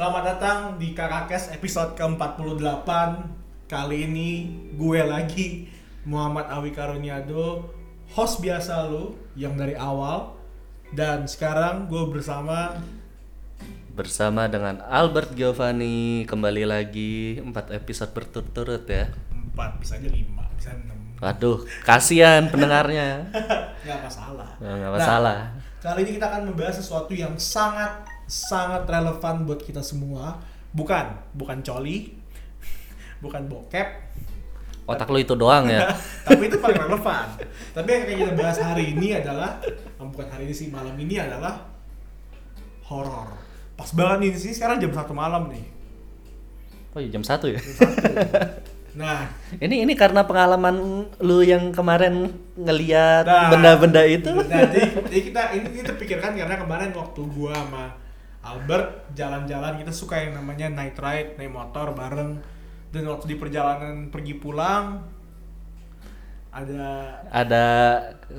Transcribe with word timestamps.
Selamat 0.00 0.24
datang 0.32 0.80
di 0.80 0.96
Karakes 0.96 1.52
episode 1.52 1.92
ke-48 1.92 2.88
Kali 3.68 4.08
ini 4.08 4.48
gue 4.72 5.04
lagi 5.04 5.68
Muhammad 6.08 6.48
Awi 6.48 6.72
Karuniado 6.72 7.68
Host 8.16 8.40
biasa 8.40 8.88
lu 8.88 9.12
yang 9.36 9.60
dari 9.60 9.76
awal 9.76 10.32
Dan 10.88 11.28
sekarang 11.28 11.84
gue 11.84 12.00
bersama 12.08 12.80
Bersama 13.92 14.48
dengan 14.48 14.80
Albert 14.88 15.36
Giovanni 15.36 16.24
kembali 16.24 16.64
lagi 16.64 17.36
4 17.36 17.52
episode 17.68 18.16
berturut-turut 18.16 18.88
ya. 18.88 19.12
4, 19.52 19.84
bisa 19.84 20.00
aja 20.00 20.08
5, 20.08 20.16
bisa 20.56 20.70
6 20.80 21.20
Waduh, 21.20 21.68
kasihan 21.84 22.48
pendengarnya. 22.48 23.28
Gak 23.84 24.00
masalah 24.00 24.56
nggak 24.60 24.92
masalah. 24.92 25.38
Kali 25.80 26.04
ini 26.04 26.20
kita 26.20 26.28
akan 26.28 26.52
membahas 26.52 26.76
sesuatu 26.80 27.16
yang 27.16 27.32
sangat 27.40 28.04
sangat 28.30 28.86
relevan 28.86 29.42
buat 29.42 29.58
kita 29.58 29.82
semua. 29.82 30.38
Bukan, 30.70 31.34
bukan 31.34 31.66
coli, 31.66 32.14
bukan 33.24 33.50
bokep, 33.50 34.10
Otak 34.90 35.06
lu 35.06 35.22
itu 35.22 35.38
doang 35.38 35.70
ya. 35.70 35.86
tapi 36.26 36.50
itu 36.50 36.58
paling 36.58 36.82
relevan. 36.82 37.26
Tapi 37.70 37.88
yang 37.94 38.04
kita 38.10 38.34
bahas 38.34 38.58
hari 38.58 38.90
ini 38.90 39.14
adalah, 39.14 39.62
eh, 39.62 40.02
bukan 40.02 40.26
hari 40.26 40.50
ini 40.50 40.54
sih, 40.54 40.66
malam 40.66 40.98
ini 40.98 41.14
adalah 41.14 41.62
horor. 42.90 43.30
Pas 43.78 43.86
banget 43.94 44.26
nih, 44.26 44.30
sini 44.34 44.54
sekarang 44.58 44.82
jam 44.82 44.90
satu 44.90 45.14
malam 45.14 45.46
nih. 45.46 45.62
Oh 46.90 46.98
iya 46.98 47.06
jam 47.14 47.22
1 47.22 47.54
ya. 47.54 47.60
Jam 47.62 47.74
satu. 47.86 48.06
Nah, 48.90 49.22
Ini 49.62 49.86
ini 49.86 49.94
karena 49.94 50.26
pengalaman 50.26 51.06
lu 51.22 51.46
yang 51.46 51.70
kemarin 51.70 52.26
ngeliat 52.58 53.22
Nah, 53.22 53.46
benda-benda 53.46 54.02
itu. 54.02 54.34
Nah, 54.34 54.66
jadi, 54.66 54.98
jadi 55.06 55.20
kita 55.30 55.42
ini 55.54 55.68
kita 55.78 55.94
pikirkan 55.94 56.34
karena 56.34 56.58
kemarin 56.58 56.90
waktu 56.90 57.22
gua 57.30 57.54
sama 57.54 57.94
Albert 58.40 59.12
jalan-jalan 59.12 59.76
kita 59.76 59.92
suka 59.92 60.16
yang 60.16 60.32
namanya 60.34 60.66
night 60.66 60.96
ride, 60.96 61.36
naik 61.36 61.52
motor 61.52 61.92
bareng. 61.92 62.40
Dan 62.90 63.06
waktu 63.06 63.30
di 63.30 63.36
perjalanan 63.36 64.10
pergi 64.10 64.34
pulang 64.34 64.98
ada 66.50 67.14
Ada 67.30 67.66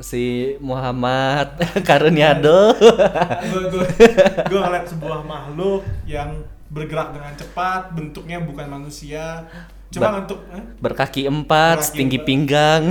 si 0.03 0.55
Muhammad 0.59 1.55
Karuniado. 1.87 2.75
gue 3.47 3.87
gue 4.51 4.59
ngeliat 4.59 4.83
sebuah 4.83 5.23
makhluk 5.23 5.87
yang 6.03 6.43
bergerak 6.67 7.15
dengan 7.15 7.31
cepat, 7.35 7.95
bentuknya 7.95 8.43
bukan 8.43 8.67
manusia, 8.67 9.47
cuma 9.87 10.11
Ba- 10.11 10.19
untuk 10.23 10.43
eh? 10.51 10.63
Berkaki 10.79 11.27
empat, 11.27 11.79
Berkaki 11.79 11.87
setinggi 11.87 12.17
empat. 12.19 12.27
pinggang. 12.27 12.83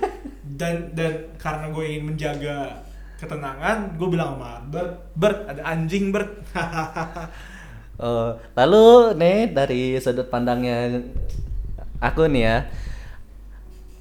dan 0.60 0.88
dan 0.92 1.12
karena 1.36 1.68
gue 1.68 1.84
ingin 1.84 2.04
menjaga 2.08 2.80
ketenangan, 3.22 3.94
gue 3.94 4.08
bilang 4.10 4.34
sama 4.34 4.66
Bert 5.14 5.38
ada 5.46 5.62
anjing 5.62 6.10
Bert. 6.10 6.42
Oh, 8.02 8.34
lalu 8.58 9.14
nih 9.14 9.38
dari 9.54 9.82
sudut 10.02 10.26
pandangnya 10.26 10.98
aku 12.02 12.26
nih 12.26 12.42
ya 12.42 12.56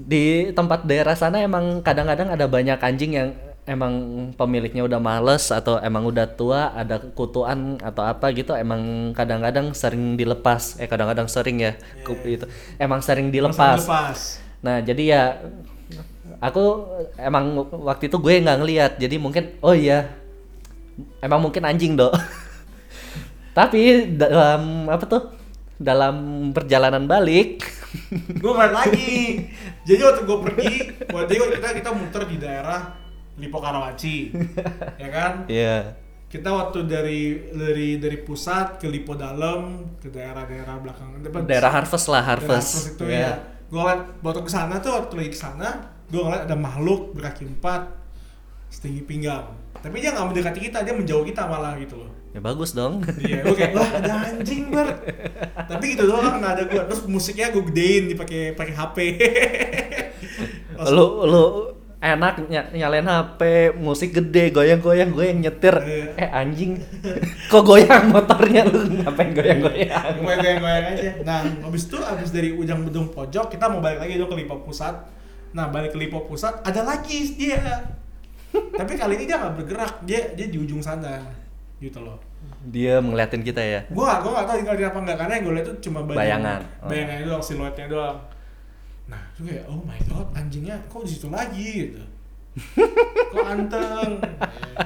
di 0.01 0.49
tempat 0.57 0.89
daerah 0.89 1.13
sana 1.13 1.45
emang 1.45 1.85
kadang-kadang 1.85 2.33
ada 2.33 2.49
banyak 2.49 2.81
anjing 2.81 3.13
yang 3.13 3.29
emang 3.69 3.93
pemiliknya 4.33 4.81
udah 4.81 4.97
males 4.97 5.53
atau 5.53 5.77
emang 5.77 6.09
udah 6.09 6.25
tua 6.33 6.73
ada 6.73 6.97
kutuan 7.13 7.77
atau 7.77 8.01
apa 8.01 8.33
gitu 8.33 8.57
emang 8.57 9.13
kadang-kadang 9.13 9.69
sering 9.77 10.17
dilepas 10.17 10.81
eh 10.81 10.89
kadang-kadang 10.89 11.29
sering 11.29 11.61
ya 11.61 11.77
ku- 12.01 12.17
itu 12.25 12.49
emang 12.81 13.05
sering 13.05 13.29
dilepas 13.29 13.85
Lepas. 13.85 14.19
nah 14.65 14.81
jadi 14.81 15.03
ya 15.05 15.23
aku 16.41 16.63
emang 17.15 17.53
waktu 17.85 18.09
itu 18.09 18.17
gue 18.17 18.41
nggak 18.41 18.57
ngeliat 18.59 18.91
jadi 18.97 19.15
mungkin 19.21 19.61
oh 19.61 19.77
iya 19.77 20.09
emang 21.21 21.39
mungkin 21.39 21.61
anjing 21.63 21.93
dok 21.93 22.11
tapi 23.57 24.11
dalam 24.17 24.87
apa 24.87 25.05
tuh 25.05 25.23
dalam 25.77 26.49
perjalanan 26.51 27.05
balik 27.05 27.61
gue 28.41 28.51
ngeliat 28.51 28.71
lagi. 28.71 29.43
Jadi 29.83 29.99
waktu 29.99 30.21
gue 30.23 30.37
pergi, 30.47 30.71
waktu 31.11 31.31
itu 31.35 31.43
kita 31.59 31.67
kita 31.75 31.89
muter 31.91 32.23
di 32.23 32.37
daerah 32.39 32.95
Lipo 33.35 33.59
Karawaci, 33.59 34.31
ya 34.95 35.09
kan? 35.11 35.43
Iya 35.49 35.97
Kita 36.31 36.53
waktu 36.55 36.87
dari 36.87 37.51
dari 37.51 37.99
dari 37.99 38.17
pusat 38.23 38.79
ke 38.79 38.87
Lipo 38.87 39.17
Dalam 39.17 39.83
ke 39.99 40.07
daerah-daerah 40.07 40.79
belakang 40.79 41.19
depan 41.19 41.43
daerah 41.43 41.67
harvest 41.73 42.07
lah 42.07 42.23
Daerah 42.23 42.31
harvest, 42.39 42.95
itu 42.95 43.03
Iya. 43.09 43.19
ya. 43.19 43.33
Gue 43.67 43.83
waktu 44.23 44.41
ke 44.47 44.51
sana 44.53 44.79
tuh 44.79 44.95
waktu 44.95 45.13
lagi 45.19 45.31
ke 45.35 45.39
sana, 45.41 45.90
gue 46.11 46.21
ngeliat 46.21 46.43
ada 46.43 46.53
makhluk 46.53 47.11
berkaki 47.11 47.43
empat 47.43 47.87
setinggi 48.67 49.01
pinggang. 49.01 49.47
Tapi 49.73 49.97
dia 49.97 50.11
nggak 50.11 50.27
mendekati 50.27 50.59
kita, 50.61 50.79
dia 50.79 50.93
menjauh 50.93 51.23
kita 51.23 51.43
malah 51.43 51.73
gitu 51.75 51.97
loh. 51.97 52.11
ya 52.31 52.39
bagus 52.39 52.71
dong 52.71 53.03
Iya, 53.19 53.43
gue 53.43 53.51
kayak 53.51 53.71
wah 53.73 53.89
ada 53.91 54.13
anjing 54.25 54.69
ber. 54.69 54.87
Tapi 55.65 55.83
gitu 55.89 56.05
doang 56.05 56.37
nggak 56.37 56.53
ada 56.53 56.63
gue. 56.65 56.81
Terus 56.85 57.01
musiknya 57.05 57.49
gue 57.49 57.63
gedein 57.65 58.07
dipakai 58.07 58.53
pakai 58.53 58.73
HP. 58.73 58.97
Lu 60.87 61.05
lu 61.23 61.43
enak 62.01 62.47
ny- 62.47 62.71
nyalain 62.73 63.05
HP 63.05 63.41
musik 63.77 64.09
gede 64.11 64.49
goyang-goyang 64.49 65.11
gue 65.11 65.21
yang 65.23 65.39
nyetir 65.39 65.75
Iya. 65.77 66.05
eh 66.17 66.29
anjing 66.31 66.81
kok 67.51 67.61
goyang 67.61 68.09
motornya 68.09 68.65
lu 68.65 68.89
ngapain 68.97 69.29
goyang-goyang 69.31 70.17
gue 70.17 70.33
goyang-goyang 70.33 70.85
aja. 70.89 71.11
Nah, 71.21 71.45
habis 71.61 71.85
itu 71.85 71.97
habis 71.99 72.29
dari 72.29 72.49
ujung 72.51 72.81
bedung 72.83 73.07
pojok 73.07 73.49
kita 73.49 73.69
mau 73.69 73.77
balik 73.79 74.01
lagi 74.01 74.17
dong 74.17 74.29
ke 74.29 74.37
Lipo 74.37 74.57
Pusat. 74.61 75.20
Nah, 75.51 75.67
balik 75.67 75.91
ke 75.91 75.99
Lipo 75.99 76.23
Pusat 76.23 76.63
ada 76.63 76.81
lagi 76.83 77.35
dia. 77.35 77.59
Tapi 78.79 78.93
kali 78.95 79.15
ini 79.15 79.25
dia 79.27 79.39
nggak 79.39 79.55
bergerak, 79.63 79.93
dia 80.03 80.31
dia 80.35 80.47
di 80.51 80.59
ujung 80.59 80.83
sana, 80.83 81.23
gitu 81.79 82.03
loh. 82.03 82.19
dia 82.61 82.97
ngeliatin 82.97 83.45
kita 83.45 83.61
ya 83.61 83.85
Gue 83.89 84.01
gak, 84.01 84.25
gue 84.25 84.31
gak 84.33 84.45
tau 84.49 84.57
tinggal 84.57 84.75
di 84.75 84.85
apa 84.85 84.97
enggak 84.97 85.17
karena 85.21 85.33
yang 85.37 85.43
gue 85.45 85.53
lihat 85.55 85.67
tuh 85.71 85.77
cuma 85.79 85.99
bayangan, 86.03 86.17
Bayangan. 86.19 86.59
Oh. 86.81 86.89
bayangannya 86.89 87.23
doang, 87.29 87.43
siluetnya 87.45 87.87
doang. 87.87 88.17
Nah, 89.07 89.21
gue 89.37 89.45
kayak 89.47 89.65
oh 89.71 89.81
my 89.85 89.99
god, 90.09 90.27
anjingnya 90.35 90.75
kok 90.91 91.01
di 91.05 91.11
situ 91.15 91.27
lagi 91.31 91.67
gitu. 91.87 92.03
kok 93.31 93.45
anteng. 93.47 94.11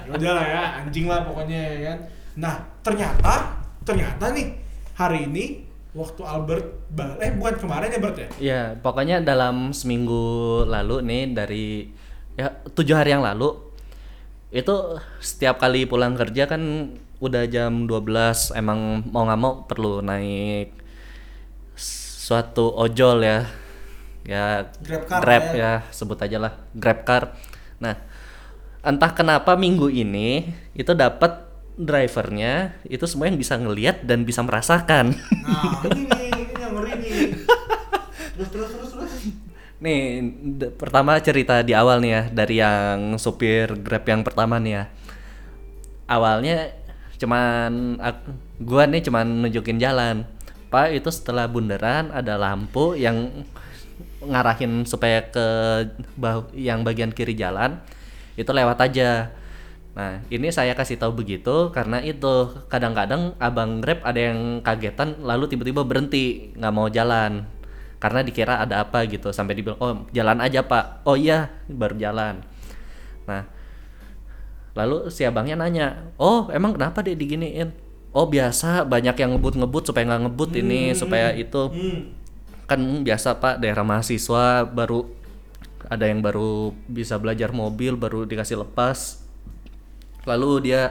Ya 0.05 0.09
udah 0.13 0.31
lah 0.37 0.45
ya, 0.45 0.63
anjing 0.83 1.05
lah 1.09 1.19
pokoknya 1.25 1.57
ya 1.57 1.79
kan. 1.89 1.99
Nah, 2.37 2.55
ternyata 2.85 3.33
ternyata 3.81 4.25
nih 4.35 4.47
hari 4.93 5.25
ini 5.25 5.64
waktu 5.95 6.21
Albert 6.27 6.67
bal 6.91 7.15
eh 7.23 7.31
bukan 7.31 7.55
kemarin 7.55 7.87
ya 7.87 7.99
Bert 8.03 8.17
ya? 8.19 8.27
Ya, 8.37 8.61
pokoknya 8.75 9.23
dalam 9.23 9.71
seminggu 9.71 10.67
lalu 10.67 10.99
nih 11.07 11.23
dari 11.31 11.65
ya 12.35 12.51
tujuh 12.75 12.99
hari 12.99 13.15
yang 13.15 13.23
lalu 13.23 13.55
itu 14.51 14.99
setiap 15.23 15.57
kali 15.57 15.87
pulang 15.87 16.19
kerja 16.19 16.51
kan 16.51 16.91
udah 17.23 17.47
jam 17.47 17.87
12 17.87 18.59
emang 18.59 19.07
mau 19.07 19.23
nggak 19.23 19.39
mau 19.39 19.63
perlu 19.63 20.03
naik 20.03 20.75
suatu 21.75 22.75
ojol 22.75 23.23
ya 23.23 23.47
ya 24.27 24.67
Grab 24.83 25.03
car 25.07 25.19
grab 25.23 25.45
ya. 25.55 25.55
ya 25.55 25.71
sebut 25.95 26.19
aja 26.19 26.37
lah 26.41 26.53
grab 26.75 27.07
car 27.07 27.39
nah 27.79 27.95
entah 28.83 29.11
kenapa 29.15 29.55
minggu 29.55 29.87
ini 29.87 30.51
itu 30.75 30.91
dapat 30.91 31.44
drivernya 31.75 32.79
itu 32.87 33.03
semua 33.03 33.27
yang 33.27 33.35
bisa 33.35 33.59
ngelihat 33.59 34.07
dan 34.07 34.23
bisa 34.23 34.39
merasakan 34.41 35.11
Nah, 35.15 35.83
ini 35.91 36.07
nih, 36.07 36.29
ini 36.31 36.53
yang 36.55 36.73
ngeri 36.73 36.93
nih. 36.99 37.11
Terus 38.35 38.49
terus 38.51 38.69
terus 38.71 38.91
terus. 38.95 39.13
Nih, 39.79 40.23
pertama 40.79 41.19
cerita 41.19 41.59
di 41.61 41.75
awal 41.75 41.99
nih 41.99 42.11
ya 42.11 42.21
dari 42.31 42.55
yang 42.57 43.19
supir 43.19 43.75
Grab 43.79 44.07
yang 44.07 44.23
pertama 44.23 44.55
nih 44.57 44.81
ya. 44.81 44.83
Awalnya 46.07 46.71
cuman 47.15 47.99
ak- 47.99 48.27
gua 48.59 48.87
nih 48.87 49.03
cuman 49.03 49.45
nunjukin 49.45 49.79
jalan. 49.79 50.27
Pak, 50.71 50.91
itu 50.95 51.07
setelah 51.11 51.47
bundaran 51.47 52.11
ada 52.11 52.35
lampu 52.35 52.95
yang 52.97 53.45
ngarahin 54.25 54.83
supaya 54.83 55.21
ke 55.29 55.45
yang 56.57 56.81
bagian 56.81 57.13
kiri 57.13 57.35
jalan 57.37 57.79
itu 58.35 58.49
lewat 58.49 58.79
aja. 58.79 59.31
Nah, 59.95 60.19
ini 60.27 60.51
saya 60.51 60.75
kasih 60.75 60.99
tahu 60.99 61.23
begitu 61.23 61.71
karena 61.71 62.03
itu. 62.03 62.51
Kadang-kadang 62.67 63.31
abang 63.39 63.79
Grab 63.79 64.03
ada 64.03 64.19
yang 64.19 64.59
kagetan 64.59 65.23
lalu 65.23 65.47
tiba-tiba 65.47 65.87
berhenti 65.87 66.51
nggak 66.59 66.73
mau 66.75 66.91
jalan. 66.91 67.47
Karena 68.03 68.19
dikira 68.21 68.59
ada 68.59 68.83
apa 68.83 69.07
gitu 69.07 69.31
sampai 69.31 69.55
dibilang 69.55 69.79
oh 69.79 70.03
jalan 70.11 70.43
aja 70.43 70.67
pak. 70.67 71.07
Oh 71.07 71.15
iya. 71.15 71.47
Baru 71.71 71.95
jalan. 71.95 72.43
Nah 73.23 73.47
lalu 74.75 75.07
si 75.07 75.23
abangnya 75.23 75.55
nanya 75.55 76.11
oh 76.19 76.51
emang 76.51 76.75
kenapa 76.75 76.99
deh 76.99 77.15
diginiin? 77.15 77.71
Oh 78.11 78.27
biasa 78.27 78.83
banyak 78.83 79.15
yang 79.15 79.39
ngebut-ngebut 79.39 79.87
supaya 79.87 80.03
nggak 80.11 80.23
ngebut 80.27 80.51
ini 80.59 80.91
supaya 80.91 81.31
itu. 81.31 81.71
Hmm. 81.71 82.01
kan 82.65 82.81
biasa 82.81 83.37
pak 83.37 83.61
daerah 83.61 83.85
mahasiswa 83.85 84.65
baru 84.65 85.05
ada 85.85 86.09
yang 86.09 86.25
baru 86.25 86.73
bisa 86.89 87.13
belajar 87.21 87.53
mobil 87.53 87.93
baru 87.93 88.25
dikasih 88.25 88.65
lepas 88.65 89.24
lalu 90.29 90.69
dia 90.71 90.81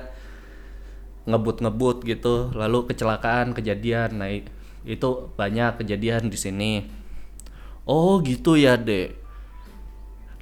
ngebut-ngebut 1.29 2.05
gitu. 2.05 2.53
Lalu 2.53 2.91
kecelakaan 2.93 3.57
kejadian. 3.57 4.21
I- 4.25 4.49
itu 4.85 5.33
banyak 5.37 5.81
kejadian 5.81 6.29
di 6.29 6.37
sini. 6.37 6.73
Oh 7.89 8.21
gitu 8.21 8.57
ya 8.57 8.77
dek. 8.77 9.17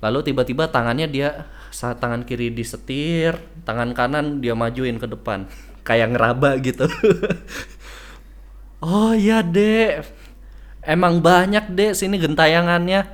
Lalu 0.02 0.18
tiba-tiba 0.26 0.66
tangannya 0.66 1.06
dia 1.06 1.46
saat 1.72 2.02
tangan 2.02 2.26
kiri 2.26 2.52
disetir 2.52 3.38
tangan 3.64 3.94
kanan 3.94 4.42
dia 4.42 4.54
majuin 4.58 4.98
ke 4.98 5.06
depan. 5.06 5.46
Kayak 5.86 6.14
ngeraba 6.14 6.58
gitu. 6.62 6.86
Oh 8.82 9.14
iya 9.14 9.46
dek, 9.46 10.02
emang 10.82 11.22
banyak 11.22 11.70
dek 11.70 11.94
sini 11.94 12.18
gentayangannya. 12.18 13.06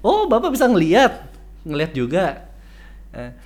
Oh 0.00 0.24
bapak 0.24 0.56
bisa 0.56 0.64
ngeliat, 0.64 1.28
ngeliat 1.68 1.92
juga. 1.92 2.48
Eh, 3.12 3.36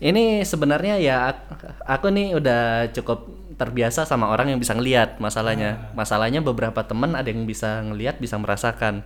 ini 0.00 0.44
sebenarnya 0.44 1.00
ya 1.00 1.16
ak- 1.32 1.84
aku 1.88 2.12
nih 2.12 2.36
udah 2.36 2.92
cukup 2.92 3.28
terbiasa 3.56 4.04
sama 4.04 4.28
orang 4.28 4.52
yang 4.52 4.60
bisa 4.60 4.76
ngeliat 4.76 5.16
masalahnya. 5.16 5.90
Masalahnya 5.96 6.44
beberapa 6.44 6.84
teman 6.84 7.16
ada 7.16 7.28
yang 7.28 7.48
bisa 7.48 7.80
ngeliat, 7.80 8.20
bisa 8.20 8.36
merasakan. 8.36 9.00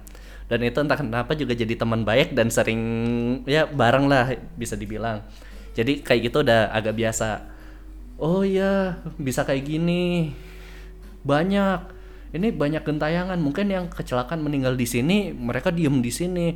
Dan 0.51 0.67
itu 0.67 0.83
entah 0.83 0.99
kenapa 0.99 1.39
juga 1.39 1.55
jadi 1.55 1.79
teman 1.79 2.03
baik 2.03 2.35
dan 2.35 2.51
sering 2.51 2.83
ya 3.47 3.71
bareng 3.71 4.11
lah 4.11 4.35
bisa 4.59 4.75
dibilang. 4.75 5.23
Jadi 5.79 6.03
kayak 6.03 6.21
gitu 6.31 6.43
udah 6.43 6.75
agak 6.75 6.99
biasa. 6.99 7.47
Oh 8.19 8.43
iya, 8.43 8.99
bisa 9.17 9.47
kayak 9.47 9.65
gini 9.65 10.35
banyak 11.21 11.79
ini 12.33 12.49
banyak 12.55 12.83
gentayangan 12.87 13.39
mungkin 13.43 13.69
yang 13.69 13.85
kecelakaan 13.91 14.41
meninggal 14.41 14.79
di 14.79 14.87
sini 14.89 15.35
mereka 15.35 15.69
diem 15.75 16.01
di 16.01 16.13
sini 16.15 16.47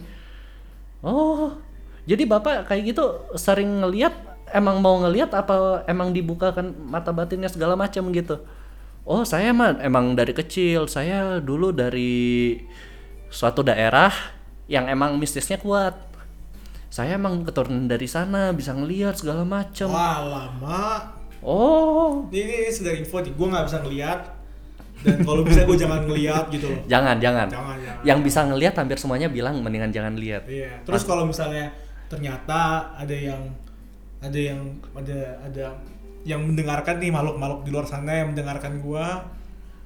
oh 1.04 1.58
jadi 2.04 2.22
bapak 2.24 2.68
kayak 2.68 2.94
gitu 2.94 3.04
sering 3.34 3.80
ngeliat 3.80 4.12
emang 4.50 4.78
mau 4.78 5.00
ngeliat 5.00 5.32
apa 5.32 5.82
emang 5.84 6.12
dibukakan 6.12 6.72
mata 6.84 7.10
batinnya 7.10 7.48
segala 7.48 7.74
macam 7.74 8.08
gitu 8.10 8.38
oh 9.02 9.22
saya 9.22 9.50
mah 9.50 9.80
emang 9.80 10.12
dari 10.12 10.32
kecil 10.32 10.86
saya 10.86 11.40
dulu 11.40 11.72
dari 11.72 12.56
suatu 13.28 13.60
daerah 13.60 14.12
yang 14.66 14.86
emang 14.86 15.16
mistisnya 15.16 15.56
kuat 15.58 15.96
saya 16.88 17.18
emang 17.18 17.42
keturunan 17.42 17.90
dari 17.90 18.06
sana 18.06 18.54
bisa 18.54 18.70
ngeliat 18.70 19.18
segala 19.18 19.42
macam 19.42 19.90
Wah 19.90 20.20
lama. 20.22 20.84
oh 21.42 22.30
Ini, 22.30 22.38
ini 22.40 22.70
sudah 22.70 22.94
info 22.94 23.18
nih, 23.18 23.34
gue 23.34 23.46
nggak 23.50 23.64
bisa 23.66 23.78
ngeliat. 23.82 24.20
Dan 25.04 25.20
kalau 25.20 25.42
bisa 25.42 25.66
gue 25.66 25.76
jangan 25.76 26.06
ngeliat 26.06 26.48
gitu 26.48 26.70
loh. 26.70 26.80
jangan 26.86 27.18
jangan 27.18 27.50
Jangan, 27.50 27.76
jangan. 27.76 28.02
yang 28.06 28.18
bisa 28.22 28.40
ngelihat 28.46 28.72
hampir 28.78 28.96
semuanya 28.96 29.26
bilang 29.28 29.58
mendingan 29.58 29.90
jangan 29.90 30.14
lihat 30.16 30.46
Iya. 30.46 30.80
Terus 30.86 31.02
kalau 31.02 31.26
misalnya 31.26 31.74
ternyata 32.08 32.92
ada 32.96 33.14
yang 33.14 33.42
ada 34.24 34.38
yang 34.38 34.60
ada 34.96 35.18
ada 35.44 35.64
yang 36.24 36.40
mendengarkan 36.40 36.96
nih 36.96 37.12
makhluk-makhluk 37.12 37.68
di 37.68 37.70
luar 37.70 37.86
sana 37.86 38.24
yang 38.24 38.32
mendengarkan 38.32 38.80
gua. 38.80 39.28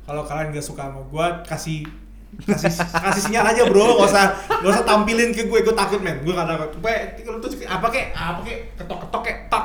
Kalau 0.09 0.25
kalian 0.25 0.57
gak 0.57 0.65
suka 0.65 0.89
sama 0.89 1.05
gua 1.11 1.45
kasih 1.45 1.85
kasih 2.45 2.71
kasih 2.75 3.23
sinyal 3.29 3.45
aja 3.51 3.63
bro. 3.67 3.99
Gak 3.99 4.09
usah 4.09 4.27
gak 4.63 4.71
usah 4.73 4.85
tampilin 4.87 5.35
ke 5.35 5.51
gue 5.51 5.59
gue 5.61 5.75
takut 5.75 6.01
men. 6.01 6.23
Gue 6.23 6.33
gak 6.33 6.49
takut. 6.49 6.71
Lu 7.27 7.39
tuh 7.43 7.51
apa 7.67 7.87
kek? 7.93 8.15
Apa 8.15 8.41
kek? 8.47 8.59
Ketok 8.79 8.99
ketok 9.05 9.23
kek 9.27 9.37
tak. 9.53 9.65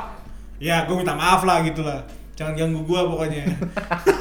Ya 0.58 0.84
gue 0.84 0.94
minta 0.98 1.14
maaf 1.14 1.46
lah 1.46 1.62
gitu 1.62 1.80
lah 1.86 2.02
jangan 2.34 2.54
ganggu 2.58 2.82
gua 2.82 3.06
pokoknya. 3.06 3.46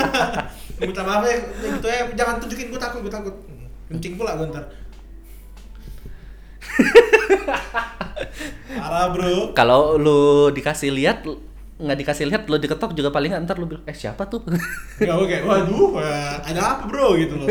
Minta 0.79 1.01
maaf 1.01 1.25
ya 1.25 1.35
gitu 1.41 1.87
ya. 1.89 2.05
Jangan 2.13 2.37
tunjukin 2.37 2.69
gue 2.69 2.79
takut 2.81 2.99
gue 3.01 3.13
takut. 3.13 3.35
Kencing 3.89 4.15
pula 4.15 4.37
gue 4.37 4.47
ntar 4.53 4.63
parah 8.73 9.07
bro. 9.09 9.53
Kalau 9.53 9.95
lu 9.95 10.19
dikasih 10.49 10.91
lihat 10.91 11.25
nggak 11.73 11.97
dikasih 11.99 12.25
lihat 12.29 12.45
lu 12.45 12.55
diketok 12.55 12.93
juga 12.93 13.09
paling 13.09 13.33
nggak 13.33 13.43
ntar 13.43 13.57
lu 13.57 13.65
bilang 13.65 13.83
eh 13.83 13.93
siapa 13.93 14.23
tuh? 14.25 14.45
Ya 15.01 15.13
oke, 15.13 15.35
waduh, 15.47 15.97
wah, 15.97 16.39
ada 16.39 16.61
apa 16.77 16.83
bro? 16.85 17.17
Gitu 17.17 17.33
loh. 17.35 17.47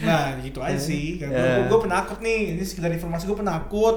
Nah 0.00 0.34
gitu 0.40 0.58
aja 0.58 0.78
sih, 0.78 1.20
kan 1.20 1.28
Ya. 1.28 1.66
gue 1.66 1.78
penakut 1.78 2.18
nih, 2.18 2.56
ini 2.56 2.62
sekedar 2.62 2.90
informasi 2.90 3.26
gue 3.26 3.38
penakut. 3.38 3.96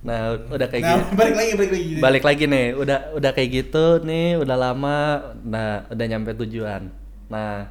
nah 0.00 0.32
udah 0.32 0.64
kayak 0.64 0.80
Nah 0.80 0.96
gitu 0.96 1.12
balik 1.12 1.34
lagi, 1.36 1.50
balik 1.52 1.70
lagi. 1.76 1.92
balik 2.00 2.24
lagi 2.24 2.44
nih. 2.48 2.66
Udah 2.72 2.98
udah 3.12 3.30
kayak 3.36 3.50
gitu 3.52 3.84
nih 4.00 4.40
udah 4.40 4.56
lama 4.56 4.98
nah 5.44 5.84
udah 5.92 6.06
nyampe 6.08 6.32
tujuan. 6.40 6.88
Nah 7.28 7.68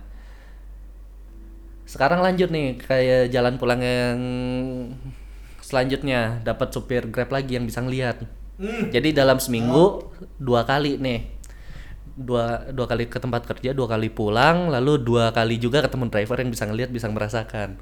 sekarang 1.89 2.21
lanjut 2.21 2.53
nih 2.53 2.77
kayak 2.77 3.33
jalan 3.33 3.57
pulang 3.57 3.81
yang 3.81 4.19
selanjutnya. 5.65 6.45
Dapat 6.45 6.69
supir 6.69 7.09
grab 7.09 7.33
lagi 7.33 7.57
yang 7.57 7.65
bisa 7.65 7.81
ngeliat 7.81 8.21
Hmm. 8.59 8.91
jadi 8.91 9.23
dalam 9.23 9.39
seminggu 9.39 10.11
dua 10.35 10.67
kali 10.67 10.99
nih. 10.99 11.31
Dua 12.19 12.67
dua 12.75 12.91
kali 12.91 13.07
ke 13.07 13.15
tempat 13.15 13.47
kerja 13.47 13.71
dua 13.71 13.87
kali 13.87 14.11
pulang 14.11 14.67
lalu 14.67 14.99
dua 14.99 15.31
kali 15.31 15.55
juga 15.55 15.79
ketemu 15.79 16.11
driver 16.11 16.35
yang 16.43 16.51
bisa 16.51 16.67
ngeliat 16.67 16.91
bisa 16.91 17.07
merasakan. 17.07 17.79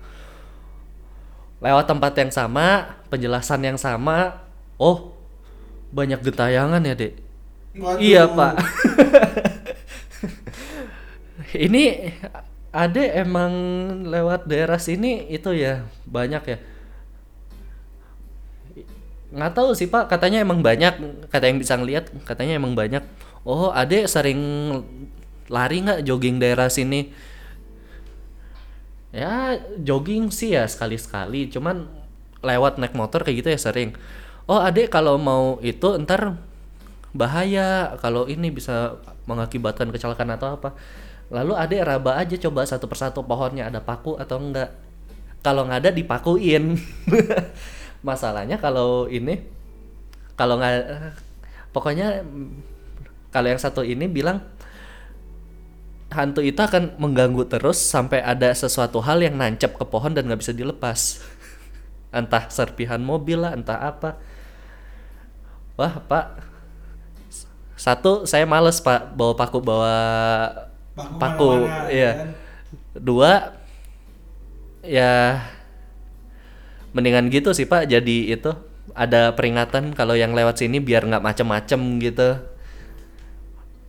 Lewat 1.57 1.89
tempat 1.89 2.13
yang 2.13 2.29
sama 2.29 2.93
penjelasan 3.09 3.65
yang 3.65 3.81
sama 3.81 4.45
oh 4.77 5.17
banyak 5.89 6.21
gentayangan 6.21 6.85
ya 6.85 6.93
dek? 6.93 7.13
Waduh. 7.73 7.97
iya 7.97 8.29
pak. 8.29 8.53
Ini 11.65 11.83
ada 12.77 13.01
emang 13.17 13.53
lewat 14.05 14.45
daerah 14.45 14.77
sini 14.77 15.25
itu 15.33 15.49
ya 15.57 15.81
banyak 16.05 16.43
ya. 16.45 16.57
Nggak 19.33 19.53
tahu 19.57 19.73
sih 19.73 19.89
pak 19.89 20.05
katanya 20.05 20.45
emang 20.45 20.61
banyak. 20.61 21.25
Kata 21.33 21.49
yang 21.49 21.57
bisa 21.57 21.73
ngeliat 21.73 22.13
katanya 22.21 22.53
emang 22.61 22.77
banyak. 22.77 23.01
Oh 23.41 23.73
ade 23.73 24.05
sering 24.05 24.37
lari 25.49 25.81
nggak 25.81 26.05
jogging 26.05 26.37
daerah 26.37 26.69
sini? 26.69 27.09
Ya 29.09 29.57
jogging 29.81 30.29
sih 30.29 30.53
ya 30.53 30.69
sekali 30.69 31.01
sekali 31.01 31.49
cuman 31.49 31.89
lewat 32.45 32.77
naik 32.77 32.93
motor 32.93 33.25
kayak 33.25 33.41
gitu 33.41 33.49
ya 33.57 33.59
sering. 33.59 33.97
Oh 34.45 34.61
ade 34.61 34.85
kalau 34.85 35.17
mau 35.17 35.57
itu 35.65 35.97
ntar 36.05 36.37
bahaya. 37.17 37.97
Kalau 37.97 38.29
ini 38.29 38.53
bisa 38.53 39.01
mengakibatkan 39.25 39.89
kecelakaan 39.89 40.37
atau 40.37 40.55
apa 40.61 40.77
lalu 41.27 41.53
ade 41.59 41.77
raba 41.83 42.15
aja 42.15 42.35
coba 42.39 42.63
satu 42.63 42.87
persatu 42.87 43.19
pohonnya 43.23 43.67
ada 43.67 43.83
paku 43.83 44.15
atau 44.15 44.39
enggak? 44.39 44.71
Kalau 45.43 45.67
nggak 45.67 45.79
ada 45.87 45.91
dipakuin. 45.91 46.75
Masalahnya 48.07 48.59
kalau 48.59 49.11
ini 49.11 49.41
kalau 50.37 50.61
nggak 50.61 50.75
pokoknya 51.73 52.21
mm, 52.23 52.49
kalau 53.33 53.47
yang 53.51 53.59
satu 53.59 53.81
ini 53.83 54.05
bilang 54.07 54.39
hantu 56.07 56.39
itu 56.39 56.57
akan 56.57 56.95
mengganggu 56.95 57.43
terus 57.51 57.75
sampai 57.77 58.23
ada 58.23 58.47
sesuatu 58.55 59.03
hal 59.03 59.19
yang 59.19 59.35
nancep 59.35 59.75
ke 59.75 59.83
pohon 59.83 60.15
dan 60.15 60.29
nggak 60.29 60.39
bisa 60.39 60.53
dilepas. 60.55 61.19
Entah 62.15 62.47
serpihan 62.47 63.01
mobil 63.03 63.43
lah 63.43 63.51
entah 63.51 63.83
apa. 63.83 64.15
Wah 65.75 65.99
pak. 66.01 66.41
Satu 67.77 68.25
saya 68.25 68.47
males 68.49 68.81
pak 68.81 69.13
bawa 69.13 69.37
paku 69.37 69.61
bawa 69.61 69.95
Paku 70.97 71.15
paku 71.21 71.51
mana-mana, 71.69 71.93
iya 71.93 72.11
kan? 72.17 72.29
dua 72.97 73.31
ya 74.81 75.13
mendingan 76.95 77.29
gitu 77.29 77.53
sih 77.53 77.69
pak 77.69 77.85
jadi 77.85 78.17
itu 78.33 78.51
ada 78.97 79.37
peringatan 79.37 79.93
kalau 79.93 80.17
yang 80.17 80.33
lewat 80.33 80.57
sini 80.57 80.81
biar 80.81 81.05
nggak 81.05 81.21
macem-macem 81.21 82.01
gitu 82.01 82.41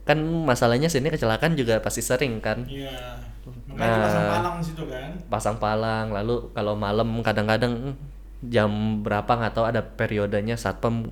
kan 0.04 0.18
masalahnya 0.20 0.88
sini 0.92 1.08
kecelakaan 1.08 1.56
juga 1.56 1.80
pasti 1.80 2.04
sering 2.04 2.40
kan 2.44 2.68
Iya. 2.68 3.24
Nah. 3.72 4.44
palang 4.44 4.56
di 4.60 4.64
situ 4.68 4.84
kan. 4.84 5.16
pasang 5.32 5.56
palang 5.56 6.12
lalu 6.12 6.52
kalau 6.52 6.76
malam 6.76 7.08
kadang-kadang 7.24 7.96
jam 8.44 9.00
berapa 9.00 9.28
nggak 9.28 9.54
tahu 9.56 9.64
ada 9.64 9.80
periodenya 9.80 10.60
satpam 10.60 11.08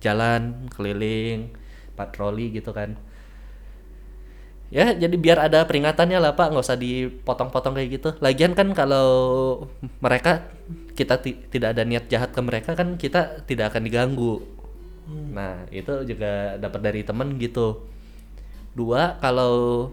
jalan 0.00 0.68
keliling 0.72 1.52
patroli 1.92 2.52
gitu 2.56 2.72
kan 2.72 2.96
ya 4.72 4.96
jadi 4.96 5.16
biar 5.16 5.38
ada 5.50 5.64
peringatannya 5.68 6.18
lah 6.20 6.32
pak. 6.36 6.52
Nggak 6.52 6.64
usah 6.64 6.78
dipotong-potong 6.78 7.74
kayak 7.76 7.90
gitu. 8.00 8.08
Lagian 8.20 8.52
kan 8.56 8.72
kalau 8.72 9.08
mereka 10.00 10.48
kita 10.94 11.18
ti- 11.20 11.40
tidak 11.50 11.74
ada 11.74 11.82
niat 11.82 12.06
jahat 12.06 12.30
ke 12.30 12.40
mereka 12.40 12.78
kan 12.78 12.94
kita 13.00 13.44
tidak 13.44 13.74
akan 13.74 13.82
diganggu. 13.84 14.40
Nah 15.34 15.68
itu 15.68 15.92
juga 16.08 16.56
dapat 16.56 16.80
dari 16.80 17.00
temen 17.04 17.36
gitu. 17.36 17.84
Dua 18.72 19.18
kalau 19.20 19.90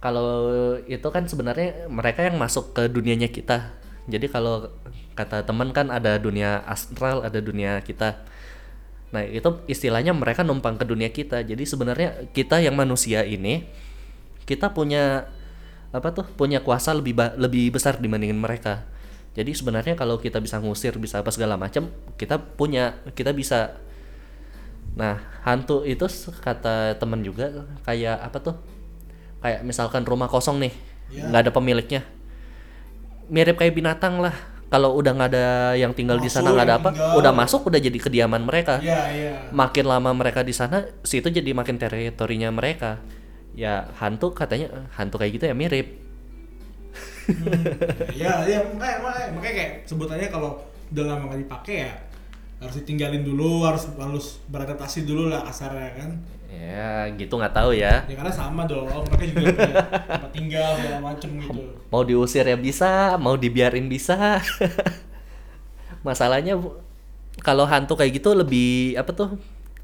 kalau 0.00 0.76
itu 0.86 1.08
kan 1.10 1.24
sebenarnya 1.26 1.88
mereka 1.90 2.22
yang 2.22 2.36
masuk 2.38 2.76
ke 2.76 2.86
dunianya 2.86 3.28
kita. 3.32 3.74
Jadi 4.06 4.30
kalau 4.30 4.70
kata 5.16 5.42
teman 5.48 5.72
kan 5.72 5.88
ada 5.88 6.20
dunia 6.20 6.60
astral 6.68 7.24
ada 7.24 7.40
dunia 7.40 7.80
kita 7.80 8.20
nah 9.14 9.22
itu 9.22 9.62
istilahnya 9.70 10.10
mereka 10.12 10.42
numpang 10.42 10.74
ke 10.76 10.84
dunia 10.84 11.10
kita 11.14 11.46
jadi 11.46 11.62
sebenarnya 11.62 12.30
kita 12.34 12.58
yang 12.58 12.74
manusia 12.74 13.22
ini 13.22 13.66
kita 14.44 14.74
punya 14.74 15.30
apa 15.94 16.10
tuh 16.10 16.26
punya 16.34 16.60
kuasa 16.60 16.92
lebih 16.92 17.14
lebih 17.38 17.70
besar 17.70 17.96
dibandingin 18.02 18.36
mereka 18.36 18.82
jadi 19.38 19.52
sebenarnya 19.54 19.94
kalau 19.94 20.18
kita 20.18 20.42
bisa 20.42 20.58
ngusir 20.58 20.98
bisa 20.98 21.22
apa 21.22 21.30
segala 21.30 21.54
macam 21.54 21.88
kita 22.18 22.38
punya 22.58 22.98
kita 23.14 23.30
bisa 23.30 23.78
Nah, 24.96 25.20
hantu 25.44 25.84
itu 25.84 26.08
kata 26.40 26.96
temen 26.96 27.20
juga 27.20 27.68
kayak 27.84 28.16
apa 28.16 28.38
tuh? 28.40 28.56
Kayak 29.44 29.60
misalkan 29.68 30.02
rumah 30.08 30.24
kosong 30.24 30.56
nih, 30.56 30.72
Iya. 31.12 31.28
nggak 31.28 31.40
ada 31.46 31.52
pemiliknya. 31.52 32.02
Mirip 33.28 33.60
kayak 33.60 33.76
binatang 33.76 34.16
lah. 34.24 34.32
Kalau 34.66 34.98
udah 34.98 35.12
nggak 35.14 35.30
ada 35.30 35.46
yang 35.78 35.94
tinggal 35.94 36.18
di 36.18 36.26
sana 36.26 36.50
nggak 36.50 36.66
ada 36.66 36.76
apa, 36.82 36.90
tinggal. 36.90 37.22
udah 37.22 37.32
masuk 37.32 37.70
udah 37.70 37.78
jadi 37.78 37.98
kediaman 38.02 38.42
mereka. 38.42 38.82
Iya, 38.82 39.00
iya. 39.14 39.32
Makin 39.54 39.84
lama 39.86 40.10
mereka 40.10 40.42
di 40.42 40.50
sana, 40.50 40.90
situ 41.06 41.30
jadi 41.30 41.54
makin 41.54 41.78
teritorinya 41.78 42.50
mereka. 42.50 42.98
ya 43.56 43.88
hantu 43.96 44.36
katanya 44.36 44.68
hantu 45.00 45.16
kayak 45.16 45.40
gitu 45.40 45.48
ya 45.48 45.56
mirip 45.56 45.88
ya 48.14 48.44
ya 48.46 48.58
makanya, 48.70 48.96
makanya, 49.02 49.28
makanya 49.34 49.54
kayak 49.56 49.72
sebutannya 49.88 50.28
kalau 50.30 50.60
udah 50.92 51.04
lama 51.08 51.34
gak 51.34 51.40
dipakai 51.42 51.76
ya 51.88 51.92
harus 52.56 52.74
ditinggalin 52.80 53.20
dulu 53.20 53.68
harus 53.68 53.84
harus 54.00 54.40
beradaptasi 54.48 55.04
dulu 55.04 55.28
lah 55.28 55.44
kasarnya 55.44 55.92
kan? 55.92 56.10
Ya 56.48 57.04
gitu 57.12 57.36
nggak 57.36 57.52
tahu 57.52 57.76
ya. 57.76 58.08
Ya 58.08 58.16
karena 58.16 58.32
sama 58.32 58.64
dong 58.64 58.88
mereka 58.88 59.24
juga 59.28 59.52
punya 59.52 59.84
tempat 60.08 60.30
tinggal 60.32 60.68
segala 60.80 60.98
macem 61.04 61.30
gitu. 61.36 61.62
Mau 61.92 62.02
diusir 62.06 62.48
ya 62.48 62.56
bisa 62.56 63.20
mau 63.20 63.36
dibiarin 63.36 63.92
bisa. 63.92 64.40
Masalahnya 66.06 66.56
kalau 67.44 67.68
hantu 67.68 67.98
kayak 67.98 68.22
gitu 68.22 68.32
lebih 68.32 68.96
apa 68.96 69.12
tuh 69.12 69.36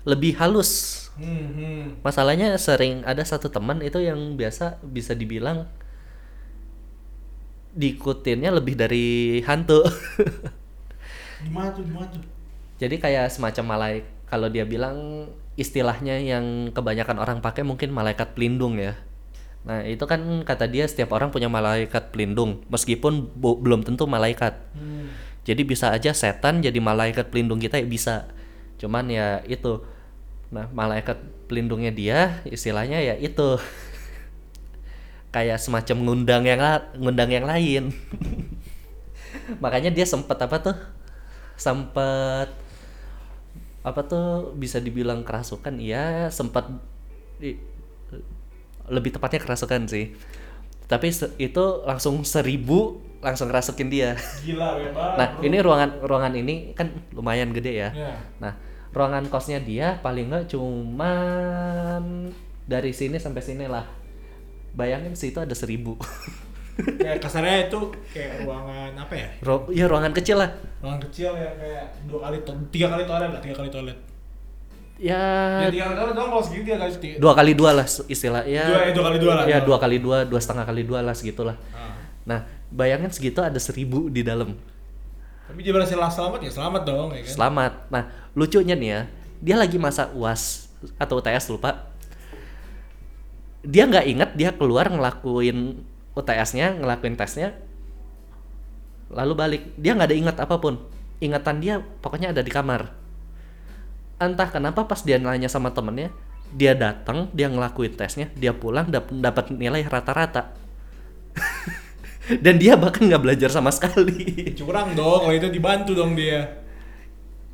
lebih 0.09 0.39
halus. 0.41 1.03
Hmm, 1.13 1.29
hmm. 1.29 2.01
masalahnya 2.01 2.57
sering 2.57 3.05
ada 3.05 3.21
satu 3.21 3.53
teman 3.53 3.85
itu 3.85 4.01
yang 4.01 4.33
biasa 4.33 4.81
bisa 4.81 5.13
dibilang 5.13 5.69
diikutinnya 7.77 8.49
lebih 8.49 8.81
dari 8.81 9.41
hantu. 9.45 9.85
Gimana 11.45 11.69
tuh 11.77 11.85
gimana 11.85 12.07
tuh 12.09 12.23
jadi 12.83 12.99
kayak 12.99 13.31
semacam 13.31 13.79
malaikat 13.79 14.11
kalau 14.27 14.49
dia 14.49 14.65
bilang 14.67 15.29
istilahnya 15.61 16.17
yang 16.17 16.73
kebanyakan 16.73 17.21
orang 17.21 17.39
pakai 17.45 17.63
mungkin 17.63 17.93
malaikat 17.93 18.33
pelindung 18.33 18.81
ya. 18.81 18.97
Nah 19.63 19.85
itu 19.85 20.03
kan 20.09 20.19
kata 20.43 20.67
dia 20.67 20.89
setiap 20.89 21.13
orang 21.13 21.29
punya 21.29 21.47
malaikat 21.47 22.11
pelindung 22.11 22.65
meskipun 22.67 23.31
belum 23.37 23.87
tentu 23.87 24.09
malaikat. 24.11 24.57
Hmm. 24.75 25.13
jadi 25.43 25.67
bisa 25.67 25.91
aja 25.91 26.15
setan 26.15 26.63
jadi 26.63 26.79
malaikat 26.81 27.29
pelindung 27.29 27.61
kita 27.61 27.77
ya 27.77 27.87
bisa. 27.87 28.27
Cuman 28.81 29.07
ya 29.13 29.45
itu 29.45 29.85
nah 30.49 30.65
malaikat 30.73 31.21
pelindungnya 31.47 31.93
dia 31.93 32.43
istilahnya 32.49 33.05
ya 33.05 33.15
itu. 33.21 33.61
Kayak 35.35 35.61
semacam 35.61 35.97
ngundang 36.09 36.43
yang 36.49 36.61
la- 36.61 36.89
ngundang 36.97 37.31
yang 37.31 37.45
lain. 37.45 37.93
Makanya 39.63 39.93
dia 39.93 40.09
sempet 40.09 40.41
apa 40.41 40.57
tuh? 40.57 40.77
Sempet 41.57 42.49
apa 43.83 44.01
tuh 44.07 44.55
bisa 44.55 44.79
dibilang 44.79 45.27
kerasukan 45.27 45.75
iya 45.79 46.31
sempat 46.31 46.71
lebih 48.89 49.15
tepatnya 49.15 49.41
kerasukan 49.43 49.87
sih 49.87 50.13
tapi 50.91 51.09
se- 51.15 51.33
itu 51.39 51.83
langsung 51.87 52.21
seribu 52.27 53.01
langsung 53.23 53.47
kerasukin 53.49 53.89
dia 53.89 54.19
gila 54.43 54.75
bebas 54.79 55.15
Nah, 55.15 55.29
ini 55.41 55.57
ruangan 55.63 56.03
ruangan 56.03 56.35
ini 56.35 56.75
kan 56.75 56.91
lumayan 57.15 57.55
gede 57.55 57.73
ya. 57.79 57.91
ya 57.95 58.13
Nah, 58.43 58.59
ruangan 58.91 59.31
kosnya 59.31 59.63
dia 59.63 60.03
paling 60.03 60.29
nggak 60.29 60.51
cuman 60.51 62.03
dari 62.67 62.91
sini 62.91 63.17
sampai 63.23 63.43
sini 63.43 63.71
lah. 63.71 63.87
Bayangin 64.75 65.15
situ 65.15 65.39
ada 65.39 65.55
seribu. 65.55 65.95
kayak 66.73 67.19
kasarnya 67.25 67.69
itu 67.69 67.81
kayak 68.11 68.43
ruangan 68.43 68.93
apa 68.97 69.15
ya 69.15 69.29
Ru- 69.41 69.69
ya 69.71 69.85
ruangan 69.87 70.13
kecil 70.13 70.41
lah. 70.41 70.51
ruangan 70.81 71.01
kecil 71.07 71.31
ya 71.33 71.51
kayak 71.55 71.85
dua 72.07 72.19
kali 72.23 72.37
tiga 72.73 72.87
kali 72.89 73.05
toilet 73.05 73.31
lah 73.31 73.41
tiga 73.41 73.57
kali 73.57 73.69
toilet 73.69 73.99
Ya 75.03 75.19
ya 75.63 75.69
tiga 75.69 75.85
kali 75.91 75.97
toilet 75.99 76.15
doang 76.15 76.31
kalau 76.31 76.45
segini 76.45 76.63
tiga 76.65 76.79
kali 76.79 76.91
tiga 76.97 77.15
dua 77.19 77.33
kali 77.35 77.53
dua 77.53 77.71
lah 77.75 77.87
istilah 78.07 78.43
ya. 78.47 78.65
Dua- 78.65 78.83
eh, 78.87 78.93
dua 78.95 79.05
kali 79.05 79.19
dua 79.19 79.33
lah. 79.35 79.45
Ya 79.45 79.59
dua 79.59 79.77
kali 79.77 79.97
dua, 79.99 80.17
dua 80.23 80.39
setengah 80.39 80.63
kali 80.63 80.83
dua 80.83 80.99
lah 81.03 81.11
segitulah. 81.13 81.57
Ah. 81.75 81.91
Nah, 82.23 82.41
bayangin 82.71 83.11
segitu 83.11 83.43
ada 83.43 83.59
seribu 83.59 84.07
di 84.07 84.23
dalam. 84.23 84.55
tapi 85.43 85.61
dia 85.61 85.75
berhasil 85.75 85.99
selamat 85.99 86.41
ya 86.41 86.51
selamat 86.51 86.83
dong 86.87 87.09
ya 87.13 87.21
kan 87.21 87.29
Selamat. 87.29 87.73
Nah, 87.91 88.03
lucunya 88.33 88.73
nih 88.73 88.89
ya, 88.89 89.01
dia 89.37 89.57
lagi 89.59 89.77
masa 89.77 90.09
UAS 90.15 90.71
atau 90.97 91.19
UTS 91.19 91.51
lupa. 91.51 91.93
Dia 93.61 93.85
nggak 93.85 94.07
inget 94.07 94.31
dia 94.33 94.51
keluar 94.55 94.87
ngelakuin 94.87 95.83
UTS-nya, 96.13 96.77
ngelakuin 96.77 97.17
tesnya, 97.17 97.57
lalu 99.13 99.33
balik. 99.37 99.63
Dia 99.81 99.97
nggak 99.97 100.09
ada 100.13 100.17
ingat 100.17 100.37
apa 100.41 100.57
pun. 100.59 100.81
Ingatan 101.23 101.63
dia 101.63 101.75
pokoknya 102.03 102.35
ada 102.35 102.43
di 102.43 102.51
kamar. 102.51 102.93
Entah 104.19 104.49
kenapa 104.51 104.87
pas 104.87 105.01
dia 105.03 105.19
nanya 105.19 105.49
sama 105.51 105.71
temennya, 105.75 106.11
dia 106.55 106.77
datang, 106.77 107.27
dia 107.35 107.49
ngelakuin 107.51 107.95
tesnya, 107.95 108.29
dia 108.39 108.53
pulang 108.55 108.87
dap- 108.91 109.11
dapat 109.11 109.51
nilai 109.51 109.83
rata-rata. 109.87 110.53
Dan 112.45 112.57
dia 112.63 112.79
bahkan 112.79 113.03
nggak 113.09 113.23
belajar 113.23 113.51
sama 113.51 113.73
sekali. 113.75 114.31
curang 114.59 114.95
dong 114.95 115.27
kalau 115.27 115.35
itu 115.35 115.49
dibantu 115.51 115.93
dong 115.97 116.15
dia 116.15 116.61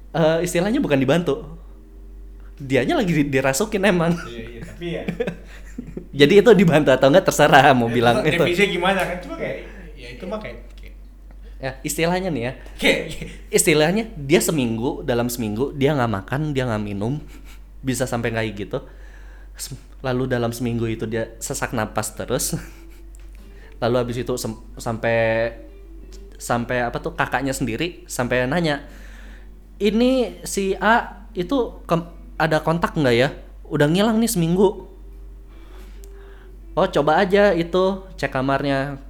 Eh, 0.09 0.41
istilahnya 0.41 0.81
bukan 0.81 0.97
dibantu 0.97 1.45
dianya 2.59 2.99
lagi 2.99 3.13
di- 3.15 3.29
dirasukin 3.31 3.85
emang 3.87 4.17
iya 4.27 4.43
iya 4.51 4.61
tapi 4.67 4.87
ya 4.99 5.03
jadi 6.11 6.43
itu 6.43 6.51
dibantu 6.55 6.91
atau 6.91 7.09
enggak 7.13 7.31
terserah 7.31 7.71
mau 7.77 7.87
bilang 7.87 8.25
itu. 8.27 8.35
definisinya 8.35 8.69
gimana 8.73 9.01
kan? 9.05 9.17
Cuma 9.23 9.35
kayak 9.39 9.57
ya 9.95 10.09
itu 10.15 10.25
mah 10.27 10.39
kayak 10.43 10.57
ya 11.59 11.75
istilahnya 11.83 12.31
nih 12.31 12.43
ya. 12.43 12.53
Istilahnya 13.51 14.11
dia 14.15 14.39
seminggu 14.39 15.03
dalam 15.03 15.27
seminggu 15.27 15.75
dia 15.75 15.95
nggak 15.95 16.11
makan 16.11 16.55
dia 16.55 16.67
nggak 16.67 16.83
minum 16.83 17.19
bisa 17.83 18.07
sampai 18.07 18.31
kayak 18.35 18.55
gitu. 18.59 18.79
Lalu 20.03 20.31
dalam 20.31 20.55
seminggu 20.55 20.87
itu 20.87 21.07
dia 21.07 21.35
sesak 21.43 21.75
napas 21.75 22.15
terus. 22.15 22.55
Lalu 23.83 23.95
habis 23.99 24.17
itu 24.19 24.35
sampai 24.79 25.51
sampai 26.39 26.87
apa 26.87 27.03
tuh 27.03 27.19
kakaknya 27.19 27.51
sendiri 27.51 28.07
sampai 28.07 28.47
nanya 28.47 28.87
ini 29.83 30.43
si 30.47 30.79
A 30.79 31.27
itu 31.35 31.83
ada 32.39 32.63
kontak 32.63 32.95
nggak 32.95 33.15
ya? 33.15 33.35
Udah 33.69 33.91
ngilang 33.91 34.19
nih 34.23 34.31
seminggu 34.31 34.88
oh 36.79 36.87
coba 36.87 37.19
aja 37.19 37.51
itu 37.51 38.07
cek 38.15 38.31
kamarnya. 38.31 39.03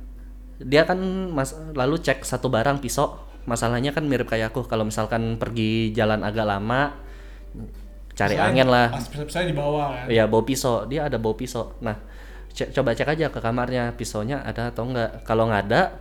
Dia 0.59 0.89
kan 0.89 0.97
mas 1.31 1.53
lalu 1.77 2.01
cek 2.01 2.25
satu 2.25 2.49
barang 2.49 2.81
pisau. 2.81 3.21
Masalahnya 3.45 3.93
kan 3.93 4.05
mirip 4.05 4.29
kayak 4.29 4.53
aku 4.53 4.65
kalau 4.65 4.85
misalkan 4.85 5.37
pergi 5.37 5.93
jalan 5.93 6.21
agak 6.25 6.45
lama 6.45 6.97
cari 8.13 8.35
Misalnya- 8.37 8.45
angin 8.49 8.69
lah. 8.69 8.89
misalnya 9.25 9.49
di 9.53 9.57
bawah 9.57 9.87
kan? 9.95 10.05
Ya 10.09 10.25
bawa 10.25 10.43
pisau. 10.45 10.89
Dia 10.89 11.07
ada 11.09 11.21
bawa 11.21 11.37
pisau. 11.37 11.77
Nah 11.85 11.97
cek- 12.53 12.73
coba 12.73 12.97
cek 12.97 13.09
aja 13.15 13.29
ke 13.29 13.39
kamarnya 13.39 13.93
pisaunya 13.95 14.41
ada 14.41 14.73
atau 14.73 14.89
enggak. 14.89 15.23
Kalau 15.29 15.47
nggak 15.49 15.63
ada 15.69 16.01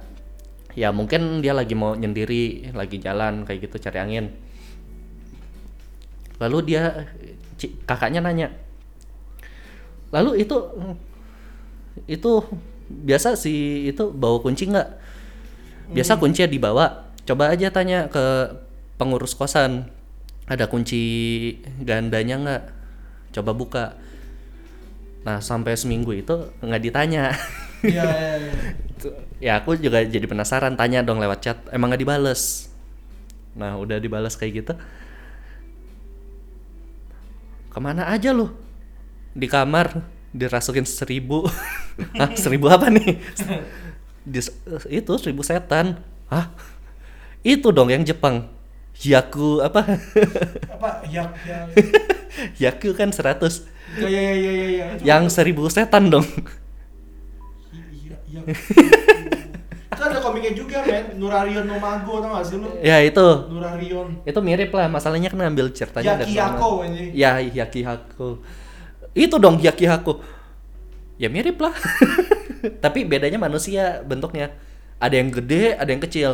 ya 0.78 0.90
mungkin 0.96 1.40
dia 1.44 1.52
lagi 1.58 1.74
mau 1.74 1.94
nyendiri 1.94 2.72
lagi 2.72 2.98
jalan 3.04 3.44
kayak 3.44 3.68
gitu 3.68 3.78
cari 3.84 4.00
angin. 4.00 4.26
Lalu 6.38 6.58
dia 6.70 7.06
kakaknya 7.90 8.22
nanya 8.22 8.54
lalu 10.08 10.40
itu 10.46 10.56
itu 12.06 12.46
biasa 12.88 13.34
sih 13.34 13.90
itu 13.90 14.14
bawa 14.14 14.40
kunci 14.40 14.70
nggak? 14.70 14.90
Biasa 15.92 16.22
kunci 16.22 16.46
dibawa. 16.46 17.10
Coba 17.28 17.52
aja 17.52 17.74
tanya 17.74 18.08
ke 18.08 18.54
pengurus 19.02 19.34
kosan. 19.34 19.90
Ada 20.48 20.72
kunci 20.72 21.02
gandanya 21.84 22.36
nggak? 22.40 22.64
Coba 23.36 23.52
buka. 23.52 23.86
Nah 25.28 25.44
sampai 25.44 25.76
seminggu 25.76 26.16
itu 26.16 26.54
nggak 26.64 26.84
ditanya. 26.84 27.36
Iya 27.84 28.04
iya 28.08 28.34
iya. 28.42 28.54
Ya 29.38 29.52
aku 29.62 29.78
juga 29.78 30.02
jadi 30.02 30.26
penasaran 30.26 30.74
tanya 30.74 31.06
dong 31.06 31.22
lewat 31.22 31.40
chat. 31.46 31.58
Emang 31.70 31.94
nggak 31.94 32.02
dibales? 32.02 32.72
Nah 33.54 33.78
udah 33.78 34.02
dibales 34.02 34.34
kayak 34.34 34.66
gitu. 34.66 34.74
Ke 37.70 37.78
mana 37.78 38.10
aja 38.10 38.34
lu? 38.34 38.50
Di 39.38 39.46
kamar 39.46 40.02
dirasukin 40.38 40.86
seribu. 40.86 41.50
Hah, 42.20 42.32
seribu 42.38 42.70
apa 42.70 42.94
nih? 42.94 43.18
Dis- 44.22 44.54
itu 44.88 45.14
seribu 45.18 45.42
setan. 45.42 46.00
Hah? 46.30 46.54
itu 47.48 47.72
dong 47.72 47.88
yang 47.88 48.04
Jepang. 48.04 48.52
Yaku 48.98 49.62
apa? 49.62 49.86
Apa? 50.74 51.06
Ya 51.06 51.30
ya. 51.46 51.70
Yaku 52.74 52.98
kan 52.98 53.14
100 53.14 53.78
ya 54.02 54.10
ya 54.10 54.20
ya 54.20 54.34
ya 54.34 54.52
ya, 54.52 54.66
ya. 54.68 54.86
yang 55.06 55.30
seribu 55.30 55.70
setan 55.70 56.10
dong. 56.10 56.26
Iya 57.72 58.18
iya. 58.26 58.42
Itu 59.94 60.02
ada 60.02 60.18
komiknya 60.18 60.52
juga 60.58 60.82
men. 60.82 61.14
Nurarion 61.22 61.70
no 61.70 61.78
Mago 61.78 62.20
tau 62.26 62.42
gak 62.42 62.46
sih 62.50 62.58
lu? 62.58 62.74
Ya 62.82 62.98
itu. 63.06 63.28
Nurarion. 63.54 64.26
Itu 64.26 64.40
mirip 64.42 64.74
lah. 64.74 64.90
Masalahnya 64.90 65.30
kan 65.30 65.46
ngambil 65.46 65.72
ceritanya 65.78 66.18
dari 66.18 66.34
sana. 66.34 66.58
Yakiyako 66.58 66.70
anjing. 66.84 67.10
Ya, 67.14 67.32
Yakihaku. 67.38 68.30
Itu 69.18 69.42
dong 69.42 69.58
Yakihaku. 69.58 70.22
Ya 71.18 71.34
mirip 71.34 71.58
lah. 71.58 71.74
Tapi 72.86 73.02
bedanya 73.02 73.42
manusia 73.42 74.06
bentuknya. 74.06 74.54
Ada 75.02 75.18
yang 75.18 75.30
gede, 75.34 75.74
ada 75.74 75.90
yang 75.90 76.02
kecil. 76.02 76.32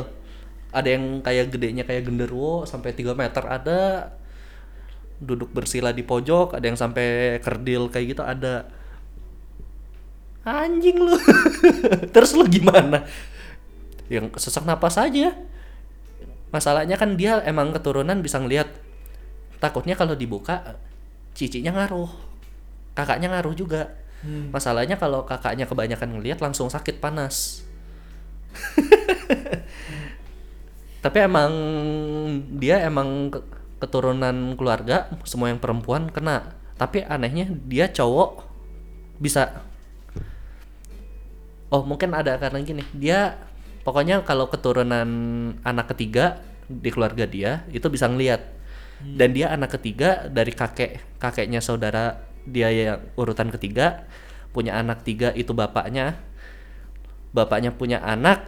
Ada 0.75 0.99
yang 0.99 1.23
kayak 1.23 1.55
gedenya 1.55 1.83
kayak 1.87 2.07
genderuwo 2.07 2.67
sampai 2.67 2.91
3 2.91 3.15
meter 3.15 3.43
ada. 3.47 4.11
Duduk 5.23 5.55
bersila 5.55 5.95
di 5.95 6.03
pojok, 6.03 6.59
ada 6.59 6.65
yang 6.67 6.75
sampai 6.75 7.39
kerdil 7.39 7.87
kayak 7.87 8.19
gitu 8.19 8.23
ada. 8.23 8.67
Anjing 10.43 10.99
lu. 10.99 11.15
Terus 12.15 12.35
lu 12.35 12.43
gimana? 12.51 13.07
Yang 14.11 14.35
sesak 14.43 14.67
napas 14.67 14.99
aja. 14.99 15.31
Masalahnya 16.51 16.99
kan 16.99 17.15
dia 17.15 17.39
emang 17.47 17.71
keturunan 17.71 18.19
bisa 18.19 18.43
ngelihat 18.43 18.67
takutnya 19.63 19.95
kalau 19.95 20.15
dibuka 20.19 20.75
cicinya 21.31 21.71
ngaruh 21.71 22.32
kakaknya 22.93 23.33
ngaruh 23.33 23.57
juga 23.57 24.03
Hmm. 24.23 24.55
Masalahnya 24.55 24.95
kalau 24.95 25.27
kakaknya 25.27 25.67
kebanyakan 25.67 26.17
ngelihat 26.17 26.39
langsung 26.39 26.71
sakit 26.71 27.03
panas. 27.03 27.67
Tapi 31.03 31.17
emang 31.19 31.51
dia 32.55 32.79
emang 32.87 33.27
ke- 33.27 33.43
keturunan 33.83 34.55
keluarga 34.55 35.11
semua 35.27 35.51
yang 35.51 35.59
perempuan 35.59 36.07
kena. 36.07 36.55
Tapi 36.79 37.03
anehnya 37.03 37.51
dia 37.67 37.91
cowok 37.91 38.47
bisa. 39.19 39.51
Oh 41.67 41.83
mungkin 41.83 42.15
ada 42.15 42.39
karena 42.39 42.63
gini 42.63 42.87
dia 42.95 43.35
pokoknya 43.83 44.23
kalau 44.23 44.47
keturunan 44.47 45.09
anak 45.67 45.91
ketiga 45.91 46.39
di 46.71 46.87
keluarga 46.95 47.27
dia 47.27 47.67
itu 47.75 47.83
bisa 47.91 48.07
ngelihat 48.07 48.39
dan 49.03 49.35
dia 49.35 49.51
anak 49.51 49.75
ketiga 49.75 50.31
dari 50.31 50.55
kakek 50.55 51.19
kakeknya 51.19 51.59
saudara 51.59 52.23
dia 52.47 52.69
yang 52.71 52.99
urutan 53.15 53.51
ketiga 53.53 54.07
punya 54.53 54.77
anak 54.77 55.01
tiga 55.01 55.33
itu 55.33 55.51
bapaknya. 55.51 56.19
Bapaknya 57.33 57.73
punya 57.73 57.97
anak 58.03 58.45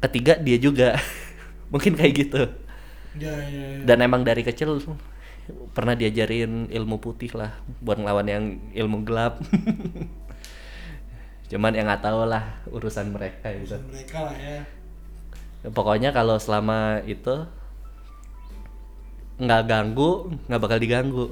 ketiga 0.00 0.38
dia 0.38 0.56
juga. 0.60 0.96
Mungkin 1.72 1.98
kayak 1.98 2.14
gitu. 2.14 2.42
Ya, 3.16 3.32
ya, 3.32 3.80
ya. 3.80 3.84
dan 3.88 4.04
emang 4.04 4.28
dari 4.28 4.44
kecil 4.44 4.76
pernah 5.72 5.96
diajarin 5.96 6.68
ilmu 6.68 7.00
putih 7.00 7.32
lah 7.32 7.56
buat 7.80 7.96
ngelawan 7.96 8.28
yang 8.28 8.44
ilmu 8.76 9.08
gelap. 9.08 9.40
Cuman 11.50 11.72
yang 11.72 11.86
nggak 11.86 12.02
tahu 12.02 12.26
lah 12.26 12.58
urusan 12.68 13.14
mereka 13.14 13.54
itu 13.54 13.70
Urusan 13.70 13.82
mereka 13.86 14.18
lah 14.26 14.36
ya. 14.36 14.58
pokoknya 15.70 16.10
kalau 16.14 16.38
selama 16.38 17.02
itu 17.06 17.46
nggak 19.36 19.62
ganggu 19.68 20.32
nggak 20.46 20.60
bakal 20.62 20.78
diganggu 20.78 21.26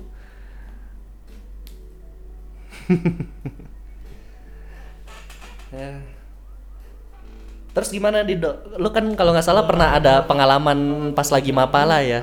Ya. 5.74 5.98
terus 7.74 7.90
gimana 7.90 8.22
di 8.22 8.38
lu 8.78 8.88
kan 8.94 9.02
kalau 9.18 9.34
nggak 9.34 9.42
salah 9.42 9.66
pernah 9.66 9.98
ada 9.98 10.22
pengalaman 10.22 11.10
pas 11.10 11.26
lagi 11.26 11.50
mapala 11.50 11.98
ya 12.06 12.22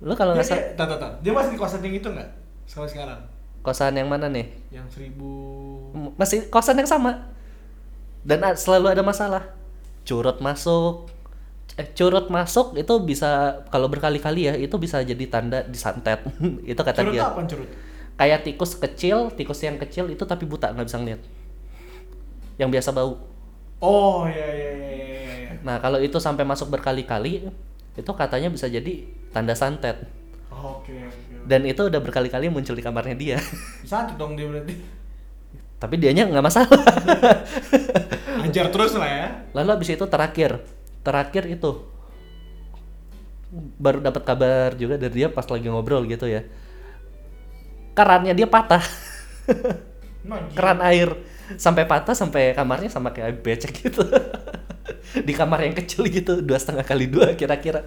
lu 0.00 0.12
kalau 0.16 0.36
nggak 0.36 0.48
salah 0.48 0.96
tar. 0.96 1.12
Dia 1.20 1.32
masih 1.32 1.56
di 1.56 1.58
kosan 1.60 1.80
yang 1.84 1.96
itu 1.96 2.08
nggak? 2.08 2.28
Sekarang 2.64 2.88
sekarang. 2.88 3.20
kosan 3.60 3.92
yang 3.92 4.08
mana 4.08 4.32
nih 4.32 4.48
Yang 4.72 4.96
seribu. 4.96 5.32
Masih 6.16 6.48
kosan 6.48 6.80
yang 6.80 6.88
sama 6.88 7.28
dan 8.24 8.44
selalu 8.56 8.92
ada 8.92 9.02
masalah 9.04 9.42
curut 10.04 10.40
masuk 10.44 11.08
eh, 11.76 11.88
curut 11.96 12.28
masuk 12.28 12.76
itu 12.76 12.94
bisa 13.04 13.62
kalau 13.72 13.88
berkali-kali 13.88 14.48
ya 14.48 14.54
itu 14.56 14.76
bisa 14.76 15.00
jadi 15.00 15.24
tanda 15.28 15.64
disantet 15.64 16.20
itu 16.72 16.80
kata 16.80 17.00
Curut 17.00 17.14
dia 17.16 17.24
apa 17.24 17.40
curut? 17.48 17.68
Kayak 18.20 18.44
tikus 18.44 18.76
kecil 18.76 19.32
tikus 19.32 19.64
yang 19.64 19.80
kecil 19.80 20.04
itu 20.06 20.20
tapi 20.22 20.44
buta 20.44 20.68
nggak 20.70 20.84
bisa 20.84 21.00
ngeliat 21.00 21.20
yang 22.56 22.68
biasa 22.68 22.92
bau 22.92 23.16
Oh 23.80 24.28
ya 24.28 24.36
ya 24.36 24.70
ya 24.76 24.88
ya 24.92 25.08
ya. 25.08 25.34
ya. 25.48 25.52
nah 25.64 25.80
kalau 25.80 25.96
itu 25.96 26.20
sampai 26.20 26.44
masuk 26.44 26.68
berkali-kali 26.68 27.48
itu 27.96 28.12
katanya 28.12 28.52
bisa 28.52 28.68
jadi 28.68 29.08
tanda 29.32 29.56
santet 29.56 30.04
Oh, 30.50 30.82
Oke 30.82 30.92
oke. 30.92 31.46
dan 31.48 31.62
itu 31.62 31.78
udah 31.80 31.96
berkali-kali 31.96 32.50
muncul 32.50 32.74
di 32.74 32.82
kamarnya 32.82 33.14
dia 33.14 33.38
Satu 33.88 34.18
dong 34.18 34.34
dia 34.34 34.44
berarti. 34.44 34.76
tapi 35.80 35.94
dianya 35.96 36.28
nggak 36.28 36.44
masalah 36.44 36.82
Ajar 38.44 38.68
terus 38.68 38.92
lah 38.92 39.08
ya. 39.08 39.26
lalu 39.54 39.70
abis 39.72 39.94
itu 39.94 40.04
terakhir 40.04 40.60
terakhir 41.00 41.48
itu 41.48 41.86
baru 43.80 43.98
dapat 43.98 44.22
kabar 44.22 44.76
juga 44.76 44.94
dari 44.94 45.14
dia 45.16 45.28
pas 45.30 45.46
lagi 45.46 45.66
ngobrol 45.66 46.04
gitu 46.04 46.26
ya 46.26 46.44
kerannya 47.94 48.32
dia 48.34 48.48
patah. 48.48 48.82
Keran 50.54 50.80
air. 50.84 51.10
Sampai 51.58 51.82
patah 51.82 52.14
sampai 52.14 52.54
kamarnya 52.54 52.90
sama 52.92 53.10
kayak 53.10 53.42
becek 53.42 53.72
gitu. 53.74 54.06
Di 55.26 55.32
kamar 55.34 55.66
yang 55.66 55.74
kecil 55.74 56.06
gitu 56.06 56.38
dua 56.38 56.58
setengah 56.60 56.86
kali 56.86 57.10
dua 57.10 57.34
kira-kira. 57.34 57.82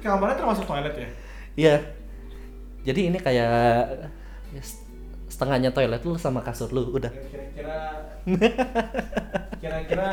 Kamarnya 0.00 0.36
termasuk 0.40 0.64
toilet 0.64 0.94
ya? 0.96 1.08
Iya. 1.56 1.76
Jadi 2.86 3.00
ini 3.12 3.18
kayak 3.20 3.52
ya, 4.54 4.62
setengahnya 5.28 5.74
toilet 5.74 6.00
lu 6.06 6.16
sama 6.16 6.40
kasur 6.40 6.72
lu 6.72 6.96
udah. 6.96 7.12
Kira-kira 7.12 7.78
kira-kira 9.60 10.08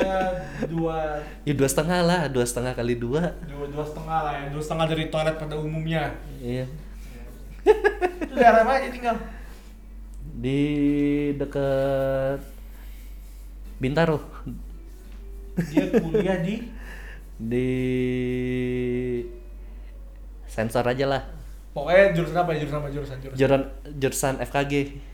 dua 0.67 1.21
ya 1.47 1.53
dua 1.55 1.69
setengah 1.69 1.99
lah 2.03 2.21
dua 2.27 2.43
setengah 2.43 2.73
kali 2.75 2.99
dua. 2.99 3.31
dua 3.47 3.65
dua 3.71 3.85
setengah 3.87 4.19
lah 4.19 4.33
ya 4.35 4.45
dua 4.51 4.63
setengah 4.63 4.85
dari 4.91 5.05
toilet 5.07 5.35
pada 5.39 5.55
umumnya. 5.55 6.19
Iya 6.43 6.67
itu 7.63 8.33
daerah 8.35 8.63
mana 8.67 8.91
tinggal? 8.91 9.15
Di 10.39 10.61
deket 11.39 12.39
Bintaro. 13.79 14.19
Dia 15.71 15.85
kuliah 16.01 16.39
di? 16.43 16.55
Di 17.39 17.69
sensor 20.47 20.85
aja 20.85 21.05
lah. 21.07 21.21
Pokoknya 21.73 22.13
jurusan 22.13 22.37
apa 22.37 22.53
ya? 22.53 22.57
Jurusan 22.63 22.77
apa? 22.83 22.89
Jurusan 22.93 23.17
jurusan. 23.23 23.37
Jurusan 23.39 23.61
jurusan 23.97 24.33
FKG 24.45 24.73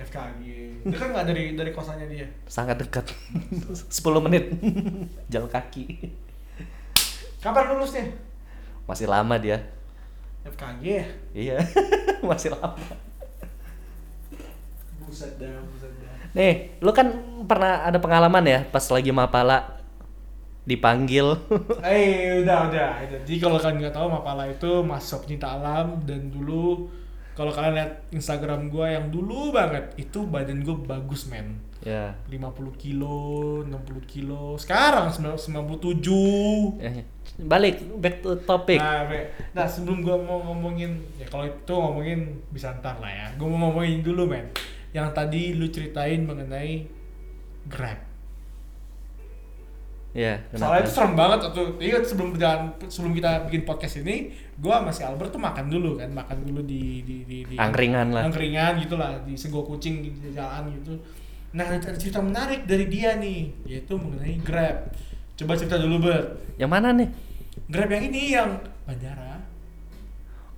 FKG 0.10 0.42
kan 0.96 1.12
nggak 1.12 1.26
dari 1.28 1.44
dari 1.60 1.72
kosannya 1.76 2.08
dia? 2.08 2.28
Sangat 2.48 2.80
dekat. 2.80 3.12
10 3.68 4.26
menit. 4.26 4.52
Jalan 5.28 5.52
kaki. 5.52 5.86
Kapan 7.40 7.76
lulusnya? 7.76 8.06
Masih 8.88 9.08
lama 9.08 9.36
dia 9.38 9.79
FKG 10.47 10.84
ya 10.84 11.06
iya. 11.36 11.58
Masih 12.30 12.52
lama. 12.56 12.75
Buset 15.04 15.36
dah 15.39 15.60
buset 15.67 15.91
dah. 15.99 16.15
Nih 16.36 16.78
lu 16.80 16.91
kan 16.91 17.08
pernah 17.47 17.84
ada 17.84 17.97
pengalaman 17.97 18.43
ya 18.45 18.60
pas 18.67 18.84
lagi 18.91 19.10
mapala 19.10 19.80
dipanggil? 20.69 21.34
Eh 21.86 22.45
udah 22.45 22.69
udah. 22.69 22.89
Jadi 23.02 23.41
kalau 23.41 23.58
kalian 23.58 23.82
nggak 23.82 23.95
tahu 23.97 24.08
Mapala 24.13 24.45
itu 24.45 24.71
masuk 24.86 25.25
pecinta 25.25 25.58
alam 25.58 25.97
dan 26.06 26.30
dulu 26.30 26.86
kalau 27.34 27.49
kalian 27.56 27.80
lihat 27.80 27.93
Instagram 28.12 28.69
gua 28.69 28.91
yang 28.93 29.10
dulu 29.10 29.56
banget 29.56 29.95
itu 29.95 30.28
badan 30.28 30.62
gue 30.62 30.75
bagus 30.86 31.32
men. 31.32 31.58
Ya 31.80 32.12
50 32.28 32.76
kilo, 32.76 33.63
60 33.63 34.04
kilo. 34.04 34.60
Sekarang 34.60 35.08
9- 35.08 35.39
97. 35.39 36.76
Eh, 36.84 37.08
balik 37.39 37.80
back 38.04 38.20
to 38.20 38.36
topic 38.44 38.80
Nah, 38.84 39.08
nah 39.56 39.63
sebelum 39.63 40.04
gua 40.04 40.20
mau 40.20 40.44
ngomongin 40.44 41.00
ya 41.15 41.24
kalau 41.32 41.48
itu 41.48 41.72
ngomongin 41.72 42.44
bisa 42.52 42.76
ntar 42.84 43.00
lah 43.00 43.12
ya. 43.12 43.28
Gua 43.39 43.48
mau 43.48 43.72
ngomongin 43.72 44.04
dulu 44.04 44.28
men. 44.28 44.52
Yang 44.92 45.08
tadi 45.15 45.42
lu 45.56 45.72
ceritain 45.72 46.26
mengenai 46.26 47.00
Grab. 47.70 48.00
ya 50.10 50.42
Soalnya 50.58 50.89
itu 50.89 50.92
serem 50.92 51.13
banget 51.13 51.54
tuh. 51.54 51.78
Ingat 51.78 52.02
sebelum 52.02 52.34
berjalan 52.34 52.74
sebelum 52.89 53.13
kita 53.13 53.46
bikin 53.46 53.62
podcast 53.62 54.02
ini, 54.02 54.34
gua 54.58 54.82
sama 54.82 54.89
si 54.89 55.06
Albert 55.06 55.38
tuh 55.38 55.38
makan 55.38 55.70
dulu 55.70 56.02
kan, 56.02 56.10
makan 56.10 56.50
dulu 56.50 56.65
di 56.65 57.06
di 57.06 57.18
di, 57.30 57.46
di 57.46 57.56
Angkringan 57.62 58.10
lah. 58.10 58.26
Angkringan 58.26 58.82
gitu 58.82 58.98
lah, 58.98 59.22
di 59.22 59.38
sego 59.38 59.62
kucing 59.62 60.02
di 60.02 60.10
jalan 60.34 60.74
gitu. 60.82 60.98
Nah, 61.50 61.66
ada 61.66 61.98
cerita 61.98 62.22
menarik 62.22 62.70
dari 62.70 62.86
dia 62.86 63.18
nih, 63.18 63.50
yaitu 63.66 63.98
mengenai 63.98 64.38
Grab. 64.46 64.94
Coba 65.34 65.58
cerita 65.58 65.82
dulu, 65.82 66.06
Bert. 66.06 66.38
yang 66.60 66.68
mana 66.68 66.92
nih 66.92 67.10
Grab 67.72 67.90
yang 67.90 68.04
ini 68.12 68.22
yang 68.36 68.50
bandara. 68.84 69.42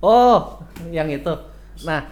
Oh, 0.02 0.58
yang 0.90 1.06
itu. 1.08 1.30
Nah, 1.86 2.08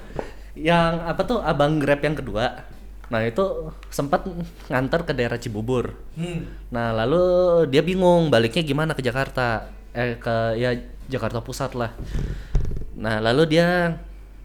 yang 0.55 1.03
apa 1.03 1.21
tuh 1.27 1.43
abang 1.43 1.83
Grab 1.83 2.01
yang 2.01 2.15
kedua. 2.15 2.69
Nah, 3.11 3.21
itu 3.27 3.75
sempat 3.91 4.23
nganter 4.71 5.03
ke 5.03 5.13
daerah 5.13 5.41
Cibubur. 5.41 5.99
Hmm. 6.15 6.47
Nah, 6.71 6.95
lalu 6.95 7.23
dia 7.67 7.83
bingung 7.83 8.31
baliknya 8.31 8.63
gimana 8.63 8.95
ke 8.95 9.03
Jakarta. 9.03 9.67
Eh 9.91 10.15
ke 10.23 10.55
ya 10.55 10.71
Jakarta 11.11 11.43
Pusat 11.43 11.75
lah. 11.75 11.91
Nah, 12.95 13.19
lalu 13.19 13.59
dia 13.59 13.99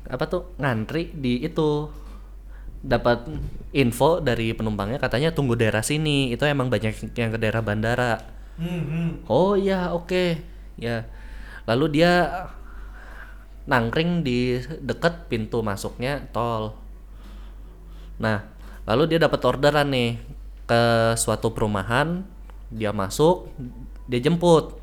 apa 0.09 0.25
tuh 0.25 0.49
ngantri 0.57 1.13
di 1.13 1.45
itu 1.45 1.89
dapat 2.85 3.25
info 3.73 4.21
dari 4.21 4.53
penumpangnya 4.53 5.01
katanya 5.01 5.33
tunggu 5.33 5.57
daerah 5.57 5.81
sini. 5.81 6.29
Itu 6.29 6.45
emang 6.45 6.69
banyak 6.69 7.17
yang 7.17 7.33
ke 7.33 7.39
daerah 7.41 7.65
bandara. 7.65 8.21
Hmm, 8.55 8.83
hmm. 8.85 9.09
Oh 9.25 9.57
iya 9.57 9.91
oke 9.91 10.55
ya 10.79 11.07
lalu 11.65 11.99
dia 11.99 12.45
nangkring 13.65 14.21
di 14.21 14.61
deket 14.83 15.31
pintu 15.31 15.65
masuknya 15.65 16.29
tol 16.29 16.77
nah 18.21 18.45
lalu 18.85 19.15
dia 19.15 19.19
dapat 19.19 19.41
orderan 19.43 19.89
nih 19.89 20.21
ke 20.69 20.81
suatu 21.17 21.51
perumahan 21.51 22.21
dia 22.69 22.93
masuk 22.93 23.49
dia 24.05 24.21
jemput 24.21 24.77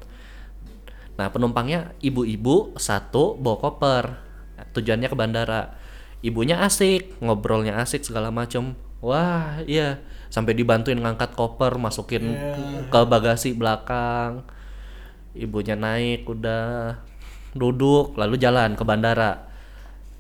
nah 1.15 1.31
penumpangnya 1.31 1.95
ibu-ibu 2.03 2.75
satu 2.81 3.39
bawa 3.39 3.57
koper 3.61 4.05
tujuannya 4.75 5.09
ke 5.13 5.17
bandara 5.17 5.77
ibunya 6.23 6.63
asik 6.63 7.19
ngobrolnya 7.19 7.83
asik 7.83 8.07
segala 8.07 8.31
macem. 8.31 8.79
Wah 9.03 9.61
iya. 9.67 10.01
Sampai 10.33 10.57
dibantuin 10.57 10.97
ngangkat 10.97 11.37
koper 11.37 11.77
masukin 11.77 12.33
Yeah. 12.33 12.89
ke 12.89 13.01
bagasi 13.05 13.53
belakang. 13.53 14.47
Ibunya 15.37 15.75
naik 15.75 16.25
udah. 16.25 17.03
Duduk 17.53 18.17
lalu 18.17 18.41
jalan 18.41 18.79
ke 18.79 18.83
bandara. 18.87 19.51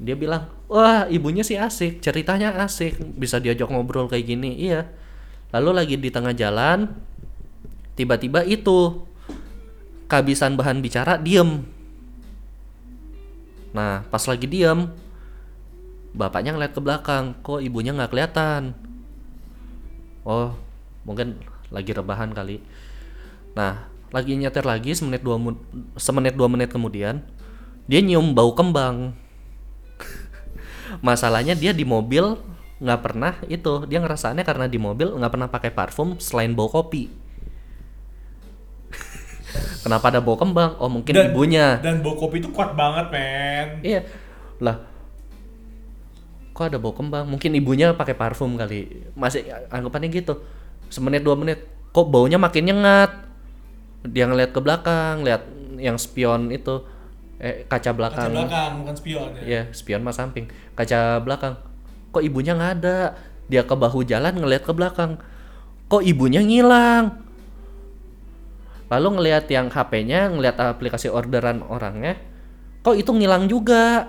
Dia 0.02 0.18
bilang 0.18 0.50
wah 0.66 1.06
ibunya 1.08 1.46
sih 1.46 1.56
asik 1.56 2.02
ceritanya 2.02 2.58
asik. 2.60 2.98
Bisa 3.16 3.38
diajak 3.38 3.70
ngobrol 3.70 4.10
kayak 4.10 4.26
gini. 4.26 4.58
Iya. 4.58 4.90
Lalu 5.54 5.70
lagi 5.72 5.96
di 5.96 6.10
tengah 6.10 6.34
jalan 6.34 6.90
tiba-tiba 7.94 8.42
itu 8.42 9.06
kehabisan 10.10 10.58
bahan 10.58 10.82
bicara 10.82 11.16
diem. 11.16 11.64
Nah 13.72 14.04
pas 14.10 14.24
lagi 14.28 14.44
diem 14.44 14.92
bapaknya 16.12 16.52
ngeliat 16.52 16.72
ke 16.76 16.80
belakang 16.80 17.32
kok 17.40 17.60
ibunya 17.64 17.92
nggak 17.96 18.12
kelihatan? 18.12 18.76
Oh 20.22 20.54
mungkin 21.02 21.40
lagi 21.72 21.90
rebahan 21.96 22.30
kali. 22.36 22.60
Nah 23.56 23.88
lagi 24.12 24.36
nyetir 24.36 24.62
lagi 24.62 24.92
semenit 24.92 25.24
dua 25.24 25.40
semenit 25.96 26.36
dua 26.36 26.46
menit 26.52 26.68
kemudian 26.68 27.24
dia 27.88 28.00
nyium 28.04 28.36
bau 28.36 28.52
kembang. 28.52 29.16
Masalahnya 31.06 31.56
dia 31.56 31.72
di 31.72 31.82
mobil 31.88 32.36
nggak 32.82 33.00
pernah 33.00 33.38
itu 33.48 33.86
dia 33.88 34.02
ngerasaannya 34.02 34.44
karena 34.44 34.66
di 34.68 34.76
mobil 34.76 35.16
nggak 35.16 35.32
pernah 35.32 35.48
pakai 35.48 35.72
parfum 35.72 36.20
selain 36.20 36.52
bau 36.52 36.68
kopi. 36.68 37.08
Kenapa 39.82 40.12
ada 40.12 40.20
bau 40.20 40.36
kembang? 40.36 40.76
Oh 40.76 40.92
mungkin 40.92 41.16
Dan- 41.16 41.32
ibunya. 41.32 41.80
Dan 41.80 42.04
bau 42.04 42.14
kopi 42.20 42.44
itu 42.44 42.52
kuat 42.52 42.76
banget, 42.76 43.08
men. 43.08 43.68
iya. 43.80 44.00
Lah 44.62 44.91
kok 46.62 46.70
ada 46.70 46.78
bau 46.78 46.94
kembang 46.94 47.26
mungkin 47.26 47.50
ibunya 47.58 47.90
pakai 47.90 48.14
parfum 48.14 48.54
kali 48.54 49.10
masih 49.18 49.50
anggapannya 49.74 50.14
gitu 50.14 50.38
semenit 50.86 51.26
dua 51.26 51.34
menit 51.34 51.66
kok 51.90 52.06
baunya 52.06 52.38
makin 52.38 52.70
nyengat 52.70 53.10
dia 54.06 54.30
ngeliat 54.30 54.54
ke 54.54 54.60
belakang 54.62 55.26
lihat 55.26 55.42
yang 55.82 55.98
spion 55.98 56.54
itu 56.54 56.86
eh 57.42 57.66
kaca 57.66 57.90
Kaca 57.90 57.98
belakang 57.98 58.30
belakang, 58.30 58.70
bukan 58.86 58.94
spion 58.94 59.28
ya. 59.34 59.42
Iya, 59.42 59.62
spion 59.74 60.06
mas 60.06 60.14
samping. 60.14 60.46
Kaca 60.78 61.18
belakang. 61.18 61.58
Kok 62.14 62.22
ibunya 62.22 62.54
nggak 62.54 62.72
ada? 62.78 63.18
Dia 63.50 63.66
ke 63.66 63.74
bahu 63.74 64.06
jalan 64.06 64.38
ngeliat 64.38 64.62
ke 64.62 64.70
belakang. 64.70 65.18
Kok 65.90 66.06
ibunya 66.06 66.38
ngilang? 66.38 67.18
Lalu 68.86 69.08
ngeliat 69.18 69.50
yang 69.50 69.66
HP-nya, 69.74 70.30
ngeliat 70.30 70.54
aplikasi 70.60 71.10
orderan 71.10 71.66
orangnya. 71.66 72.14
Kok 72.86 72.94
itu 72.94 73.10
ngilang 73.10 73.50
juga? 73.50 74.06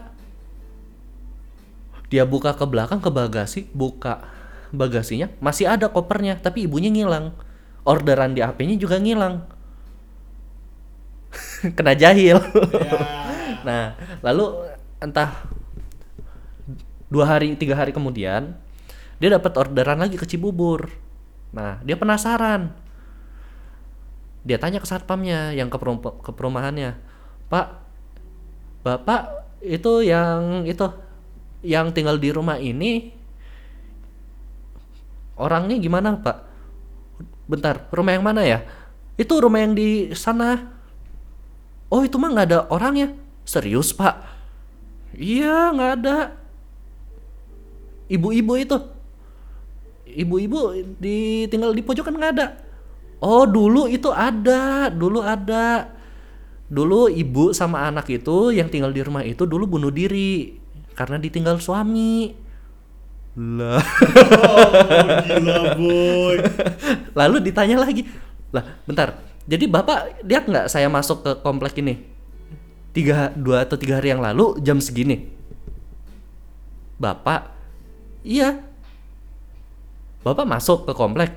Dia 2.14 2.30
buka 2.30 2.54
ke 2.54 2.62
belakang 2.70 3.02
ke 3.02 3.10
bagasi, 3.10 3.66
buka 3.74 4.22
bagasinya, 4.70 5.34
masih 5.42 5.66
ada 5.66 5.90
kopernya, 5.90 6.38
tapi 6.38 6.70
ibunya 6.70 6.94
ngilang. 6.94 7.34
Orderan 7.82 8.38
di 8.38 8.46
HP-nya 8.46 8.78
juga 8.78 9.02
ngilang. 9.02 9.42
Kena 11.78 11.98
jahil. 11.98 12.38
Ya. 12.38 13.02
Nah, 13.64 13.96
lalu 14.20 14.60
entah 15.00 15.48
dua 17.08 17.24
hari 17.24 17.56
tiga 17.56 17.80
hari 17.80 17.96
kemudian 17.96 18.60
dia 19.24 19.30
dapat 19.32 19.56
orderan 19.56 20.04
lagi 20.04 20.20
ke 20.20 20.28
Cibubur. 20.28 20.92
Nah, 21.56 21.80
dia 21.88 21.96
penasaran. 21.96 22.76
Dia 24.44 24.60
tanya 24.60 24.84
ke 24.84 24.88
satpamnya 24.90 25.56
yang 25.56 25.72
ke, 25.72 25.80
perum- 25.80 26.04
ke 26.04 26.32
perumahannya, 26.36 27.00
Pak, 27.48 27.68
bapak 28.84 29.48
itu 29.64 30.04
yang 30.04 30.68
itu 30.68 30.84
yang 31.64 31.96
tinggal 31.96 32.20
di 32.20 32.30
rumah 32.30 32.60
ini 32.60 33.16
orangnya 35.40 35.80
gimana 35.80 36.20
Pak? 36.20 36.38
Bentar, 37.48 37.88
rumah 37.92 38.14
yang 38.14 38.24
mana 38.24 38.44
ya? 38.44 38.64
Itu 39.20 39.38
rumah 39.38 39.62
yang 39.62 39.78
di 39.78 40.12
sana. 40.16 40.74
Oh 41.94 42.02
itu 42.02 42.18
mah 42.18 42.34
nggak 42.34 42.48
ada 42.50 42.60
orangnya. 42.74 43.14
Serius 43.46 43.94
pak? 43.94 44.26
Iya 45.14 45.70
nggak 45.76 45.92
ada. 46.02 46.18
Ibu-ibu 48.10 48.54
itu. 48.58 48.78
Ibu-ibu 50.10 50.60
di 50.98 51.46
tinggal 51.54 51.78
di 51.78 51.86
pojokan 51.86 52.18
nggak 52.18 52.34
ada. 52.34 52.48
Oh 53.22 53.46
dulu 53.46 53.86
itu 53.86 54.10
ada, 54.10 54.90
dulu 54.90 55.22
ada. 55.22 55.94
Dulu 56.74 57.14
ibu 57.14 57.54
sama 57.54 57.86
anak 57.86 58.10
itu 58.10 58.50
yang 58.50 58.74
tinggal 58.74 58.90
di 58.90 59.06
rumah 59.06 59.22
itu 59.22 59.46
dulu 59.46 59.78
bunuh 59.78 59.94
diri 59.94 60.58
karena 60.94 61.18
ditinggal 61.20 61.60
suami. 61.60 62.34
Lah. 63.34 63.82
Oh, 63.82 64.72
gila, 65.26 65.58
boy. 65.74 66.38
Lalu 67.18 67.38
ditanya 67.50 67.82
lagi, 67.82 68.06
lah 68.54 68.62
bentar, 68.86 69.18
jadi 69.50 69.66
bapak 69.66 70.22
lihat 70.24 70.46
nggak 70.46 70.70
saya 70.70 70.88
masuk 70.88 71.26
ke 71.26 71.32
komplek 71.42 71.82
ini? 71.82 72.00
Tiga, 72.94 73.34
dua 73.34 73.66
atau 73.66 73.74
tiga 73.76 73.98
hari 73.98 74.14
yang 74.14 74.22
lalu 74.22 74.62
jam 74.62 74.78
segini. 74.78 75.34
Bapak, 77.02 77.50
iya. 78.22 78.62
Bapak 80.22 80.46
masuk 80.46 80.86
ke 80.88 80.94
komplek. 80.96 81.36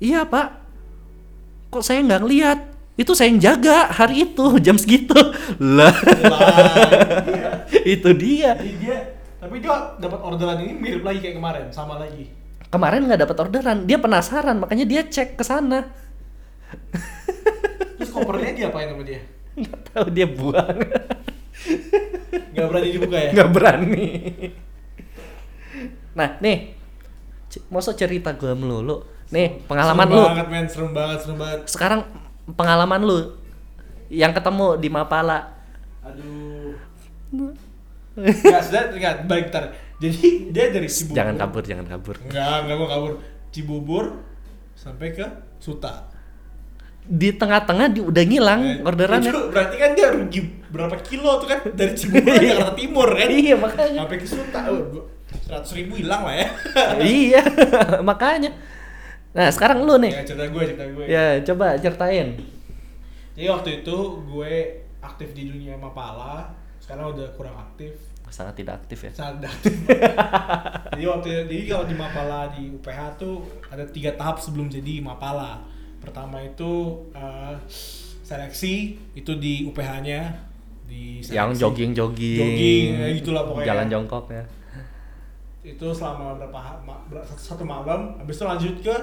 Iya 0.00 0.24
pak. 0.24 0.56
Kok 1.68 1.84
saya 1.84 2.00
nggak 2.00 2.22
ngeliat? 2.24 2.58
Itu 3.00 3.16
saya 3.16 3.32
yang 3.32 3.40
jaga 3.40 3.88
hari 3.88 4.28
itu 4.28 4.44
jam 4.66 4.76
segitu. 4.76 5.16
Lah, 5.56 5.96
iya. 6.04 7.50
itu 7.96 8.08
dia. 8.12 8.52
Jadi 8.60 8.74
dia 8.76 8.98
tapi 9.40 9.56
dia 9.64 9.96
dapat 9.96 10.20
orderan 10.20 10.60
ini 10.60 10.76
mirip 10.76 11.00
lagi 11.00 11.24
kayak 11.24 11.40
kemarin, 11.40 11.64
sama 11.72 11.96
lagi. 11.96 12.28
Kemarin 12.68 13.08
nggak 13.08 13.24
dapat 13.24 13.36
orderan, 13.40 13.88
dia 13.88 13.96
penasaran, 13.96 14.60
makanya 14.60 14.84
dia 14.84 15.00
cek 15.00 15.40
ke 15.40 15.42
sana. 15.42 15.88
Terus 17.96 18.12
kopernya 18.12 18.52
dia 18.52 18.66
apain 18.68 18.92
sama 18.92 19.00
dia? 19.00 19.24
Nggak 19.56 19.80
tahu 19.90 20.06
dia 20.12 20.28
buang. 20.28 20.78
Gak 22.30 22.66
berani 22.70 22.88
dibuka 22.92 23.16
ya? 23.18 23.30
nggak 23.34 23.50
berani 23.52 24.08
nah 26.10 26.36
nih 26.42 26.74
masa 27.70 27.94
cerita 27.94 28.34
gue 28.34 28.52
melulu 28.54 29.06
nih 29.30 29.62
pengalaman 29.66 30.06
serem 30.10 30.18
lu 30.18 30.22
banget 30.26 30.48
men, 30.50 30.66
serem 30.66 30.90
banget, 30.90 31.18
serem 31.22 31.38
banget. 31.38 31.58
sekarang 31.70 32.00
pengalaman 32.52 33.00
lu 33.00 33.18
yang 34.08 34.30
ketemu 34.30 34.74
di 34.76 34.88
Mapala 34.88 35.54
Aduh. 36.02 36.74
Enggak, 38.16 38.62
sudah, 38.66 38.82
enggak, 38.90 39.14
baik 39.24 39.44
ntar. 39.48 39.64
Jadi 39.96 40.50
dia 40.50 40.68
dari 40.68 40.88
Cibubur. 40.88 41.14
jangan 41.14 41.34
kabur 41.36 41.62
jangan 41.62 41.86
kabur 41.86 42.16
Enggak, 42.20 42.56
enggak 42.64 42.76
mau 42.76 42.88
kabur. 42.88 43.12
Cibubur 43.50 44.04
sampai 44.72 45.12
ke 45.12 45.26
Suta. 45.56 46.08
di 47.02 47.32
tengah-tengah 47.32 47.90
di, 47.90 48.00
udah 48.00 48.22
ngilang 48.22 48.60
Eh, 48.62 48.76
orderannya 48.80 49.28
Itu 49.28 49.50
berarti 49.50 49.76
kan 49.76 49.90
dia 49.92 50.08
rugi 50.10 50.40
berapa 50.68 50.94
kilo 51.00 51.36
tuh 51.36 51.48
kan 51.48 51.58
dari 51.70 51.92
Cibubur 51.92 52.32
ke 52.38 52.46
Jakarta 52.46 52.74
Timur 52.74 53.08
kan? 53.10 53.28
iya 53.28 53.54
makanya 53.56 53.98
Sampai 54.00 54.16
ke 54.16 54.26
Suta, 54.26 54.60
oh, 54.68 55.04
seratus 55.40 55.70
ribu 55.72 55.94
hilang 55.94 56.22
lah 56.22 56.34
ya. 56.34 56.48
iya 57.00 57.42
makanya 58.02 58.50
nah 59.30 59.46
sekarang 59.48 59.82
lu 59.82 59.94
nih 59.96 60.10
ya 60.10 60.22
cerita 60.24 60.46
gue, 60.46 60.62
cerita 60.66 60.84
gue. 60.88 61.04
ya 61.06 61.24
coba 61.44 61.66
ceritain 61.76 62.28
Jadi 63.30 63.46
waktu 63.46 63.70
itu 63.80 63.96
gue 64.26 64.52
aktif 65.00 65.32
di 65.32 65.48
dunia 65.48 65.72
Mapala, 65.74 66.52
sekarang 66.76 67.14
udah 67.14 67.30
kurang 67.34 67.56
aktif. 67.56 67.94
sangat 68.28 68.54
tidak 68.56 68.78
aktif 68.78 68.98
ya 69.00 69.10
sangat 69.10 69.48
aktif. 69.48 69.74
jadi 70.92 71.04
waktu 71.04 71.28
jadi 71.46 71.56
kalau 71.66 71.84
di 71.84 71.94
Mapala 71.94 72.40
di 72.52 72.70
UPH 72.70 73.00
tuh 73.16 73.42
ada 73.66 73.82
tiga 73.86 74.14
tahap 74.14 74.38
sebelum 74.38 74.66
jadi 74.66 75.00
Mapala. 75.00 75.62
Pertama 75.98 76.38
itu 76.38 76.70
eh, 77.10 77.54
seleksi 78.20 78.74
itu 79.12 79.32
di 79.34 79.64
UPH-nya 79.64 80.20
di 80.84 81.22
yang 81.26 81.50
jogging 81.50 81.90
jogging 81.90 82.38
Jogging, 82.38 82.88
ya 82.94 83.06
gitulah 83.16 83.42
pokoknya. 83.44 83.66
jalan 83.66 83.86
jongkok 83.88 84.24
ya 84.28 84.42
Itu 85.70 85.94
selama 85.94 86.34
berapa 86.34 86.58
satu, 87.38 87.62
malam, 87.62 88.18
habis 88.18 88.36
itu 88.36 88.44
lanjut 88.44 88.74
ke 88.82 88.96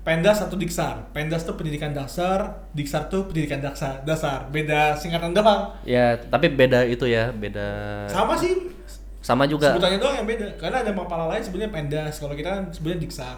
Pendas 0.00 0.40
atau 0.40 0.56
Diksar. 0.56 1.12
Pendas 1.12 1.44
tuh 1.44 1.54
pendidikan 1.54 1.92
dasar, 1.92 2.64
Diksar 2.72 3.06
tuh 3.06 3.28
pendidikan 3.28 3.60
dasar. 3.60 4.00
Dasar, 4.02 4.48
beda 4.48 4.96
singkatan 4.96 5.36
doang. 5.36 5.76
ya 5.84 6.16
tapi 6.16 6.48
beda 6.48 6.88
itu 6.88 7.04
ya 7.04 7.28
beda 7.30 7.68
Sama 8.08 8.32
sih, 8.32 8.72
sama 9.20 9.44
juga 9.44 9.76
sebutannya 9.76 10.00
doang 10.00 10.16
yang 10.24 10.28
beda. 10.28 10.56
Karena 10.56 10.80
ada 10.80 10.90
Mapala 10.90 11.28
lain 11.28 11.44
sebenarnya 11.44 11.70
Pendas, 11.70 12.16
kalau 12.16 12.32
kita 12.32 12.48
kan 12.48 12.62
sebenarnya 12.72 13.00
Diksar. 13.04 13.36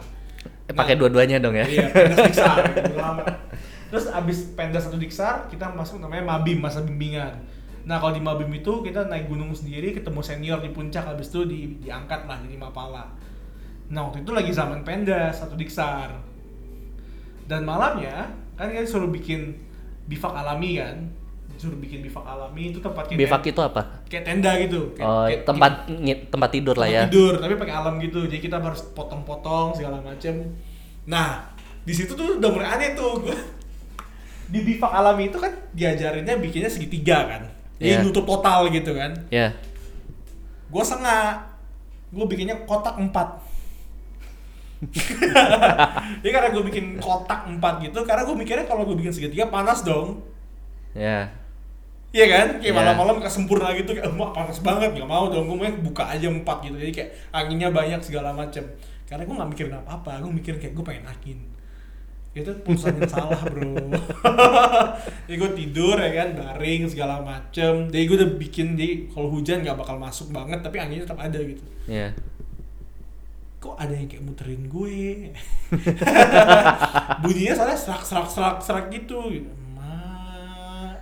Eh, 0.71 0.75
pakai 0.75 0.95
dua-duanya 0.95 1.43
dong 1.43 1.59
ya 1.59 1.67
Iya, 1.67 1.91
Pendas 1.91 2.19
Diksar. 2.31 2.63
Terus 3.91 4.07
abis 4.09 4.39
Pendas 4.55 4.87
atau 4.87 4.97
Diksar, 4.97 5.51
kita 5.51 5.67
masuk 5.75 5.99
namanya 5.99 6.23
Mabim, 6.25 6.63
masa 6.63 6.81
bimbingan. 6.81 7.43
Nah 7.83 7.99
kalau 7.99 8.13
di 8.13 8.23
Mabim 8.23 8.51
itu 8.53 8.73
kita 8.81 9.07
naik 9.07 9.27
gunung 9.27 9.51
sendiri, 9.51 9.91
ketemu 9.91 10.21
senior 10.21 10.59
di 10.59 10.71
puncak, 10.71 11.03
abis 11.05 11.29
itu 11.29 11.43
di, 11.45 11.61
diangkat 11.79 12.25
lah 12.25 12.39
jadi 12.39 12.55
Mapala. 12.55 13.11
Nah 13.89 14.07
waktu 14.07 14.23
itu 14.23 14.31
lagi 14.31 14.51
zaman 14.51 14.83
Pendas 14.83 15.39
atau 15.39 15.55
Diksar. 15.55 16.15
Dan 17.43 17.63
malamnya, 17.63 18.31
kan 18.55 18.71
kita 18.71 18.87
suruh 18.87 19.11
bikin 19.11 19.59
bivak 20.05 20.31
alami 20.33 20.79
kan. 20.79 20.97
Suruh 21.53 21.77
bikin 21.77 22.01
bivak 22.01 22.23
alami, 22.23 22.71
itu 22.71 22.79
tempat 22.79 23.07
kayak 23.07 23.19
bivak 23.19 23.43
itu 23.45 23.61
apa 23.61 23.83
kayak 24.07 24.25
tenda 24.25 24.51
gitu. 24.59 24.81
Kayak- 24.95 25.05
oh 25.05 25.27
kayak- 25.27 25.45
tempat 25.45 25.73
tempat 26.29 26.51
tidur 26.51 26.75
lah 26.75 26.87
ya 26.87 27.03
tempat 27.03 27.11
tidur 27.11 27.35
tapi 27.37 27.55
pakai 27.57 27.75
alam 27.75 27.95
gitu 27.97 28.21
jadi 28.25 28.41
kita 28.41 28.57
harus 28.59 28.83
potong-potong 28.93 29.73
segala 29.73 29.99
macem 29.99 30.53
nah 31.03 31.49
di 31.83 31.91
situ 31.91 32.13
tuh 32.13 32.37
udah 32.37 32.51
mulai 32.51 32.69
aneh 32.71 32.91
tuh 32.93 33.25
di 34.53 34.61
bivak 34.61 34.93
alami 34.93 35.29
itu 35.29 35.37
kan 35.37 35.51
diajarinnya 35.73 36.37
bikinnya 36.39 36.69
segitiga 36.69 37.25
kan 37.27 37.43
jadi 37.83 37.99
Iya. 37.99 38.05
nutup 38.07 38.23
total 38.25 38.71
gitu 38.71 38.95
kan 38.95 39.11
ya 39.29 39.51
gue 40.69 40.85
sengak 40.87 41.43
gue 42.09 42.25
bikinnya 42.25 42.55
kotak 42.63 42.95
empat 42.97 43.43
Jadi 46.19 46.31
karena 46.35 46.49
gue 46.51 46.63
bikin 46.67 46.99
kotak 46.99 47.47
empat 47.47 47.87
gitu, 47.87 48.03
karena 48.03 48.27
gue 48.27 48.35
mikirnya 48.35 48.67
kalau 48.67 48.83
gue 48.83 48.99
bikin 48.99 49.15
segitiga 49.15 49.47
panas 49.47 49.87
dong. 49.87 50.19
Ya. 50.91 51.31
Iya 52.11 52.27
kan? 52.27 52.47
Kayak 52.59 52.67
Iya. 52.67 52.75
malam-malam 52.75 53.23
kayak 53.23 53.31
sempurna 53.31 53.71
gitu, 53.73 53.95
kayak 53.95 54.11
"Wah, 54.19 54.35
panas 54.35 54.59
banget, 54.59 54.91
gak 54.93 55.07
mau 55.07 55.31
dong. 55.31 55.47
Gue 55.47 55.57
mau 55.57 55.71
buka 55.87 56.11
aja 56.11 56.27
empat 56.27 56.67
gitu, 56.67 56.75
jadi 56.77 56.91
kayak 56.91 57.11
anginnya 57.31 57.71
banyak 57.71 58.03
segala 58.03 58.35
macem. 58.35 58.67
Karena 59.07 59.23
gue 59.23 59.35
gak 59.39 59.51
mikirin 59.55 59.75
apa-apa, 59.79 60.19
gue 60.19 60.33
mikirin 60.35 60.59
kayak 60.59 60.75
gue 60.75 60.83
pengen 60.83 61.07
angin. 61.07 61.39
Itu 62.33 62.49
putusan 62.65 62.97
yang 62.97 63.13
salah 63.13 63.45
bro. 63.45 63.77
jadi 65.29 65.37
gue 65.37 65.51
tidur 65.53 66.01
ya 66.01 66.11
kan, 66.25 66.29
baring 66.33 66.89
segala 66.89 67.21
macem. 67.21 67.93
Jadi 67.93 68.03
gue 68.09 68.17
udah 68.17 68.31
bikin, 68.41 68.73
jadi 68.73 69.13
kalau 69.13 69.29
hujan 69.29 69.61
gak 69.61 69.77
bakal 69.77 70.01
masuk 70.01 70.33
banget, 70.33 70.65
tapi 70.65 70.81
anginnya 70.81 71.05
tetap 71.05 71.21
ada 71.21 71.37
gitu. 71.37 71.61
Ya. 71.85 72.15
kok 73.63 73.79
ada 73.79 73.95
yang 73.95 74.11
kayak 74.11 74.27
muterin 74.27 74.67
gue 74.67 75.31
bunyinya 77.23 77.55
soalnya 77.55 77.79
serak 77.79 78.03
serak 78.03 78.27
serak 78.27 78.59
serak 78.59 78.87
gitu 78.91 79.39
Ma. 79.79 80.99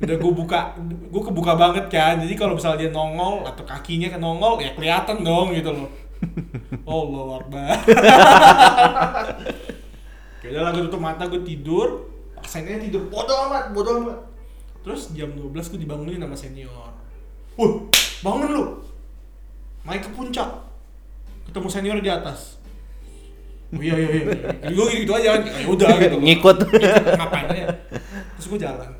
udah 0.00 0.16
gue 0.16 0.32
buka 0.32 0.80
gue 0.80 1.22
kebuka 1.28 1.60
banget 1.60 1.92
kan 1.92 2.16
jadi 2.16 2.32
kalau 2.40 2.56
misalnya 2.56 2.88
dia 2.88 2.90
nongol 2.96 3.44
atau 3.44 3.68
kakinya 3.68 4.08
kan 4.08 4.16
nongol 4.16 4.56
ya 4.64 4.72
kelihatan 4.72 5.20
dong 5.20 5.52
gitu 5.52 5.76
loh 5.76 5.92
oh 6.88 7.04
Allah 7.04 7.44
Akbar 7.44 7.68
Oke, 10.40 10.48
udah 10.48 10.62
lah 10.64 10.70
gue 10.72 10.88
tutup 10.88 11.04
mata 11.04 11.28
gue 11.28 11.44
tidur. 11.44 12.08
Aksennya 12.40 12.80
tidur. 12.80 13.12
Bodoh 13.12 13.52
amat 13.52 13.76
bodoh 13.76 14.00
amat. 14.00 14.24
Terus 14.80 15.12
jam 15.12 15.36
12 15.36 15.52
gue 15.52 15.80
dibangunin 15.84 16.16
sama 16.16 16.32
senior. 16.32 16.96
Wah, 17.60 17.72
bangun 18.24 18.48
lu. 18.48 18.64
Naik 19.84 20.08
ke 20.08 20.10
puncak. 20.16 20.48
Ketemu 21.44 21.68
senior 21.68 22.00
di 22.00 22.08
atas. 22.08 22.56
Oh 23.70 23.84
iya 23.84 23.94
iya 24.00 24.08
iya 24.16 24.24
gue 24.72 24.84
gitu, 24.96 25.04
gitu 25.04 25.12
aja 25.12 25.28
kan. 25.36 25.42
Ya 25.44 25.68
udah 25.68 25.88
gitu. 26.00 26.16
Ngikut. 26.16 26.56
ngapain 27.20 27.46
aja. 27.52 27.68
Terus 28.40 28.46
gue 28.48 28.60
jalan. 28.64 28.90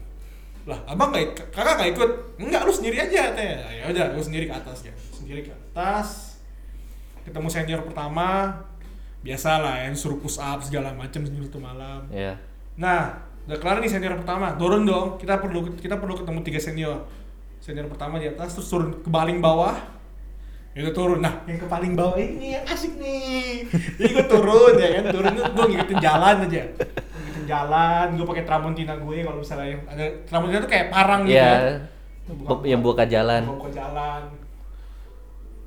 Lah 0.68 0.79
abang 0.85 1.09
nggak 1.09 1.24
ik- 1.24 1.48
kakak 1.57 1.81
nggak 1.81 1.90
ikut? 1.96 2.11
Enggak 2.37 2.68
lu 2.68 2.72
sendiri 2.76 3.00
aja 3.00 3.33
teh 3.33 3.48
ya 3.81 3.88
udah 3.88 4.12
gue 4.12 4.20
sendiri 4.20 4.44
ke 4.44 4.53
atas 4.53 4.85
ya. 4.85 4.92
Sendiri 5.16 5.48
ke 5.48 5.53
atas. 5.57 6.37
Ketemu 7.24 7.48
senior 7.48 7.81
pertama 7.81 8.61
biasa 9.21 9.51
lah 9.59 9.77
yang 9.83 9.93
suruh 9.93 10.17
push 10.17 10.37
up 10.37 10.61
segala 10.61 10.91
macam 10.91 11.21
satu 11.21 11.59
malam 11.59 12.09
Ya. 12.09 12.41
Nah, 12.75 13.13
udah 13.45 13.57
kelar 13.57 13.77
nih 13.79 13.91
senior 13.91 14.17
pertama. 14.17 14.57
Turun 14.57 14.83
dong. 14.83 15.17
Kita 15.17 15.37
perlu 15.37 15.77
kita 15.77 15.97
perlu 15.97 16.17
ketemu 16.17 16.41
tiga 16.41 16.57
senior. 16.59 17.05
Senior 17.59 17.85
pertama 17.87 18.17
di 18.17 18.25
atas 18.27 18.57
terus 18.57 18.67
turun 18.67 18.97
ke 18.97 19.09
paling 19.09 19.39
bawah. 19.39 19.77
Ya 20.73 20.87
udah 20.87 20.95
turun. 20.95 21.21
Nah, 21.21 21.45
yang 21.45 21.59
ke 21.59 21.67
paling 21.67 21.93
bawah 21.93 22.17
ini 22.17 22.55
yang 22.55 22.65
asik 22.65 22.97
nih. 22.97 23.69
Jadi 23.99 24.11
gue 24.11 24.27
turun 24.27 24.73
ya 24.75 24.89
kan, 24.97 25.05
turun 25.11 25.33
gue 25.35 25.65
ngikutin 25.69 25.99
jalan 25.99 26.37
aja. 26.41 26.63
Ngikutin 26.73 27.45
jalan, 27.45 28.07
gue 28.15 28.25
pakai 28.25 28.45
tramontina 28.47 28.95
gue 28.97 29.17
kalau 29.21 29.39
misalnya 29.39 29.69
yang 29.69 29.83
ada 29.85 30.05
tramontina 30.25 30.63
tuh 30.63 30.71
kayak 30.71 30.87
parang 30.89 31.27
gitu 31.27 31.37
Ya. 31.37 31.51
kan. 31.51 31.77
Bu- 32.31 32.63
Yang 32.65 32.81
buka 32.81 33.05
jalan. 33.05 33.43
Buka 33.45 33.69
jalan. 33.69 34.23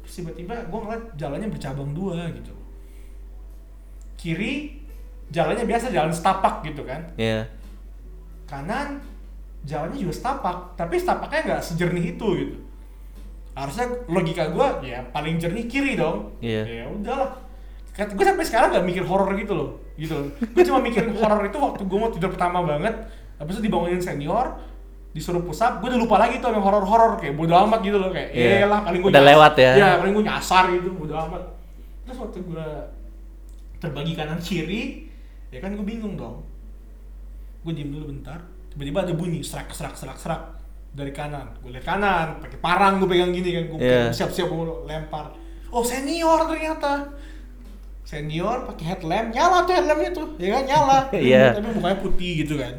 Terus 0.01 0.13
tiba-tiba 0.17 0.55
gue 0.63 0.79
ngeliat 0.81 1.03
jalannya 1.13 1.47
bercabang 1.47 1.91
dua 1.91 2.25
gitu. 2.31 2.55
Kiri 4.23 4.79
jalannya 5.27 5.65
biasa 5.65 5.91
jalan 5.91 6.09
setapak 6.09 6.63
gitu 6.63 6.81
kan 6.81 7.03
Ya. 7.13 7.43
kanan 8.45 9.03
jalannya 9.63 9.97
juga 9.97 10.13
setapak 10.13 10.57
tapi 10.73 10.95
setapaknya 10.95 11.39
nggak 11.45 11.61
sejernih 11.61 12.05
itu 12.11 12.27
gitu 12.37 12.57
harusnya 13.51 13.85
logika 14.07 14.47
gua 14.47 14.79
ya 14.79 15.03
paling 15.09 15.35
jernih 15.37 15.65
kiri 15.65 15.93
dong 15.93 16.31
Iya. 16.39 16.63
ya 16.63 16.85
udahlah 16.87 17.31
gue 17.93 18.25
sampai 18.25 18.41
sekarang 18.41 18.69
nggak 18.71 18.85
mikir 18.85 19.03
horor 19.03 19.29
gitu 19.33 19.53
loh 19.53 19.69
gitu 19.93 20.15
gue 20.31 20.63
cuma 20.63 20.79
mikirin 20.79 21.13
horor 21.19 21.43
itu 21.43 21.57
waktu 21.57 21.83
gue 21.83 21.99
mau 21.99 22.09
tidur 22.09 22.29
pertama 22.29 22.63
banget 22.63 22.95
habis 23.35 23.53
itu 23.55 23.67
dibangunin 23.67 23.99
senior 23.99 24.57
disuruh 25.11 25.41
pusat 25.41 25.77
gue 25.77 25.87
udah 25.87 25.99
lupa 25.99 26.17
lagi 26.17 26.39
tuh 26.39 26.49
yang 26.49 26.61
horor-horor 26.61 27.17
kayak 27.17 27.35
bodo 27.35 27.53
amat 27.59 27.79
gitu 27.81 27.97
loh 27.97 28.09
kayak 28.09 28.33
Iya. 28.33 28.49
iya 28.55 28.65
lah 28.65 28.81
paling 28.81 28.99
gue 28.99 29.09
Udah 29.09 29.23
lewat 29.23 29.53
ya. 29.55 29.71
ya 29.75 29.89
paling 29.97 30.13
gue 30.13 30.25
nyasar 30.25 30.63
gitu 30.71 30.89
bodo 30.91 31.13
amat 31.19 31.43
terus 32.03 32.17
waktu 32.17 32.37
gue 32.41 32.67
terbagi 33.83 34.13
kanan 34.13 34.39
kiri 34.39 35.11
ya 35.49 35.59
kan 35.59 35.75
gue 35.75 35.83
bingung 35.83 36.15
dong 36.15 36.39
gue 37.61 37.73
diem 37.73 37.91
dulu 37.91 38.09
bentar 38.09 38.39
tiba-tiba 38.69 39.03
ada 39.03 39.13
bunyi 39.13 39.39
serak 39.39 39.69
serak 39.69 39.93
serak 39.93 40.15
serak 40.15 40.41
dari 40.89 41.11
kanan 41.11 41.51
gue 41.59 41.69
lihat 41.69 41.83
kanan 41.85 42.39
pakai 42.39 42.57
parang 42.57 42.97
gue 42.97 43.07
pegang 43.07 43.29
gini 43.29 43.49
kan 43.51 43.63
gue 43.67 43.77
Iya. 43.77 44.07
siap-siap 44.09 44.47
mau 44.47 44.63
lempar 44.83 45.35
oh 45.67 45.83
senior 45.83 46.47
ternyata 46.47 47.11
senior 48.03 48.63
pakai 48.65 48.85
headlamp 48.87 49.27
nyala 49.31 49.63
tuh 49.63 49.73
headlampnya 49.73 50.11
tuh 50.11 50.27
ya 50.37 50.47
kan 50.53 50.63
nyala 50.63 50.97
Iya. 51.13 51.43
tapi 51.53 51.67
mukanya 51.69 51.97
putih 51.99 52.31
gitu 52.41 52.55
kan 52.55 52.75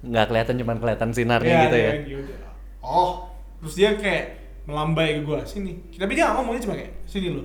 Nggak 0.00 0.24
kelihatan 0.28 0.54
cuman 0.60 0.76
kelihatan 0.78 1.10
sinarnya 1.10 1.50
Iya, 1.50 1.62
gitu 1.62 1.76
iya, 1.76 1.88
ya. 1.88 1.94
gitu. 2.06 2.32
oh 2.80 3.10
terus 3.58 3.74
dia 3.74 3.90
kayak 3.96 4.24
melambai 4.64 5.18
ke 5.18 5.22
gue 5.22 5.38
sini 5.44 5.72
tapi 5.92 6.12
dia 6.14 6.26
nggak 6.26 6.36
ngomongnya 6.38 6.62
cuma 6.62 6.74
kayak 6.74 6.92
sini 7.04 7.28
lo 7.32 7.42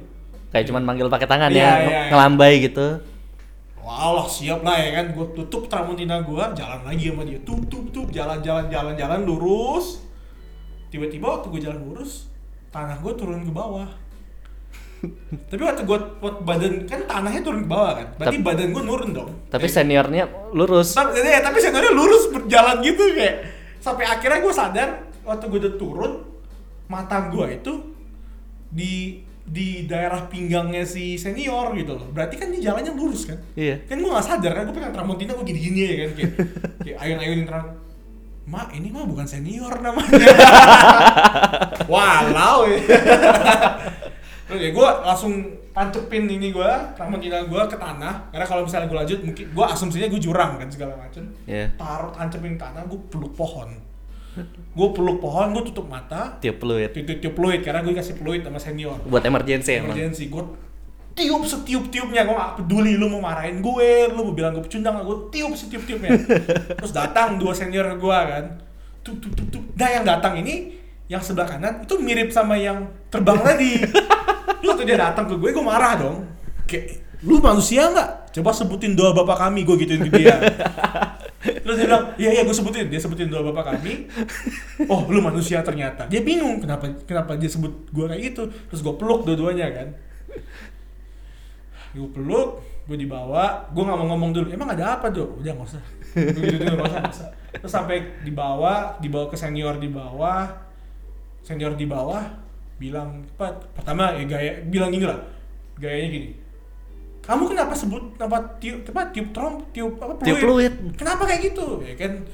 Kayak 0.51 0.65
cuman 0.67 0.83
manggil 0.83 1.07
pakai 1.07 1.25
tangan 1.25 1.47
Iya, 1.47 1.57
ya, 1.57 1.63
iya, 1.63 1.79
iya. 1.79 2.01
ngelambai 2.09 2.53
gitu. 2.61 2.87
Walah 3.77 4.27
siap 4.27 4.61
lah 4.61 4.77
ya 4.77 4.89
kan, 4.93 5.05
gue 5.09 5.25
tutup 5.33 5.65
tramontina 5.65 6.21
gue, 6.21 6.43
jalan 6.53 6.81
lagi 6.83 7.09
sama 7.09 7.23
dia, 7.23 7.39
tup 7.41 7.65
tup 7.65 7.89
tup, 7.89 8.07
jalan 8.09 8.37
jalan 8.39 8.67
jalan 8.67 8.93
jalan 8.93 9.19
lurus. 9.23 10.03
Tiba-tiba 10.87 11.25
waktu 11.31 11.47
gue 11.49 11.61
jalan 11.61 11.81
lurus, 11.81 12.27
tanah 12.69 12.99
gue 12.99 13.11
turun 13.13 13.41
ke 13.41 13.49
bawah. 13.49 13.89
Tapi 15.49 15.61
waktu 15.61 15.81
gue 15.81 15.97
badan 16.41 16.73
kan 16.85 16.99
tanahnya 17.09 17.41
turun 17.41 17.63
ke 17.63 17.69
bawah 17.69 17.91
kan, 17.95 18.07
berarti 18.15 18.37
Tap- 18.37 18.45
badan 18.45 18.67
gue 18.69 18.83
nurun 18.85 19.09
dong. 19.11 19.29
Tapi 19.49 19.65
Eh, 19.65 19.71
seniornya 19.71 20.23
lurus. 20.51 20.93
tapi, 20.93 21.17
ya, 21.17 21.41
tapi 21.41 21.57
sebenarnya 21.57 21.89
lurus 21.91 22.29
berjalan 22.29 22.83
gitu 22.83 23.01
kayak 23.11 23.35
sampai 23.79 24.05
akhirnya 24.05 24.39
gue 24.39 24.53
sadar 24.53 24.89
waktu 25.23 25.43
gue 25.47 25.59
udah 25.59 25.75
turun 25.75 26.11
mata 26.85 27.17
gue 27.27 27.45
itu 27.51 27.73
di 28.69 29.25
di 29.45 29.89
daerah 29.89 30.29
pinggangnya 30.29 30.85
si 30.85 31.17
senior 31.17 31.73
gitu 31.73 31.97
loh. 31.97 32.07
Berarti 32.13 32.37
kan 32.37 32.53
dia 32.53 32.71
jalannya 32.71 32.93
lurus 32.93 33.25
kan? 33.27 33.37
Iya. 33.57 33.83
kan 33.89 33.97
gue 33.97 34.11
gak 34.11 34.25
sadar 34.25 34.51
kan 34.53 34.63
gue 34.69 34.75
pegang 34.75 34.93
tramontina 34.93 35.33
gue 35.33 35.45
gini-gini 35.45 35.79
ya 35.81 35.95
kan 36.05 36.09
kayak, 36.15 36.31
kayak 36.85 36.97
ayun-ayunin 37.01 37.45
terang. 37.49 37.67
Mak 38.41 38.73
ini 38.73 38.89
mah 38.89 39.05
bukan 39.05 39.25
senior 39.25 39.73
namanya. 39.81 40.11
Walau 41.91 42.67
ya. 42.67 42.79
Terus 44.49 44.59
ya 44.67 44.69
gue 44.75 44.87
langsung 45.07 45.33
tancepin 45.71 46.27
ini 46.27 46.51
gue 46.51 46.71
tramontina 46.97 47.45
gue 47.45 47.61
ke 47.69 47.77
tanah. 47.77 48.33
Karena 48.33 48.45
kalau 48.45 48.65
misalnya 48.65 48.87
gue 48.89 48.97
lanjut 48.97 49.19
mungkin 49.23 49.45
gue 49.51 49.65
asumsinya 49.65 50.07
gue 50.09 50.21
jurang 50.21 50.57
kan 50.57 50.67
segala 50.69 50.93
macem. 50.97 51.31
Iya. 51.45 51.75
taruh 51.77 52.11
tancepin 52.11 52.57
ke 52.57 52.61
tanah 52.61 52.87
gue 52.87 52.99
peluk 53.09 53.33
pohon 53.35 53.90
gue 54.71 54.87
peluk 54.95 55.19
pohon 55.19 55.51
gue 55.51 55.63
tutup 55.71 55.87
mata. 55.91 56.39
Tiup 56.39 56.57
fluid. 56.63 56.95
tiup 56.95 57.19
tiup 57.19 57.35
fluid 57.35 57.59
karena 57.59 57.83
gue 57.83 57.93
kasih 57.95 58.15
fluid 58.15 58.41
sama 58.47 58.59
senior. 58.59 58.97
Buat 59.03 59.27
emergency 59.27 59.79
emang. 59.79 59.91
emergency 59.91 60.31
gue 60.31 60.43
tiup 61.11 61.43
setiup 61.43 61.91
tiupnya 61.91 62.23
gue 62.23 62.31
gak 62.31 62.63
peduli 62.63 62.95
lu 62.95 63.11
mau 63.11 63.19
marahin 63.19 63.59
gue 63.59 64.07
lu 64.15 64.31
mau 64.31 64.33
bilang 64.33 64.55
gue 64.55 64.63
pecundang 64.63 65.03
gue 65.03 65.27
tiup 65.27 65.51
setiup 65.59 65.83
tiupnya 65.83 66.15
terus 66.79 66.95
datang 66.95 67.35
dua 67.35 67.51
senior 67.51 67.83
gue 67.99 68.19
kan. 68.31 68.45
Tup 69.03 69.19
tup 69.19 69.33
tup 69.35 69.47
tup. 69.51 69.63
Nah 69.75 69.89
yang 69.91 70.05
datang 70.07 70.39
ini 70.39 70.79
yang 71.11 71.19
sebelah 71.19 71.49
kanan 71.51 71.83
itu 71.83 71.99
mirip 71.99 72.31
sama 72.31 72.55
yang 72.55 72.87
terbang 73.11 73.39
tadi. 73.43 73.83
Terus 74.61 74.77
waktu 74.77 74.85
dia 74.85 74.97
datang 75.01 75.25
ke 75.25 75.35
gue 75.35 75.49
gue 75.51 75.65
marah 75.65 75.99
dong. 75.99 76.23
Kayak 76.69 77.01
lu 77.25 77.41
manusia 77.41 77.89
nggak 77.89 78.20
coba 78.31 78.49
sebutin 78.55 78.95
doa 78.95 79.11
bapak 79.11 79.37
kami 79.47 79.67
gue 79.67 79.75
gituin 79.83 80.07
ke 80.07 80.11
dia. 80.15 80.35
Terus 81.63 81.75
dia 81.77 81.85
bilang 81.89 82.05
iya 82.15 82.29
iya 82.39 82.41
gue 82.47 82.55
sebutin. 82.55 82.87
Dia 82.87 82.99
sebutin 83.01 83.27
doa 83.27 83.43
bapak 83.51 83.75
kami. 83.75 84.07
Oh 84.87 85.05
lu 85.11 85.19
manusia 85.19 85.59
ternyata. 85.61 86.07
Dia 86.07 86.23
bingung 86.23 86.63
kenapa 86.63 86.89
kenapa 87.03 87.35
dia 87.35 87.51
sebut 87.51 87.91
gue 87.91 88.05
kayak 88.07 88.21
gitu? 88.31 88.43
Terus 88.71 88.81
gue 88.81 88.93
peluk 88.95 89.27
dua-duanya 89.27 89.67
kan. 89.73 89.87
Gue 91.91 92.07
peluk 92.13 92.63
gue 92.87 92.97
dibawa. 92.97 93.67
Gue 93.75 93.83
nggak 93.83 93.97
mau 93.99 94.07
ngomong 94.15 94.31
dulu. 94.31 94.47
Emang 94.53 94.71
ada 94.71 94.97
apa 94.97 95.11
tuh 95.11 95.37
udah 95.43 95.51
nggak 95.51 95.69
usah. 95.75 95.83
Gue 96.15 96.41
gitu 96.47 96.57
dulu 96.63 96.75
nggak 96.87 97.13
usah 97.13 97.29
terus 97.51 97.67
sampai 97.67 98.23
dibawa 98.23 98.95
dibawa 99.03 99.27
ke 99.27 99.35
senior 99.35 99.75
di 99.75 99.91
bawah. 99.91 100.47
Senior 101.43 101.75
di 101.75 101.83
bawah 101.89 102.21
bilang 102.79 103.25
apa 103.37 103.61
pertama 103.75 104.15
ya 104.15 104.23
gaya 104.23 104.51
bilang 104.63 104.93
gini 104.93 105.05
lah. 105.09 105.19
Gayanya 105.81 106.09
gini 106.13 106.50
kamu 107.21 107.43
kenapa 107.47 107.71
sebut 107.71 108.01
kenapa 108.13 108.37
tiup 108.57 108.81
apa 108.87 109.09
tiup 109.09 109.29
trom 109.29 109.61
tiup 109.69 109.93
apa 109.95 110.17
Tiup 110.19 110.37
fluid. 110.37 110.73
kenapa 110.93 111.23
kayak 111.23 111.41
gitu? 111.47 111.79
Ya 111.81 111.93
kan 111.95 112.25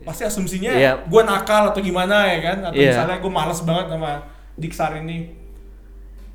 pasti 0.00 0.22
asumsinya 0.22 0.68
Iya. 0.70 0.92
gue 1.00 1.22
nakal 1.22 1.72
atau 1.72 1.80
gimana 1.80 2.28
ya 2.28 2.38
kan? 2.42 2.58
Atau 2.62 2.76
Iya. 2.76 2.92
misalnya 2.92 3.16
gue 3.18 3.32
males 3.32 3.60
banget 3.60 3.86
sama 3.90 4.12
Diksar 4.54 4.92
ini. 4.96 5.32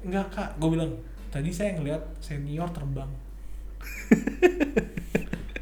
Enggak 0.02 0.26
kak. 0.30 0.50
Gue 0.58 0.69
bilang 0.74 0.91
tadi 1.30 1.50
saya 1.50 1.74
ngeliat 1.74 2.02
senior 2.17 2.67
terbang. 2.69 3.08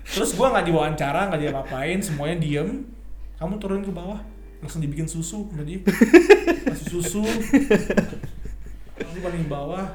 Terus 0.07 0.31
gue 0.33 0.47
nggak 0.47 0.65
diwawancara 0.65 1.29
nggak 1.29 1.41
diapa-apain 1.43 1.99
semuanya 1.99 2.37
diem. 2.37 2.87
Kamu 3.37 3.57
turun 3.57 3.83
ke 3.83 3.91
bawah 3.91 4.17
langsung 4.57 4.81
dibikin 4.81 5.05
susu 5.05 5.45
sama 5.45 5.61
dia 5.61 5.77
kasih 6.65 6.87
susu. 6.95 7.21
Di 8.97 9.19
paling 9.19 9.45
bawah 9.45 9.85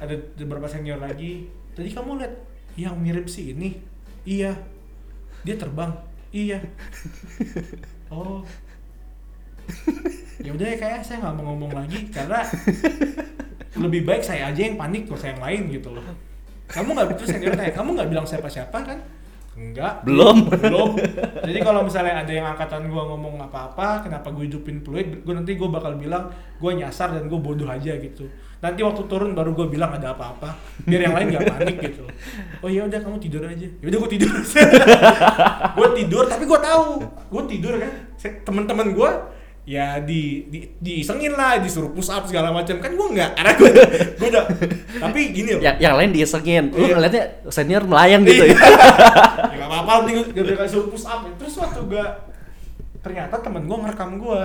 ada 0.00 0.14
beberapa 0.38 0.66
senior 0.66 0.98
lagi. 0.98 1.46
Tadi 1.74 1.90
kamu 1.90 2.22
lihat 2.22 2.34
yang 2.78 2.94
mirip 2.98 3.26
si 3.30 3.54
ini. 3.54 3.78
Iya. 4.26 4.54
Dia 5.44 5.56
terbang. 5.58 5.92
Iya. 6.34 6.58
Oh. 8.10 8.42
Ya 10.44 10.52
udah 10.52 10.66
ya 10.66 10.76
kayak 10.76 11.00
saya 11.02 11.24
nggak 11.24 11.34
mau 11.40 11.54
ngomong 11.54 11.72
lagi 11.72 12.06
karena 12.12 12.44
lebih 13.74 14.04
baik 14.04 14.22
saya 14.22 14.52
aja 14.52 14.60
yang 14.60 14.76
panik 14.76 15.08
kalau 15.08 15.18
saya 15.18 15.34
yang 15.34 15.42
lain 15.42 15.62
gitu 15.72 15.88
loh. 15.90 16.04
Kamu 16.68 16.94
nggak 16.94 17.08
betul 17.16 17.26
senior 17.26 17.54
kayak 17.56 17.74
kamu 17.74 17.96
nggak 17.96 18.10
bilang 18.12 18.26
siapa 18.28 18.46
siapa 18.46 18.76
kan? 18.84 18.98
Enggak 19.54 20.02
Belum. 20.02 20.50
belum. 20.50 20.98
Jadi 21.46 21.58
kalau 21.62 21.86
misalnya 21.86 22.26
ada 22.26 22.32
yang 22.34 22.46
angkatan 22.50 22.90
gua 22.90 23.06
ngomong 23.06 23.38
apa-apa 23.38 24.02
kenapa 24.02 24.34
gue 24.34 24.50
hidupin 24.50 24.82
peluit 24.82 25.22
gue 25.22 25.34
nanti 25.34 25.54
gue 25.54 25.68
bakal 25.70 25.94
bilang 25.94 26.26
gue 26.58 26.70
nyasar 26.74 27.14
dan 27.14 27.30
gue 27.30 27.38
bodoh 27.38 27.70
aja 27.70 27.94
gitu 27.94 28.26
nanti 28.64 28.80
waktu 28.80 29.04
turun 29.04 29.36
baru 29.36 29.52
gue 29.52 29.68
bilang 29.68 29.92
ada 29.92 30.16
apa-apa. 30.16 30.56
Biar 30.82 31.04
yang 31.04 31.12
lain 31.12 31.36
nggak 31.36 31.44
panik 31.52 31.76
gitu. 31.84 32.08
Oh 32.64 32.68
iya 32.68 32.88
udah 32.88 32.96
kamu 32.96 33.20
tidur 33.20 33.44
aja. 33.44 33.68
Ya 33.68 33.86
udah 33.92 33.98
gue 34.00 34.10
tidur. 34.16 34.32
Gue 35.76 35.88
tidur 36.00 36.24
tapi 36.24 36.44
gue 36.46 36.60
tahu. 36.60 36.88
Gue 37.28 37.42
tidur 37.44 37.76
kan. 37.76 37.92
Teman-teman 38.40 38.96
gue 38.96 39.10
ya 39.64 39.96
di, 40.00 40.44
di 40.52 40.60
diisengin 40.76 41.32
lah 41.32 41.56
disuruh 41.56 41.92
push 41.92 42.08
up 42.08 42.24
segala 42.24 42.48
macam. 42.48 42.80
Kan 42.80 42.96
gue 42.96 43.08
nggak 43.12 43.30
karena 43.36 43.52
gue 43.52 43.70
gue 44.16 44.28
udah 44.32 44.44
tapi 45.04 45.20
gini 45.36 45.50
loh. 45.56 45.62
Yang, 45.62 45.76
yang 45.84 45.94
lain 46.00 46.10
diisengin. 46.10 46.64
Lu 46.72 46.88
Iya. 46.88 46.94
ngeliatnya 46.96 47.24
senior 47.52 47.84
melayang 47.84 48.24
gitu 48.24 48.48
ya. 48.48 48.56
Ya 49.52 49.56
gak 49.60 49.68
apa-apa 49.68 49.92
penting 50.08 50.16
gue 50.32 50.42
udah 50.42 50.56
kasih 50.64 50.88
push 50.88 51.04
up. 51.04 51.20
Terus 51.36 51.54
waktu 51.60 51.80
gue 51.84 52.04
ternyata 53.04 53.36
temen 53.36 53.68
gue 53.68 53.76
ngerekam 53.76 54.16
gue 54.16 54.44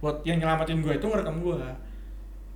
buat 0.00 0.20
yang 0.24 0.40
nyelamatin 0.40 0.80
gue 0.80 0.92
itu 0.96 1.04
ngerekam 1.04 1.40
gue 1.40 1.60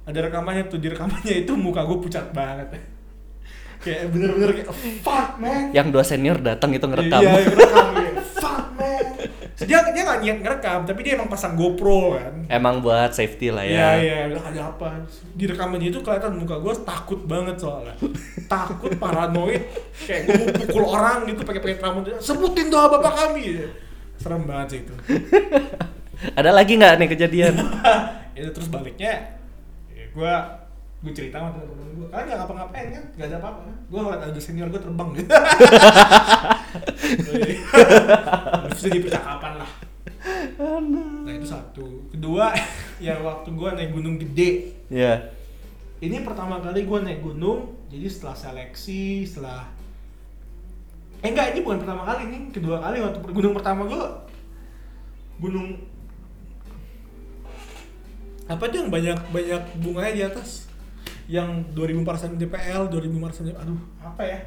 ada 0.09 0.19
rekamannya 0.25 0.65
tuh 0.73 0.81
di 0.81 0.89
rekamannya 0.89 1.45
itu 1.45 1.53
muka 1.53 1.85
gue 1.85 1.99
pucat 2.01 2.33
banget. 2.33 2.73
Kayak 3.85 4.11
bener-bener 4.11 4.51
kayak 4.59 4.75
fuck 5.07 5.39
man. 5.39 5.71
Yang 5.71 5.87
dua 5.95 6.03
senior 6.03 6.43
datang 6.43 6.75
itu 6.75 6.83
ngerekam. 6.83 7.23
Iya 7.23 7.47
ngerekam 7.47 7.87
kayak, 7.95 8.15
fuck 8.35 8.65
man. 8.75 9.07
Dia 9.55 9.79
dia 9.95 10.03
nggak 10.03 10.19
niat 10.19 10.39
ngerekam 10.43 10.81
tapi 10.83 11.01
dia 11.07 11.15
emang 11.15 11.31
pasang 11.31 11.55
GoPro 11.55 12.19
kan. 12.19 12.35
Emang 12.51 12.83
buat 12.83 13.15
safety 13.15 13.55
lah 13.55 13.63
Iya 13.63 13.79
ya. 13.79 13.91
Iya, 14.03 14.19
bilang 14.35 14.47
ada 14.51 14.61
apa? 14.75 14.89
Di 15.31 15.45
rekamannya 15.47 15.95
itu 15.95 16.03
kelihatan 16.03 16.43
muka 16.43 16.59
gue 16.59 16.75
takut 16.83 17.21
banget 17.23 17.55
soalnya, 17.63 17.95
takut 18.51 18.91
paranoid, 18.99 19.63
kayak 20.03 20.21
gue 20.27 20.35
mau 20.35 20.49
pukul 20.59 20.85
orang 20.99 21.19
gitu 21.31 21.41
pakai 21.47 21.61
pakai 21.63 21.79
rambut. 21.79 22.19
Sebutin 22.19 22.75
doa 22.75 22.91
bapak 22.99 23.13
kami. 23.15 23.63
Serem 24.19 24.43
banget 24.43 24.67
sih 24.75 24.79
itu. 24.83 24.95
ada 26.39 26.51
lagi 26.51 26.75
nggak 26.75 26.99
nih 26.99 27.09
kejadian? 27.15 27.55
Itu 28.35 28.51
terus 28.51 28.67
baliknya, 28.67 29.38
ya 29.38 29.38
gue 30.19 30.35
gue 30.99 31.13
cerita 31.15 31.39
sama 31.39 31.55
temen-temen 31.55 31.95
gue, 31.95 32.07
kalian 32.11 32.27
nggak 32.27 32.39
ngapa-ngapain 32.43 32.89
kan? 32.91 33.05
Gak 33.15 33.27
ada 33.31 33.37
apa-apa. 33.39 33.61
Gue 33.87 34.01
ngeliat 34.03 34.23
ada 34.27 34.41
senior 34.43 34.67
gue 34.67 34.83
terbang 34.83 35.09
gitu. 35.15 35.31
Terus 38.67 38.83
jadi 38.91 38.99
percakapan 39.07 39.53
lah. 39.63 39.71
Nah 40.59 41.33
itu 41.39 41.47
satu. 41.47 41.87
Kedua, 42.11 42.51
ya 43.07 43.15
waktu 43.23 43.49
gue 43.55 43.69
naik 43.79 43.95
gunung 43.95 44.19
gede, 44.19 44.75
ya 44.91 45.39
ini 45.99 46.23
pertama 46.23 46.63
kali 46.63 46.87
gue 46.87 46.99
naik 47.03 47.21
gunung 47.23 47.75
jadi 47.91 48.07
setelah 48.07 48.37
seleksi 48.39 49.27
setelah 49.27 49.67
eh 51.19 51.35
enggak 51.35 51.55
ini 51.55 51.67
bukan 51.67 51.83
pertama 51.83 52.07
kali 52.07 52.31
nih 52.31 52.43
kedua 52.55 52.79
kali 52.79 53.03
waktu 53.03 53.19
gunung 53.35 53.55
pertama 53.59 53.83
gue 53.91 54.03
gunung 55.43 55.75
apa 58.49 58.65
tuh 58.73 58.77
yang 58.81 58.91
banyak 58.91 59.19
banyak 59.29 59.63
bunganya 59.85 60.13
di 60.17 60.23
atas? 60.25 60.73
Yang 61.29 61.69
2000 61.77 62.41
DPL 62.41 62.89
2000 62.89 62.97
DPL 62.97 63.57
aduh. 63.61 63.81
Apa 64.01 64.23
ya? 64.25 64.41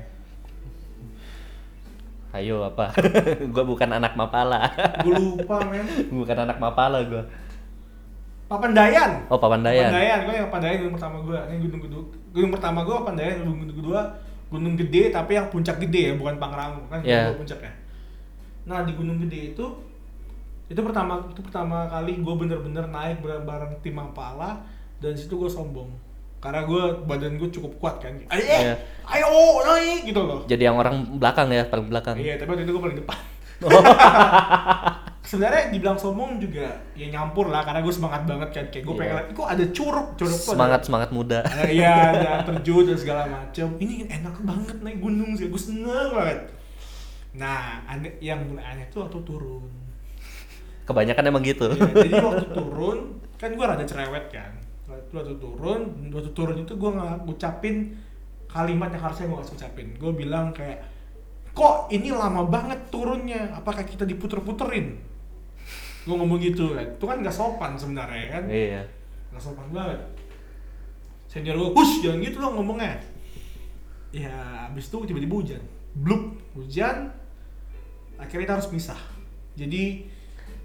Ayo 2.33 2.65
apa? 2.65 2.89
Gue 3.53 3.63
bukan 3.63 3.89
anak 3.93 4.17
mapala. 4.17 4.73
Gue 5.05 5.13
lupa 5.13 5.61
men. 5.69 5.85
Bukan 6.23 6.37
anak 6.47 6.57
mapala 6.57 7.03
gue 7.03 7.23
Papandayan. 8.51 9.31
Oh 9.31 9.39
papandayan. 9.39 9.87
Papandayan, 9.87 10.19
gue 10.27 10.35
yang 10.35 10.47
Papandayan 10.51 10.77
gunung 10.83 10.95
pertama 10.99 11.17
gue. 11.23 11.39
Ini 11.39 11.57
gunung 11.63 11.81
gunung 11.87 12.05
gunung 12.35 12.51
pertama 12.51 12.79
gue 12.83 12.95
Papandayan, 12.99 13.35
gunung 13.45 13.57
gunung 13.63 13.77
kedua 13.79 14.01
gunung 14.51 14.75
gede 14.75 15.15
tapi 15.15 15.39
yang 15.39 15.47
puncak 15.47 15.79
gede 15.79 16.11
ya, 16.11 16.13
bukan 16.19 16.35
Pangrango. 16.35 16.83
Kan 16.91 16.99
yeah. 17.07 17.31
puncaknya. 17.31 17.71
Nah 18.67 18.83
di 18.83 18.91
gunung 18.91 19.23
gede 19.23 19.55
itu 19.55 19.65
itu 20.71 20.79
pertama 20.79 21.27
itu 21.27 21.41
pertama 21.41 21.83
kali 21.85 22.15
gue 22.17 22.35
bener-bener 22.37 22.87
naik 22.87 23.19
bareng, 23.19 23.43
bareng 23.43 23.71
tim 23.79 23.93
Ampala 23.93 24.63
dan 24.97 25.11
situ 25.11 25.35
gue 25.35 25.47
sombong 25.47 25.91
karena 26.39 26.63
gue 26.63 26.81
badan 27.05 27.35
gue 27.35 27.51
cukup 27.51 27.77
kuat 27.77 27.95
kan. 27.99 28.15
Ayo, 28.27 28.41
Iya. 28.41 28.73
ayo 29.05 29.27
naik 29.61 30.07
gitu 30.07 30.21
loh. 30.21 30.41
jadi 30.45 30.63
yang 30.65 30.75
orang 30.75 31.19
belakang 31.19 31.47
ya 31.49 31.61
paling 31.63 31.85
belakang 31.85 32.15
Iya, 32.15 32.33
tapi 32.35 32.49
waktu 32.49 32.63
itu 32.63 32.71
gue 32.71 32.81
paling 32.81 32.97
depan. 32.97 33.19
Sebenarnya 35.21 35.69
dibilang 35.69 35.95
sombong 35.95 36.41
juga 36.41 36.65
ya 36.91 37.07
nyampur 37.07 37.47
lah 37.47 37.61
karena 37.61 37.79
gue 37.79 37.93
semangat 37.93 38.25
banget 38.25 38.49
kan 38.49 38.65
kayak 38.67 38.83
gue 38.83 38.91
Iya. 38.91 38.99
pengen 38.99 39.13
lihat, 39.13 39.27
kok 39.31 39.47
ada 39.47 39.65
curug 39.69 40.07
curug 40.11 40.33
tuh 40.33 40.43
ada- 40.43 40.49
semangat 40.49 40.81
semangat 40.81 41.09
muda 41.11 41.39
ada 41.41 41.69
iya 41.71 41.93
ada 42.11 42.31
terjun 42.43 42.83
dan 42.83 42.97
segala 42.97 43.23
macem 43.27 43.67
ini 43.77 44.09
enak 44.09 44.35
banget 44.41 44.77
naik 44.81 44.97
gunung 44.97 45.31
sih 45.33 45.45
gue 45.45 45.61
seneng 45.61 46.09
banget 46.09 46.39
nah 47.31 47.79
aneh, 47.85 48.17
yang 48.19 48.43
mulai 48.43 48.65
aneh 48.67 48.85
tuh 48.89 49.05
waktu 49.05 49.21
turun 49.21 49.63
kebanyakan 50.91 51.23
emang 51.31 51.43
gitu. 51.47 51.67
Ya, 51.71 51.89
jadi 51.95 52.19
waktu 52.19 52.47
turun 52.51 52.97
kan 53.39 53.49
gue 53.55 53.65
rada 53.65 53.85
cerewet 53.87 54.27
kan. 54.29 54.51
Waktu, 54.91 55.39
turun 55.39 55.81
waktu 56.11 56.31
turun 56.35 56.55
itu 56.61 56.73
gue 56.75 56.91
nggak 56.91 57.23
ngucapin 57.23 57.95
kalimat 58.51 58.91
yang 58.91 59.03
harusnya 59.07 59.31
gue 59.31 59.37
nggak 59.39 59.55
ucapin 59.55 59.87
gue 59.95 60.11
bilang 60.11 60.51
kayak 60.51 60.83
kok 61.51 61.87
ini 61.91 62.11
lama 62.11 62.47
banget 62.47 62.79
turunnya? 62.91 63.51
Apakah 63.55 63.83
kita 63.83 64.07
diputer-puterin? 64.07 64.99
Gue 66.07 66.15
ngomong 66.15 66.39
gitu 66.39 66.75
kan. 66.75 66.87
Itu 66.95 67.05
kan 67.07 67.17
nggak 67.19 67.35
sopan 67.35 67.75
sebenarnya 67.75 68.25
kan? 68.39 68.43
Iya. 68.47 68.83
Nggak 69.31 69.43
sopan 69.43 69.67
banget. 69.71 69.99
Senior 71.31 71.55
gue 71.55 71.71
hush 71.75 72.03
jangan 72.03 72.19
gitu 72.23 72.37
dong 72.39 72.55
ngomongnya. 72.59 72.99
Ya 74.11 74.67
abis 74.71 74.91
itu 74.91 74.97
tiba-tiba 75.07 75.35
hujan. 75.39 75.63
Bluk 75.95 76.39
hujan. 76.55 77.11
Akhirnya 78.19 78.43
kita 78.47 78.55
harus 78.59 78.69
pisah. 78.71 78.99
Jadi 79.55 80.07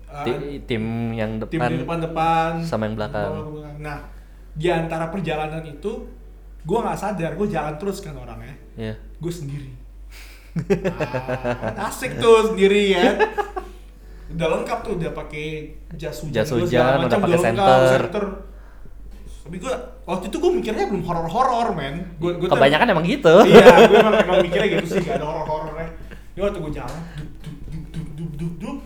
Ti- 0.07 0.62
tim 0.64 0.83
yang 1.12 1.37
tim 1.45 1.61
di 1.61 1.77
depan 1.77 1.99
depan-depan. 2.01 2.51
sama 2.62 2.87
yang 2.87 2.97
belakang. 2.97 3.31
nah 3.77 3.99
di 4.53 4.66
antara 4.66 5.09
perjalanan 5.09 5.61
itu 5.62 5.92
gue 6.62 6.79
nggak 6.79 6.97
sadar 6.97 7.35
gue 7.35 7.47
jalan 7.47 7.75
terus 7.77 7.99
kan 7.99 8.14
orangnya. 8.14 8.55
Ya 8.75 8.95
gue 8.97 9.33
sendiri. 9.33 9.71
Ah, 10.97 11.87
asik 11.87 12.16
tuh 12.16 12.49
sendiri 12.49 12.92
ya. 12.92 13.12
Udah 14.27 14.49
lengkap 14.51 14.79
tuh 14.83 14.92
udah 14.97 15.12
pakai 15.12 15.71
jas 15.95 16.19
hujan 16.19 16.35
Jas 16.35 16.51
hujan, 16.51 16.99
udah 16.99 17.19
pakai 17.21 17.38
lengkap, 17.38 17.79
senter. 17.87 18.25
tapi 19.47 19.62
gue 19.62 19.75
waktu 20.03 20.27
itu 20.27 20.37
gue 20.37 20.53
mikirnya 20.53 20.90
belum 20.90 21.07
horor 21.07 21.31
horor 21.31 21.71
men 21.71 22.03
gue 22.19 22.35
gue 22.35 22.49
kebanyakan 22.49 22.90
emang 22.90 23.07
gitu. 23.07 23.31
Iya 23.47 23.87
gue 23.87 23.95
emang, 23.95 24.14
emang 24.19 24.38
mikirnya 24.42 24.69
gitu 24.75 24.87
sih 24.90 25.07
gak 25.07 25.23
ada 25.23 25.27
horor 25.29 25.47
horornya 25.47 25.87
ini 26.35 26.40
waktu 26.42 26.59
gue 26.59 26.73
jalan 26.75 27.01
duk 27.14 27.55
duk 27.71 27.87
duk 27.95 28.09
duk 28.19 28.31
duk 28.35 28.53
duk 28.59 28.77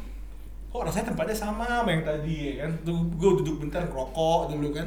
kok 0.70 0.86
rasanya 0.86 1.10
tempatnya 1.10 1.34
sama 1.34 1.66
sama 1.66 1.90
yang 1.90 2.06
tadi 2.06 2.34
ya 2.54 2.64
kan? 2.66 2.70
Tuh 2.86 2.98
gue 3.18 3.30
duduk 3.42 3.66
bentar 3.66 3.82
ngerokok 3.90 4.54
dulu 4.54 4.70
kan. 4.70 4.86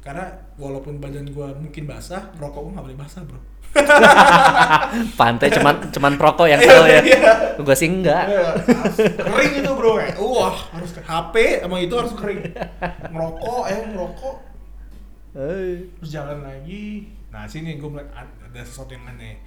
Karena 0.00 0.24
walaupun 0.56 1.00
badan 1.00 1.28
gue 1.28 1.48
mungkin 1.60 1.84
basah 1.84 2.28
rokok 2.36 2.68
gue 2.68 2.72
gak 2.76 2.86
boleh 2.88 2.98
basah 3.00 3.22
bro. 3.24 3.40
Pantai 5.20 5.48
cuman 5.54 5.88
cuman 5.94 6.12
rokok 6.18 6.46
yang 6.50 6.60
tahu 6.60 6.84
ya? 6.84 7.00
Iya. 7.00 7.32
gue 7.60 7.76
sih 7.76 7.88
enggak. 7.88 8.24
Iya, 8.28 8.48
kering 9.20 9.52
itu 9.62 9.70
bro 9.72 10.00
ya? 10.00 10.12
Wah 10.20 10.56
harus 10.76 10.90
HP 10.96 11.34
sama 11.64 11.76
itu 11.80 11.94
harus 11.96 12.12
kering. 12.16 12.40
Ngerokok 13.12 13.64
ya 13.68 13.78
ngerokok. 13.88 14.36
Terus 15.32 16.08
jalan 16.10 16.42
lagi. 16.42 17.08
Nah 17.30 17.46
sini 17.46 17.78
gue 17.78 17.88
ad- 18.10 18.36
ada 18.50 18.60
sesuatu 18.66 18.92
yang 18.92 19.06
aneh. 19.06 19.38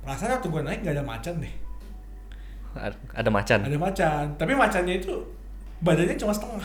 Perasaan 0.00 0.40
waktu 0.40 0.48
gue 0.48 0.62
naik 0.64 0.80
gak 0.80 0.96
ada 0.96 1.04
macan 1.04 1.44
deh 1.44 1.69
ada 3.10 3.28
macan. 3.28 3.58
Ada 3.62 3.76
macan 3.76 4.24
tapi 4.34 4.52
macannya 4.52 4.94
itu 4.96 5.14
badannya 5.80 6.14
cuma 6.14 6.30
setengah. 6.30 6.64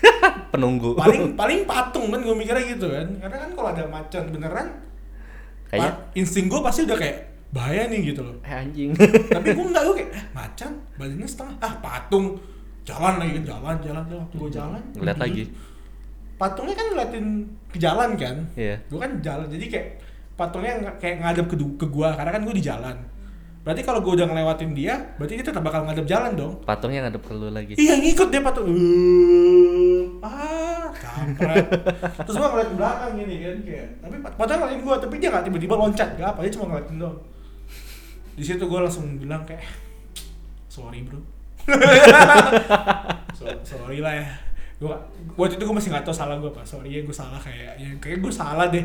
Penunggu. 0.52 0.94
Paling 0.94 1.34
paling 1.34 1.60
patung 1.64 2.08
kan 2.08 2.20
gue 2.20 2.34
mikirnya 2.34 2.64
gitu 2.66 2.86
kan. 2.86 3.06
Karena 3.18 3.36
kan 3.38 3.50
kalau 3.52 3.68
ada 3.70 3.84
macan 3.86 4.22
beneran 4.28 4.66
kayaknya 5.70 5.92
pa- 5.92 6.00
insting 6.14 6.46
gue 6.46 6.60
pasti 6.60 6.82
udah 6.82 6.98
kayak 6.98 7.16
bahaya 7.50 7.86
nih 7.86 8.12
gitu 8.12 8.20
loh. 8.20 8.36
Eh 8.42 8.52
anjing. 8.52 8.90
Tapi 9.30 9.48
gue 9.50 9.64
enggak 9.64 9.82
gue 9.84 9.94
kayak 10.00 10.10
eh, 10.12 10.24
macan 10.30 10.70
badannya 10.96 11.28
setengah. 11.28 11.54
Ah 11.58 11.74
patung. 11.78 12.36
Jalan 12.80 13.20
lagi 13.20 13.32
kan 13.38 13.44
jalan 13.46 13.76
jalan 13.80 14.02
jalan. 14.04 14.20
Waktu 14.24 14.36
gue 14.36 14.50
jalan. 14.50 14.82
Ngeliat 14.96 15.16
duduk. 15.16 15.26
lagi. 15.26 15.44
patungnya 16.40 16.72
kan 16.72 16.86
ngeliatin 16.88 17.26
ke 17.68 17.76
jalan 17.76 18.10
kan. 18.16 18.36
Iya. 18.56 18.80
gue 18.80 18.96
kan 18.96 19.12
jalan 19.20 19.44
jadi 19.44 19.64
kayak 19.68 19.88
patungnya 20.32 20.72
ng- 20.80 20.96
kayak 20.96 21.20
ngadep 21.20 21.46
ke, 21.46 21.56
ke 21.76 21.84
gua 21.84 22.16
karena 22.16 22.32
kan 22.32 22.40
gue 22.40 22.54
di 22.56 22.64
jalan 22.64 22.96
berarti 23.60 23.84
kalau 23.84 24.00
gue 24.00 24.12
udah 24.16 24.24
ngelewatin 24.24 24.72
dia 24.72 25.12
berarti 25.20 25.36
dia 25.36 25.44
tetap 25.44 25.60
bakal 25.60 25.84
ngadep 25.84 26.08
jalan 26.08 26.32
dong. 26.32 26.54
Patungnya 26.64 27.04
ngadep 27.04 27.20
ke 27.20 27.32
lu 27.36 27.52
lagi. 27.52 27.76
Iya 27.76 28.00
ngikut 28.00 28.28
dia 28.32 28.40
patung. 28.40 28.72
Uh, 28.72 30.24
ah 30.24 30.88
kampret. 30.96 31.68
Terus 32.24 32.36
gue 32.40 32.48
ngeliat 32.48 32.68
ke 32.72 32.76
belakang 32.80 33.12
gini 33.20 33.34
kan 33.44 33.58
kayak 33.60 33.88
tapi 34.00 34.16
padahal 34.24 34.58
ngeliatin 34.64 34.80
gue 34.80 34.94
tapi 34.96 35.14
dia 35.20 35.28
nggak 35.28 35.44
tiba-tiba 35.44 35.74
loncat. 35.76 36.08
Gak 36.16 36.28
apa 36.32 36.40
dia 36.40 36.52
cuma 36.56 36.64
ngeliatin 36.72 36.96
doang. 36.96 37.18
Di 38.32 38.44
situ 38.48 38.64
gue 38.64 38.80
langsung 38.80 39.04
bilang 39.20 39.44
kayak 39.44 39.64
sorry 40.72 41.04
bro. 41.04 41.20
So, 43.40 43.48
sorry 43.64 44.04
lah 44.04 44.20
ya. 44.20 44.28
Gue 44.76 44.92
waktu 45.40 45.56
itu 45.56 45.64
gue 45.64 45.72
masih 45.72 45.88
nggak 45.96 46.04
tahu 46.04 46.12
salah 46.12 46.36
gue 46.36 46.48
apa. 46.52 46.60
Sorry 46.64 46.92
ya 46.92 47.00
gue 47.00 47.16
salah 47.16 47.40
kayak 47.40 47.76
ya 47.76 47.88
kayak 48.00 48.24
gue 48.24 48.32
salah 48.32 48.68
deh. 48.68 48.84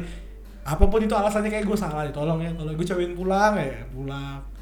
Apa 0.64 0.88
pun 0.88 1.04
itu 1.04 1.12
alasannya 1.12 1.52
kayak 1.52 1.68
gue 1.68 1.76
salah 1.76 2.08
deh. 2.08 2.16
Tolong 2.16 2.40
ya 2.40 2.52
tolong. 2.56 2.72
Gue 2.76 2.88
cobain 2.88 3.12
pulang 3.12 3.56
ya 3.60 3.84
pulang 3.92 4.55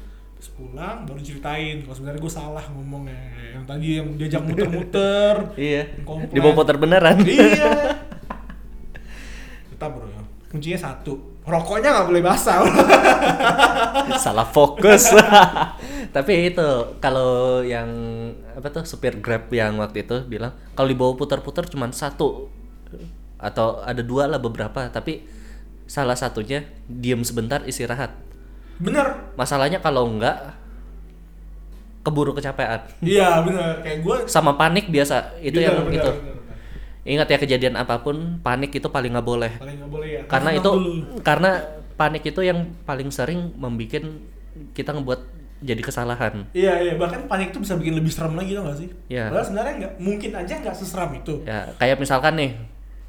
terus 0.44 0.60
pulang 0.60 1.08
baru 1.08 1.24
ceritain 1.24 1.80
kalau 1.80 1.96
sebenarnya 1.96 2.20
gue 2.20 2.32
salah 2.36 2.64
ngomongnya 2.76 3.16
yang 3.56 3.64
tadi 3.64 3.96
yang 3.96 4.12
diajak 4.20 4.44
muter-muter 4.44 5.34
Iya. 5.56 6.04
Komplain. 6.04 6.36
Di 6.36 6.38
bawah 6.44 6.52
putar 6.60 6.76
beneran. 6.76 7.16
iya 7.24 7.96
tetap 9.72 9.96
bro 9.96 10.04
ya 10.04 10.20
kuncinya 10.52 10.76
satu 10.76 11.16
rokoknya 11.48 11.96
nggak 11.96 12.08
boleh 12.12 12.20
basah 12.20 12.60
Salah 14.20 14.44
fokus. 14.44 15.16
Tapi 16.12 16.52
itu 16.52 16.68
kalau 17.00 17.64
yang 17.64 17.88
apa 18.52 18.68
tuh 18.68 18.84
supir 18.84 19.16
Grab 19.24 19.48
yang 19.48 19.80
waktu 19.80 20.04
itu 20.04 20.28
bilang 20.28 20.52
kalau 20.76 20.92
dibawa 20.92 21.16
putar-putar 21.16 21.64
cuma 21.72 21.88
satu 21.88 22.52
atau 23.40 23.80
ada 23.80 24.04
dua 24.04 24.28
lah 24.28 24.36
beberapa 24.36 24.92
tapi 24.92 25.24
salah 25.88 26.14
satunya 26.14 26.68
diem 26.84 27.24
sebentar 27.24 27.64
istirahat. 27.64 28.12
Bener 28.78 29.06
Masalahnya 29.34 29.78
kalau 29.78 30.06
enggak 30.08 30.54
keburu 32.04 32.36
kecapean 32.36 32.84
iya 33.00 33.40
bener 33.40 33.80
kayak 33.80 33.98
gue 34.04 34.16
sama 34.28 34.54
panik 34.54 34.92
biasa 34.92 35.40
itu 35.40 35.56
Bener, 35.56 35.66
yang 35.72 35.76
bener, 35.88 35.98
itu. 36.00 36.10
bener. 36.12 36.32
Ingat 37.04 37.28
ya 37.28 37.36
kejadian 37.36 37.76
apa 37.76 38.00
pun 38.00 38.40
panik 38.40 38.72
itu 38.72 38.88
paling 38.88 39.12
nggak 39.12 39.28
boleh. 39.28 39.52
paling 39.60 39.76
nggak 39.76 39.92
boleh 39.92 40.08
ya 40.08 40.20
karena 40.24 40.50
itu 40.56 40.70
dulu. 40.72 41.20
karena 41.20 41.50
panik 41.94 42.24
itu 42.24 42.40
yang 42.40 42.72
paling 42.84 43.12
sering 43.12 43.52
membuat 43.56 44.08
kita 44.72 44.90
ngebuat 44.96 45.20
jadi 45.64 45.80
kesalahan 45.80 46.44
Iya 46.52 46.80
iya 46.80 46.92
bahkan 46.96 47.24
panik 47.24 47.52
itu 47.52 47.60
bisa 47.60 47.76
bikin 47.76 47.96
lebih 47.96 48.12
seram 48.12 48.36
lagi 48.36 48.52
tau 48.52 48.68
gak 48.68 48.76
sih? 48.80 48.88
Iya. 49.08 49.32
Padahal 49.32 49.44
sebenarnya 49.48 49.74
nggak 49.80 49.92
mungkin 50.00 50.30
aja 50.32 50.54
nggak 50.60 50.76
seseram 50.76 51.10
itu. 51.12 51.34
ya 51.44 51.72
kayak 51.76 51.96
misalkan 52.00 52.34
nih 52.36 52.50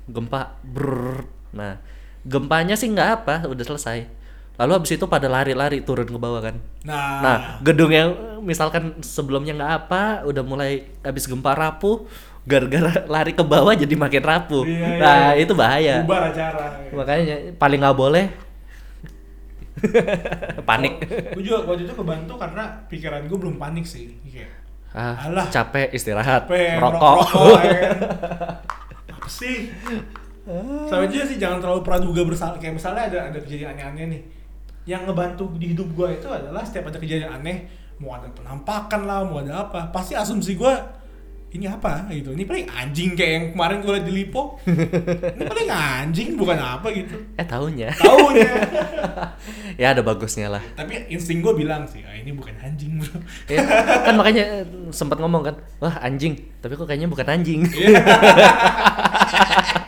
gempa 0.08 0.56
brrrr. 0.64 1.24
nah 1.52 1.80
gempanya 2.24 2.76
sih 2.76 2.92
nggak 2.92 3.10
apa 3.24 3.36
udah 3.48 3.64
selesai 3.64 4.08
lalu 4.56 4.72
habis 4.74 4.92
itu 4.94 5.06
pada 5.06 5.28
lari-lari 5.28 5.80
turun 5.80 6.06
ke 6.06 6.16
bawah 6.16 6.42
kan 6.42 6.56
Nah, 6.82 7.20
nah 7.20 7.38
gedung 7.60 7.90
yang 7.90 8.14
misalkan 8.40 9.00
sebelumnya 9.00 9.54
nggak 9.54 9.74
apa 9.84 10.04
udah 10.24 10.42
mulai 10.42 10.72
habis 11.02 11.26
gempa 11.26 11.52
rapuh 11.52 12.06
gara-gara 12.44 13.04
lari 13.14 13.32
ke 13.32 13.42
bawah 13.42 13.74
jadi 13.74 13.92
makin 13.94 14.22
rapuh 14.22 14.64
Iya, 14.64 14.78
iya. 14.78 14.98
nah 14.98 15.30
itu 15.34 15.54
bahaya 15.54 15.96
bubar 16.02 16.30
acara. 16.30 16.66
makanya 16.92 17.36
paling 17.56 17.80
nggak 17.80 17.98
boleh 17.98 18.26
panik 20.70 20.94
Gue 21.36 21.44
juga 21.44 21.68
waktu 21.68 21.84
itu 21.84 21.94
kebantu 21.94 22.34
karena 22.40 22.64
pikiran 22.88 23.28
gue 23.28 23.38
belum 23.38 23.56
panik 23.60 23.84
sih. 23.84 24.16
Kayak 24.24 24.56
ah, 24.96 25.28
Alah. 25.28 25.46
capek 25.52 25.92
istirahat 25.92 26.48
apa 26.48 26.80
rokok 26.80 27.12
rokok 27.22 27.60
ya 27.60 27.74
kan? 27.76 27.92
Apa 29.20 29.28
sih? 29.28 29.68
Sama 30.86 31.10
juga 31.10 31.26
sih 31.26 31.36
jangan 31.36 31.60
terlalu 31.60 31.82
praduga 31.82 32.22
bersalah. 32.24 32.56
Kayak 32.56 32.80
misalnya 32.80 33.04
ada 33.10 33.20
ada 33.30 33.40
kejadian 33.42 33.74
aneh-aneh 33.74 34.06
nih. 34.08 34.22
Yang 34.86 35.02
ngebantu 35.10 35.44
di 35.58 35.74
hidup 35.74 35.90
gue 35.92 36.08
itu 36.16 36.28
adalah 36.30 36.62
setiap 36.62 36.94
ada 36.94 36.98
kejadian 36.98 37.34
aneh, 37.34 37.66
mau 37.98 38.14
ada 38.14 38.30
penampakan 38.30 39.02
lah, 39.04 39.26
mau 39.26 39.42
ada 39.42 39.66
apa, 39.66 39.90
pasti 39.90 40.14
asumsi 40.14 40.54
gue 40.54 40.74
ini 41.52 41.66
apa 41.66 42.06
gitu. 42.12 42.36
Ini 42.36 42.44
paling 42.44 42.68
anjing 42.68 43.16
kayak 43.16 43.32
yang 43.32 43.46
kemarin 43.56 43.80
gue 43.80 43.92
liat 43.96 44.04
di 44.04 44.14
Lipo. 44.14 44.60
ini 45.40 45.44
paling 45.48 45.70
anjing 45.72 46.30
bukan 46.36 46.60
apa 46.60 46.92
gitu. 46.92 47.16
eh 47.34 47.48
tahunya 47.48 47.90
Taunya. 47.96 48.50
ya 49.82 49.96
ada 49.96 50.04
bagusnya 50.04 50.52
lah 50.52 50.64
Tapi 50.76 51.08
insting 51.08 51.40
gue 51.40 51.56
bilang 51.56 51.88
sih, 51.88 52.04
ah, 52.04 52.12
ini 52.12 52.36
bukan 52.36 52.52
anjing 52.60 53.00
bro. 53.00 53.18
ya, 53.48 53.64
kan 54.04 54.14
makanya 54.20 54.44
eh, 54.62 54.66
sempat 54.92 55.16
ngomong 55.18 55.48
kan 55.48 55.56
wah 55.80 55.96
anjing 56.04 56.36
tapi 56.60 56.76
kok 56.76 56.86
kayaknya 56.86 57.08
bukan 57.08 57.28
anjing 57.28 57.64
Eh, 57.72 57.96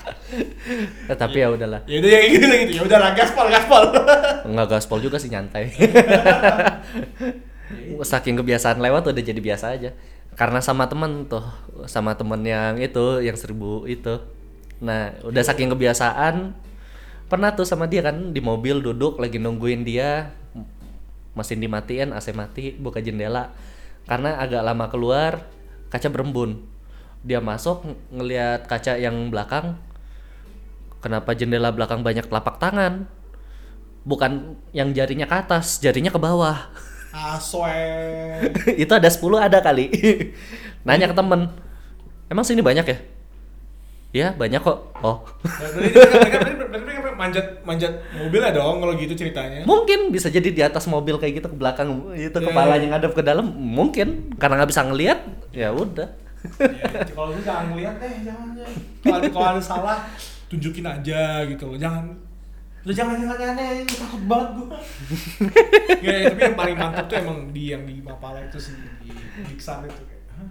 tapi 1.08 1.38
ya 1.40 1.48
udahlah. 1.52 1.82
Ya 1.88 1.98
udah 2.04 2.10
ya 2.12 2.22
gitu 2.28 2.46
gitu. 2.46 2.72
Ya 2.78 2.82
udah 2.84 2.98
lah 3.00 3.12
gaspol 3.16 3.48
gaspol. 3.48 3.84
nggak 4.48 4.68
gaspol 4.68 5.00
juga 5.00 5.18
sih 5.18 5.32
nyantai. 5.32 5.72
Saking 8.12 8.40
kebiasaan 8.40 8.80
lewat 8.80 9.12
udah 9.12 9.24
jadi 9.24 9.40
biasa 9.40 9.76
aja. 9.76 9.92
Karena 10.38 10.62
sama 10.62 10.86
temen 10.86 11.26
tuh 11.26 11.44
sama 11.90 12.14
temen 12.14 12.44
yang 12.46 12.78
itu 12.78 13.26
yang 13.26 13.34
seribu 13.34 13.90
itu. 13.90 14.22
Nah 14.78 15.18
udah 15.26 15.42
saking 15.42 15.74
kebiasaan 15.74 16.54
pernah 17.28 17.52
tuh 17.58 17.66
sama 17.66 17.90
dia 17.90 18.06
kan 18.06 18.32
di 18.32 18.40
mobil 18.40 18.80
duduk 18.80 19.18
lagi 19.18 19.42
nungguin 19.42 19.82
dia. 19.82 20.32
Mesin 21.34 21.62
dimatiin 21.62 22.14
AC 22.14 22.34
mati 22.38 22.74
buka 22.78 23.02
jendela. 23.02 23.54
Karena 24.08 24.40
agak 24.40 24.62
lama 24.64 24.86
keluar 24.88 25.50
kaca 25.90 26.08
berembun. 26.08 26.64
Dia 27.26 27.42
masuk 27.42 27.84
ng- 27.84 28.22
ngelihat 28.22 28.70
kaca 28.70 28.96
yang 28.96 29.34
belakang 29.34 29.76
kenapa 31.00 31.34
jendela 31.34 31.70
belakang 31.70 32.02
banyak 32.02 32.26
telapak 32.26 32.58
tangan? 32.58 33.06
Bukan 34.08 34.56
yang 34.72 34.96
jarinya 34.96 35.28
ke 35.28 35.36
atas 35.36 35.84
jarinya 35.84 36.10
ke 36.10 36.20
bawah. 36.20 36.72
Aswe. 37.12 37.76
itu 38.84 38.92
ada 38.94 39.10
10 39.10 39.20
ada 39.38 39.60
kali. 39.60 39.90
Nanya 40.88 41.12
ke 41.12 41.16
temen. 41.18 41.52
Emang 42.28 42.44
sini 42.44 42.62
banyak 42.64 42.86
ya? 42.86 42.98
Iya 44.16 44.28
banyak 44.34 44.62
kok. 44.64 44.78
Oh. 45.04 45.20
Berarti 45.44 45.92
mereka, 45.92 47.12
manjat 47.18 47.46
manjat 47.66 47.94
mobil 48.14 48.40
ya 48.40 48.52
dong 48.54 48.78
kalau 48.80 48.94
gitu 48.94 49.14
ceritanya. 49.18 49.66
mungkin 49.66 50.14
bisa 50.14 50.30
jadi 50.30 50.48
di 50.54 50.62
atas 50.62 50.86
mobil 50.86 51.18
kayak 51.18 51.42
gitu 51.42 51.48
ke 51.50 51.58
belakang 51.58 52.14
itu 52.14 52.32
Iya. 52.32 52.46
kepalanya 52.46 52.88
ngadep 52.96 53.12
ke 53.18 53.24
dalam 53.26 53.50
mungkin. 53.52 54.32
Karena 54.40 54.64
nggak 54.64 54.72
bisa 54.72 54.86
ngelihat 54.88 55.20
ya 55.52 55.74
udah. 55.74 56.08
Ya, 56.62 56.88
kalau 57.12 57.36
lu 57.36 57.42
jangan 57.44 57.76
ngeliat 57.76 58.00
deh, 58.00 58.14
jangan 58.24 58.48
kalau 59.34 59.48
ada 59.52 59.60
salah, 59.60 59.98
tunjukin 60.48 60.84
aja 60.84 61.22
gitu 61.46 61.64
loh. 61.66 61.78
Jangan 61.78 62.06
lu 62.82 62.92
jangan 62.92 63.20
yang 63.20 63.28
aneh-aneh, 63.30 63.84
ini 63.84 63.92
takut 63.92 64.22
banget 64.24 64.50
gua. 64.56 64.80
ya, 66.00 66.14
ya, 66.24 66.32
tapi 66.32 66.42
yang 66.42 66.56
paling 66.56 66.76
mantap 66.76 67.06
tuh 67.06 67.18
emang 67.18 67.52
di 67.52 67.64
yang 67.70 67.84
di 67.84 68.00
Mapala 68.00 68.40
itu 68.40 68.56
sih 68.58 68.72
di 69.04 69.12
Diksan 69.44 69.84
itu 69.84 70.02
kayak. 70.02 70.24
Hah? 70.32 70.48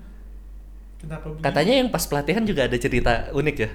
Kenapa 0.96 1.26
begini? 1.28 1.44
katanya 1.44 1.74
yang 1.74 1.88
pas 1.88 2.04
pelatihan 2.04 2.44
juga 2.44 2.64
ada 2.64 2.76
cerita 2.76 3.12
unik 3.30 3.56
ya 3.56 3.70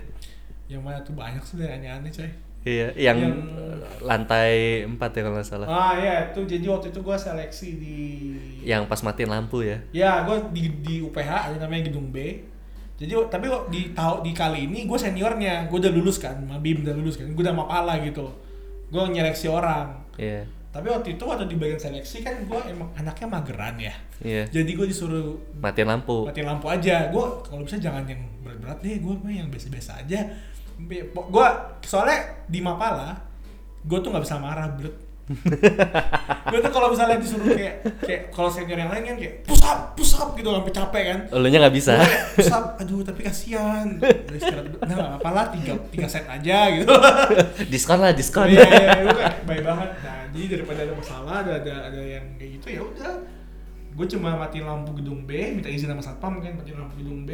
yang 0.70 0.82
mana 0.82 1.02
tuh 1.02 1.12
banyak 1.12 1.42
sih 1.42 1.60
aneh-aneh 1.60 2.08
coy. 2.08 2.30
iya 2.64 2.88
yang, 2.96 3.18
Yang- 3.20 3.44
lantai 4.00 4.54
4 4.86 4.96
ya 4.96 5.22
kalau 5.22 5.36
nggak 5.36 5.44
salah 5.46 5.68
Ah 5.68 5.94
iya, 5.98 6.30
itu 6.30 6.40
jadi 6.46 6.66
waktu 6.66 6.90
itu 6.90 7.00
gua 7.02 7.18
seleksi 7.18 7.76
di 7.76 7.98
yang 8.62 8.86
pas 8.86 9.02
matiin 9.02 9.28
lampu 9.28 9.62
ya 9.62 9.82
Ya, 9.92 10.22
gue 10.24 10.38
di, 10.54 10.70
di 10.80 10.96
UPH 11.02 11.28
ada 11.50 11.58
namanya 11.58 11.90
gedung 11.90 12.08
B. 12.08 12.46
Jadi 13.02 13.18
tapi 13.34 13.50
kok 13.50 13.74
di 13.74 13.98
tahu 13.98 14.22
di 14.22 14.30
kali 14.30 14.70
ini 14.70 14.86
gue 14.86 14.94
seniornya, 14.94 15.66
gue 15.66 15.78
udah 15.82 15.90
lulus 15.90 16.22
kan, 16.22 16.38
Mabim 16.46 16.86
udah 16.86 16.94
lulus 16.94 17.18
kan, 17.18 17.26
gue 17.26 17.42
udah 17.42 17.56
mapala 17.58 17.98
gitu. 18.06 18.30
Gue 18.94 19.02
nyeleksi 19.10 19.50
orang. 19.50 20.06
iya 20.22 20.46
Tapi 20.70 20.88
waktu 20.88 21.18
itu 21.18 21.24
waktu 21.26 21.50
di 21.50 21.58
bagian 21.58 21.82
seleksi 21.82 22.22
kan 22.22 22.38
gue 22.46 22.60
emang 22.70 22.94
anaknya 22.94 23.28
mageran 23.28 23.76
ya. 23.82 23.96
iya 24.22 24.44
Jadi 24.46 24.78
gue 24.78 24.86
disuruh 24.86 25.34
matiin 25.58 25.90
lampu 25.90 26.30
matiin 26.30 26.46
lampu 26.46 26.70
aja. 26.70 27.10
Gue 27.10 27.26
kalau 27.42 27.66
bisa 27.66 27.82
jangan 27.82 28.06
yang 28.06 28.22
berat-berat 28.46 28.78
deh, 28.86 29.02
gue 29.02 29.14
mah 29.18 29.34
yang 29.34 29.50
biasa-biasa 29.50 30.06
aja. 30.06 30.22
Gue 31.10 31.48
soalnya 31.82 32.46
di 32.46 32.62
mapala, 32.62 33.18
gue 33.82 33.98
tuh 33.98 34.14
nggak 34.14 34.24
bisa 34.30 34.38
marah, 34.38 34.70
bro. 34.78 35.11
Gue 36.52 36.60
tuh 36.60 36.72
kalau 36.72 36.88
misalnya 36.92 37.18
disuruh 37.18 37.48
kayak 37.54 37.76
kayak 38.04 38.22
kalau 38.30 38.50
senior 38.52 38.76
yang 38.76 38.92
lain 38.92 39.04
kan 39.08 39.16
kayak 39.16 39.36
push 39.44 39.64
up 39.64 39.80
push 39.96 40.14
up 40.20 40.36
gitu 40.36 40.50
sampai 40.52 40.74
capek 40.74 41.04
kan. 41.08 41.20
Lu 41.40 41.48
nya 41.48 41.58
nggak 41.62 41.76
bisa. 41.76 41.94
Gua 41.96 42.06
kayak, 42.06 42.26
push 42.36 42.52
up 42.52 42.66
aduh 42.78 43.00
tapi 43.02 43.22
kasihan. 43.24 43.88
Udah 43.98 44.38
istirahat 44.38 44.66
nah 44.84 44.96
nggak 44.96 45.12
apa 45.22 45.30
lah 45.32 45.46
tiga 45.54 45.74
tiga 45.90 46.08
set 46.08 46.26
aja 46.28 46.58
gitu. 46.76 46.92
Diskon 47.72 48.00
lah 48.00 48.12
diskon. 48.12 48.48
Iya 48.52 48.66
iya 48.68 48.90
gue 49.04 49.16
kayak 49.16 49.36
baik 49.48 49.64
banget. 49.64 49.90
Nah 50.04 50.20
jadi 50.32 50.46
daripada 50.60 50.80
ada 50.84 50.94
masalah 50.96 51.36
ada 51.44 51.52
ada 51.64 51.74
ada 51.92 52.02
yang 52.02 52.26
kayak 52.36 52.52
gitu 52.60 52.68
ya 52.72 52.82
udah. 52.84 53.14
Gue 53.92 54.08
cuma 54.08 54.30
matiin 54.36 54.64
lampu 54.64 54.92
gedung 54.96 55.28
B 55.28 55.32
minta 55.52 55.68
izin 55.68 55.92
sama 55.92 56.04
satpam 56.04 56.40
kan 56.40 56.56
matiin 56.56 56.80
lampu 56.80 56.96
gedung 57.00 57.24
B. 57.24 57.32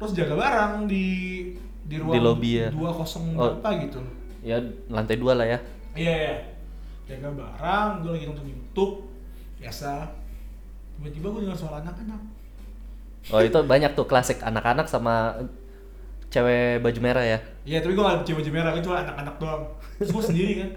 Terus 0.00 0.12
jaga 0.16 0.34
barang 0.36 0.88
di 0.88 1.06
di 1.84 1.96
ruang 1.98 2.14
Di 2.14 2.20
lobby 2.22 2.50
ya? 2.56 2.68
dua 2.70 2.92
kosong 2.94 3.34
Oh. 3.36 3.58
berapa 3.58 3.84
gitu. 3.84 4.00
Ya 4.40 4.56
lantai 4.88 5.20
dua 5.20 5.36
lah 5.36 5.44
ya. 5.44 5.58
Iya, 5.92 6.14
iya. 6.16 6.34
Jaga 7.10 7.26
barang, 7.34 8.06
gue 8.06 8.10
lagi 8.14 8.26
nonton 8.30 8.46
YouTube, 8.46 9.02
biasa. 9.58 10.06
Tiba-tiba 10.94 11.26
gue 11.34 11.40
dengar 11.42 11.58
suara 11.58 11.82
anak-anak. 11.82 12.22
oh 13.34 13.42
itu 13.42 13.58
banyak 13.66 13.92
tuh 13.98 14.06
klasik 14.06 14.38
anak-anak 14.40 14.86
sama 14.88 15.36
cewek 16.32 16.80
baju 16.80 17.00
merah 17.04 17.20
ya 17.20 17.38
Iya, 17.68 17.84
tapi 17.84 17.92
gue 17.98 18.00
gak 18.00 18.22
cewek 18.22 18.46
baju 18.46 18.50
merah, 18.54 18.70
gue 18.70 18.84
cuma 18.86 19.02
anak-anak 19.02 19.34
doang. 19.42 19.62
Terus 19.98 20.10
gue 20.14 20.22
sendiri 20.22 20.52
kan. 20.62 20.70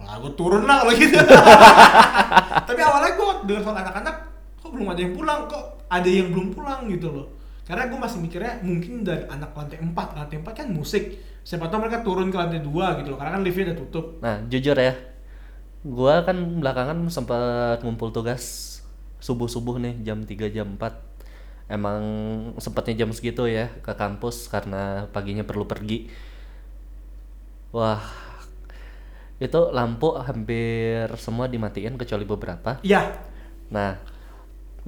Nah, 0.00 0.16
gue 0.24 0.32
turun 0.32 0.64
lah 0.64 0.80
kalau 0.80 0.94
gitu. 0.96 1.14
tapi 2.72 2.80
awalnya 2.80 3.12
gue 3.20 3.28
dengar 3.44 3.62
suara 3.68 3.78
anak-anak, 3.84 4.16
kok 4.64 4.70
belum 4.72 4.88
ada 4.88 5.00
yang 5.04 5.12
pulang, 5.12 5.40
kok 5.44 5.64
ada 5.92 6.08
yang 6.08 6.28
belum 6.32 6.48
pulang 6.56 6.88
gitu 6.88 7.12
loh. 7.12 7.28
karena 7.64 7.88
gue 7.88 7.96
masih 7.96 8.20
mikirnya 8.20 8.60
mungkin 8.60 9.00
dari 9.00 9.24
anak 9.24 9.56
lantai 9.56 9.80
4 9.80 9.88
lantai 9.96 10.36
4 10.36 10.52
kan 10.52 10.68
musik 10.68 11.16
siapa 11.44 11.68
tahu 11.68 11.84
mereka 11.84 12.00
turun 12.00 12.32
ke 12.32 12.36
lantai 12.40 12.64
2 12.64 12.72
gitu 13.04 13.08
loh 13.12 13.18
karena 13.20 13.36
kan 13.36 13.42
liftnya 13.44 13.64
udah 13.70 13.78
tutup 13.84 14.04
Nah, 14.24 14.40
jujur 14.48 14.76
ya. 14.80 14.96
Gua 15.84 16.24
kan 16.24 16.40
belakangan 16.40 16.96
sempat 17.12 17.84
ngumpul 17.84 18.08
tugas 18.08 18.74
subuh-subuh 19.20 19.76
nih 19.76 20.00
jam 20.00 20.24
3 20.24 20.48
jam 20.48 20.80
4. 20.80 21.68
Emang 21.68 22.02
sempatnya 22.56 23.04
jam 23.04 23.12
segitu 23.12 23.44
ya 23.44 23.68
ke 23.84 23.92
kampus 23.92 24.48
karena 24.48 25.08
paginya 25.12 25.44
perlu 25.44 25.68
pergi. 25.68 26.08
Wah. 27.76 28.00
Itu 29.36 29.68
lampu 29.68 30.16
hampir 30.16 31.12
semua 31.20 31.44
dimatiin 31.44 32.00
kecuali 32.00 32.24
beberapa. 32.24 32.80
iya 32.80 33.20
Nah, 33.68 34.00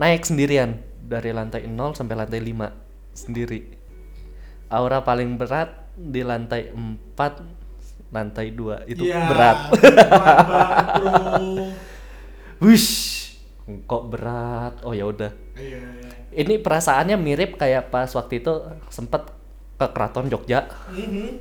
naik 0.00 0.24
sendirian 0.24 0.80
dari 1.04 1.36
lantai 1.36 1.68
0 1.68 1.92
sampai 1.92 2.16
lantai 2.16 2.40
5 2.40 2.72
sendiri. 3.12 3.60
Aura 4.68 5.04
paling 5.04 5.36
berat 5.40 5.85
di 5.96 6.20
lantai 6.20 6.68
4 6.70 8.12
lantai 8.12 8.52
2 8.54 8.86
itu 8.86 9.02
Iya, 9.08 9.26
berat. 9.26 9.58
Wish, 12.64 12.90
kok 13.84 14.04
berat? 14.08 14.80
Oh 14.84 14.96
ya 14.96 15.04
udah. 15.08 15.32
iya 15.58 15.80
iya. 15.80 16.10
Ini 16.36 16.60
perasaannya 16.60 17.16
mirip 17.16 17.56
kayak 17.56 17.88
pas 17.88 18.08
waktu 18.12 18.44
itu 18.44 18.52
sempet 18.92 19.32
ke 19.76 19.86
Keraton 19.92 20.28
Jogja. 20.28 20.68
Mhm. 20.92 21.40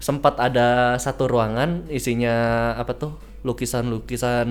Sempat 0.00 0.40
ada 0.40 0.96
satu 0.96 1.28
ruangan 1.28 1.84
isinya 1.92 2.72
apa 2.76 2.96
tuh? 2.96 3.12
Lukisan-lukisan 3.44 4.48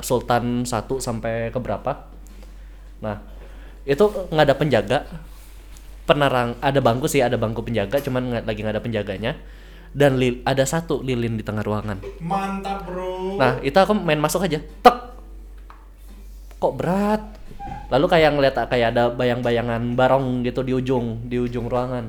Sultan 0.00 0.64
1 0.64 0.96
sampai 1.00 1.52
ke 1.52 1.60
berapa? 1.60 2.08
Nah, 3.04 3.20
itu 3.84 4.04
nggak 4.32 4.46
ada 4.48 4.56
penjaga. 4.56 4.98
Penerang 6.02 6.58
ada 6.58 6.82
bangku 6.82 7.06
sih, 7.06 7.22
ada 7.22 7.38
bangku 7.38 7.62
penjaga, 7.62 8.02
cuman 8.02 8.22
nggak 8.26 8.44
lagi 8.44 8.58
nggak 8.60 8.74
ada 8.74 8.82
penjaganya. 8.82 9.32
Dan 9.92 10.16
li- 10.16 10.40
ada 10.42 10.64
satu 10.64 10.98
lilin 10.98 11.36
di 11.36 11.44
tengah 11.44 11.60
ruangan. 11.60 12.00
mantap 12.18 12.88
bro 12.88 13.36
Nah, 13.36 13.60
itu 13.60 13.76
aku 13.76 13.92
main 13.92 14.16
masuk 14.16 14.42
aja. 14.42 14.56
Tek. 14.58 14.96
Kok 16.56 16.74
berat? 16.74 17.22
Lalu 17.92 18.06
kayak 18.08 18.30
ngeliat 18.32 18.56
kayak 18.66 18.88
ada 18.96 19.12
bayang-bayangan 19.12 19.92
barong 19.92 20.42
gitu 20.42 20.64
di 20.64 20.72
ujung, 20.72 21.28
di 21.28 21.36
ujung 21.36 21.68
ruangan. 21.68 22.08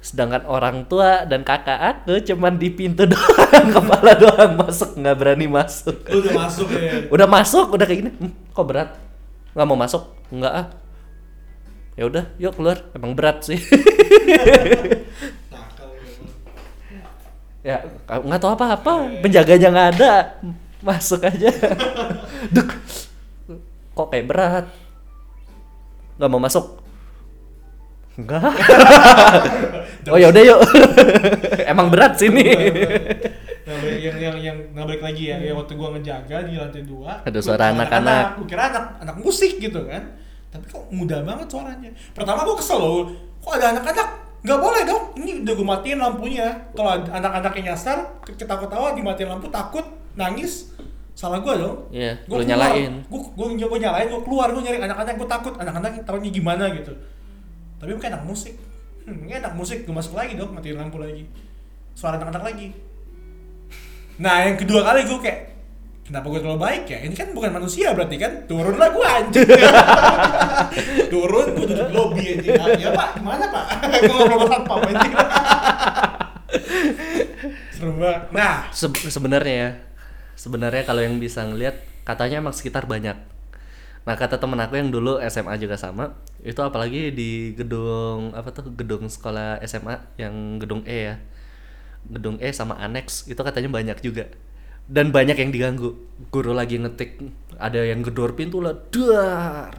Sedangkan 0.00 0.44
orang 0.44 0.88
tua 0.88 1.24
dan 1.24 1.40
kakak 1.40 1.76
aku 1.76 2.20
cuman 2.24 2.56
di 2.56 2.68
pintu 2.68 3.04
doang, 3.12 3.66
kepala 3.68 4.16
doang 4.16 4.52
masuk, 4.56 4.96
nggak 4.96 5.16
berani 5.16 5.44
masuk. 5.44 5.96
Udah 6.04 6.32
masuk 6.36 6.68
ya 6.72 7.04
Udah 7.08 7.28
masuk, 7.28 7.66
udah 7.74 7.84
kayak 7.84 7.98
gini. 8.00 8.10
"Hmm, 8.16 8.32
kok 8.48 8.64
berat? 8.64 8.96
Nggak 9.52 9.66
mau 9.66 9.76
masuk? 9.76 10.02
Nggak 10.32 10.52
ah. 10.52 10.66
Ya 12.00 12.08
udah, 12.08 12.32
yuk 12.40 12.56
keluar. 12.56 12.80
Emang 12.96 13.12
berat 13.12 13.44
sih. 13.44 13.60
lu. 13.60 13.76
ya 17.60 17.84
nggak 18.08 18.40
tahu 18.40 18.56
apa-apa. 18.56 19.20
Penjaganya 19.20 19.68
nggak 19.68 20.00
ada. 20.00 20.40
Masuk 20.80 21.28
aja. 21.28 21.52
Duk. 22.56 22.72
Kok 23.92 24.08
kayak 24.08 24.32
berat? 24.32 24.64
Nggak 26.16 26.30
mau 26.32 26.40
masuk? 26.40 26.80
Enggak 28.16 28.48
oh 30.08 30.16
ya 30.16 30.32
udah 30.32 30.40
yuk. 30.40 30.60
Emang 31.70 31.92
berat 31.92 32.16
sini 32.16 32.48
Nah, 33.60 33.76
yang 33.86 34.16
yang 34.18 34.34
yang 34.40 34.56
nggak 34.72 34.82
balik 34.82 35.04
lagi 35.04 35.30
ya, 35.30 35.38
yang 35.38 35.54
waktu 35.54 35.78
gua 35.78 35.94
ngejaga 35.94 36.42
di 36.42 36.58
lantai 36.58 36.82
dua 36.82 37.22
Ada 37.22 37.38
suara 37.38 37.70
anak-anak. 37.70 38.42
Kira 38.50 38.66
anak 38.72 38.98
anak 38.98 39.16
musik 39.22 39.62
gitu 39.62 39.86
kan, 39.86 40.18
tapi 40.50 40.66
kok 40.66 40.84
mudah 40.90 41.22
banget 41.22 41.46
suaranya. 41.46 41.90
Pertama 42.12 42.42
gua 42.42 42.58
kesel 42.58 42.78
loh, 42.82 43.06
kok 43.38 43.54
ada 43.54 43.78
anak-anak? 43.78 44.08
Nggak 44.40 44.58
boleh 44.58 44.82
dong, 44.82 45.04
ini 45.22 45.46
udah 45.46 45.54
gua 45.54 45.66
matiin 45.78 45.98
lampunya. 46.02 46.48
Kalau 46.74 46.90
ada 46.98 47.10
anak-anaknya 47.22 47.62
nyasar, 47.72 47.98
ketawa-ketawa 48.26 48.98
dimatiin 48.98 49.30
lampu, 49.30 49.46
takut, 49.48 49.86
nangis, 50.18 50.74
salah 51.14 51.38
gua 51.38 51.54
dong. 51.54 51.76
Iya, 51.94 52.18
lu 52.26 52.42
keluar. 52.42 52.48
nyalain. 52.50 52.92
Gua, 53.06 53.20
gua, 53.36 53.46
gua, 53.54 53.78
nyalain, 53.78 54.06
gua 54.10 54.22
keluar, 54.26 54.48
gua 54.50 54.62
nyari 54.66 54.78
anak-anak, 54.82 55.14
gua 55.16 55.28
takut 55.28 55.54
anak-anak 55.60 56.02
tahunya 56.02 56.30
gimana 56.34 56.64
gitu. 56.74 56.92
Tapi 57.78 57.90
bukan 57.94 58.10
anak 58.10 58.24
musik. 58.26 58.54
Hmm, 59.06 59.24
ini 59.24 59.38
anak 59.38 59.54
musik, 59.54 59.86
gua 59.86 60.02
masuk 60.02 60.18
lagi 60.18 60.34
dong, 60.34 60.50
matiin 60.50 60.76
lampu 60.76 60.98
lagi. 60.98 61.24
Suara 61.94 62.18
anak-anak 62.18 62.42
lagi. 62.42 62.90
Nah, 64.20 64.44
yang 64.44 64.60
kedua 64.60 64.84
kali 64.84 65.08
gue 65.08 65.16
kayak 65.16 65.49
Kenapa 66.10 66.26
gue 66.26 66.42
terlalu 66.42 66.58
baik 66.58 66.84
ya? 66.90 66.98
Ini 67.06 67.14
kan 67.14 67.30
bukan 67.30 67.54
manusia 67.54 67.94
berarti 67.94 68.18
kan? 68.18 68.42
Turunlah 68.50 68.90
gue 68.90 69.06
anjing. 69.06 69.46
Turun, 71.14 71.54
gue 71.54 71.66
duduk 71.70 71.86
di 71.86 71.94
lobby 71.94 72.22
anjing. 72.34 72.58
Ya 72.82 72.90
pak, 72.90 73.22
gimana 73.22 73.46
pak? 73.46 73.64
gue 73.86 74.10
ngobrol 74.10 74.42
sama 74.42 74.46
satpam 74.50 74.80
anjing. 74.90 75.12
Serem 77.78 77.94
banget. 78.02 78.22
Nah, 78.34 78.66
Se- 78.74 79.06
sebenarnya 79.06 79.54
ya 79.54 79.70
sebenarnya 80.34 80.82
kalau 80.82 80.98
yang 80.98 81.14
bisa 81.22 81.46
ngelihat 81.46 81.78
katanya 82.02 82.42
emang 82.42 82.58
sekitar 82.58 82.90
banyak. 82.90 83.14
Nah 84.02 84.14
kata 84.18 84.42
temen 84.42 84.58
aku 84.58 84.82
yang 84.82 84.90
dulu 84.90 85.22
SMA 85.30 85.62
juga 85.62 85.78
sama 85.78 86.18
itu 86.42 86.58
apalagi 86.58 87.14
di 87.14 87.54
gedung 87.54 88.34
apa 88.34 88.50
tuh 88.50 88.66
gedung 88.74 89.06
sekolah 89.06 89.62
SMA 89.62 89.94
yang 90.18 90.58
gedung 90.58 90.82
E 90.90 91.14
ya. 91.14 91.22
Gedung 92.02 92.42
E 92.42 92.50
sama 92.50 92.82
aneks 92.82 93.30
itu 93.30 93.38
katanya 93.38 93.70
banyak 93.70 94.02
juga 94.02 94.26
dan 94.90 95.14
banyak 95.14 95.38
yang 95.38 95.54
diganggu. 95.54 95.94
Guru 96.34 96.50
lagi 96.50 96.82
ngetik 96.82 97.22
ada 97.56 97.86
yang 97.86 98.02
gedor 98.02 98.34
pintu 98.34 98.58
lah 98.58 98.74
dar. 98.90 99.70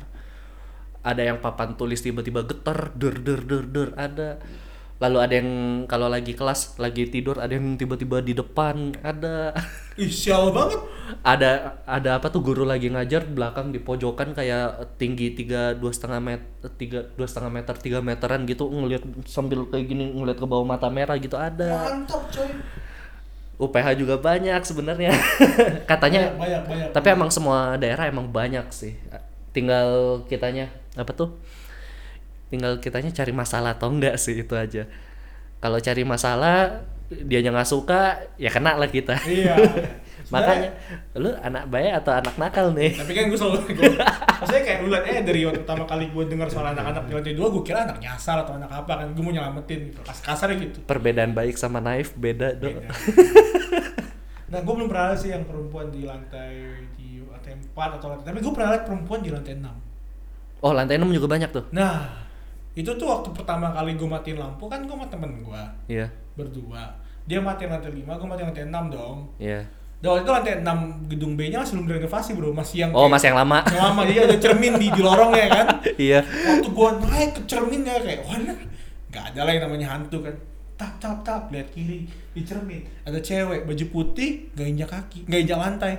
Ada 1.04 1.22
yang 1.34 1.38
papan 1.44 1.76
tulis 1.76 2.00
tiba-tiba 2.00 2.48
getar 2.48 2.96
der 2.96 3.20
der 3.20 3.44
der 3.44 3.64
der 3.68 3.90
ada. 4.00 4.40
Lalu 5.02 5.18
ada 5.18 5.34
yang 5.34 5.50
kalau 5.90 6.06
lagi 6.06 6.38
kelas 6.38 6.78
lagi 6.78 7.10
tidur 7.10 7.42
ada 7.42 7.58
yang 7.58 7.74
tiba-tiba 7.74 8.22
di 8.22 8.38
depan 8.38 8.94
ada. 9.02 9.52
Ih 9.98 10.14
sial 10.14 10.54
banget. 10.54 10.78
Ada 11.26 11.82
ada 11.90 12.22
apa 12.22 12.30
tuh 12.30 12.46
guru 12.46 12.64
lagi 12.64 12.88
ngajar 12.88 13.26
belakang 13.26 13.74
di 13.74 13.82
pojokan 13.82 14.38
kayak 14.38 14.96
tinggi 15.02 15.34
tiga 15.34 15.74
dua 15.74 15.90
setengah 15.90 16.22
meter 16.22 16.70
tiga 16.78 17.10
dua 17.18 17.26
setengah 17.26 17.50
meter 17.50 17.76
tiga 17.82 18.00
meteran 18.00 18.46
gitu 18.46 18.70
ngeliat 18.70 19.04
sambil 19.26 19.66
kayak 19.68 19.90
gini 19.90 20.14
ngeliat 20.14 20.38
ke 20.38 20.46
bawah 20.46 20.70
mata 20.70 20.88
merah 20.94 21.18
gitu 21.18 21.36
ada. 21.36 21.98
Mantap 21.98 22.30
coy 22.30 22.48
UPH 23.62 23.88
juga 24.02 24.18
banyak 24.18 24.62
sebenarnya. 24.66 25.14
Katanya 25.92 26.34
Banyak, 26.34 26.62
banyak 26.66 26.90
tapi 26.90 27.08
emang 27.14 27.30
semua 27.30 27.78
daerah 27.78 28.10
emang 28.10 28.26
banyak 28.26 28.66
sih. 28.74 28.98
Tinggal 29.54 30.22
kitanya 30.26 30.74
apa 30.98 31.14
tuh? 31.14 31.38
Tinggal 32.50 32.82
kitanya 32.82 33.14
cari 33.14 33.32
masalah 33.32 33.78
atau 33.78 33.94
enggak 33.94 34.18
sih 34.18 34.42
itu 34.42 34.58
aja. 34.58 34.90
Kalau 35.62 35.78
cari 35.78 36.02
masalah 36.02 36.82
dia 37.12 37.44
nggak 37.46 37.70
suka 37.70 38.18
ya 38.42 38.50
kena 38.50 38.82
lah 38.82 38.90
kita. 38.90 39.22
Iya 39.30 39.56
makanya 40.32 40.70
lu 41.20 41.30
anak 41.44 41.64
baik 41.68 41.92
atau 42.02 42.12
anak 42.16 42.36
nakal 42.40 42.72
nih? 42.72 42.96
Tapi 42.96 43.12
kan 43.12 43.24
gue 43.28 43.40
selalu 43.40 43.60
gue, 43.78 43.92
maksudnya 44.40 44.64
kayak 44.64 44.80
lu 44.82 44.88
liat 44.88 45.06
eh 45.12 45.20
dari 45.28 45.40
waktu 45.44 45.60
pertama 45.68 45.84
kali 45.84 46.06
gue 46.08 46.24
dengar 46.32 46.48
soal 46.48 46.72
anak-anak 46.72 47.04
di 47.06 47.14
lantai 47.14 47.34
dua 47.36 47.48
gue 47.52 47.64
kira 47.68 47.84
anak 47.84 48.00
nyasar 48.00 48.48
atau 48.48 48.56
anak 48.56 48.72
apa 48.72 49.04
kan 49.04 49.08
gue 49.12 49.24
mau 49.24 49.36
nyelamatin 49.36 49.92
gitu. 49.92 50.00
Kas 50.08 50.24
kasarnya 50.24 50.58
gitu. 50.64 50.80
Perbedaan 50.88 51.36
baik 51.36 51.60
sama 51.60 51.84
naif 51.84 52.16
beda 52.16 52.56
dong 52.56 52.80
Beda. 52.80 52.88
nah 54.52 54.60
gue 54.60 54.74
belum 54.76 54.88
pernah 54.92 55.16
sih 55.16 55.32
yang 55.32 55.44
perempuan 55.48 55.88
di 55.92 56.04
lantai 56.04 56.84
di 57.00 57.24
lantai 57.24 57.56
4 57.56 57.98
atau 58.00 58.08
lantai 58.12 58.26
tapi 58.32 58.40
gue 58.44 58.52
pernah 58.52 58.70
lihat 58.76 58.84
perempuan 58.84 59.20
di 59.24 59.32
lantai 59.32 59.54
6 59.56 60.64
oh 60.64 60.72
lantai 60.76 60.96
6 61.00 61.08
juga 61.18 61.28
banyak 61.28 61.50
tuh? 61.52 61.64
Nah 61.72 62.08
itu 62.72 62.88
tuh 62.96 63.08
waktu 63.08 63.36
pertama 63.36 63.72
kali 63.76 64.00
gue 64.00 64.08
matiin 64.08 64.40
lampu 64.40 64.68
kan 64.72 64.84
gue 64.88 64.96
sama 64.96 65.08
temen 65.12 65.44
gue 65.44 65.64
iya. 65.92 66.08
berdua. 66.40 67.00
Dia 67.28 67.40
matiin 67.44 67.72
lantai 67.72 67.92
5 67.92 68.04
gue 68.04 68.28
matiin 68.28 68.48
lantai 68.52 68.66
6 68.68 68.96
dong. 68.96 69.18
Iya 69.40 69.81
dan 70.02 70.08
waktu 70.10 70.22
itu 70.22 70.32
lantai 70.34 70.54
6 70.60 71.14
gedung 71.14 71.38
B 71.38 71.48
nya 71.48 71.62
masih 71.62 71.78
belum 71.78 71.88
direnovasi 71.88 72.30
bro. 72.34 72.50
Masih 72.52 72.78
yang 72.82 72.92
oh 72.92 73.06
kayak- 73.06 73.14
masih 73.14 73.26
yang 73.30 73.38
lama. 73.38 73.60
yang 73.70 73.86
lama. 73.88 74.02
Jadi 74.04 74.20
ada 74.20 74.36
cermin 74.38 74.74
di, 74.76 74.88
di 74.90 75.02
lorongnya 75.02 75.48
kan? 75.48 75.66
Iya. 76.02 76.20
Waktu 76.26 76.70
gua 76.70 76.90
naik 76.98 77.30
ke 77.38 77.42
cerminnya 77.46 77.96
kayak 77.98 78.26
wah 78.26 78.34
nggak 79.12 79.24
ada 79.30 79.40
lah 79.46 79.52
yang 79.54 79.64
namanya 79.66 79.88
hantu 79.94 80.26
kan. 80.26 80.34
Tap 80.74 80.98
tap 80.98 81.22
tap 81.22 81.44
lihat 81.50 81.70
kiri 81.70 82.10
di 82.34 82.42
cermin. 82.42 82.82
Ada 83.06 83.22
cewek 83.22 83.64
baju 83.64 83.86
putih 83.88 84.50
nggak 84.52 84.68
injak 84.68 84.90
kaki 84.90 85.20
nggak 85.30 85.40
injak 85.40 85.60
lantai. 85.60 85.94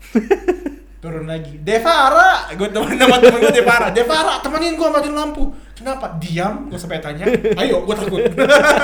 Turun 1.00 1.24
lagi. 1.24 1.56
Devara! 1.60 2.50
Gue 2.52 2.68
temen 2.68 2.92
nama 2.92 3.16
temen 3.16 3.40
gue 3.40 3.54
Devara 3.54 3.88
Devara 3.88 4.36
temenin 4.40 4.74
gue 4.74 4.84
matiin 4.84 5.14
lampu. 5.14 5.48
Kenapa? 5.72 6.12
Diam 6.18 6.68
gue 6.68 6.76
sampai 6.76 7.00
tanya 7.00 7.24
ayo 7.56 7.86
gue 7.86 7.94
takut. 7.94 8.20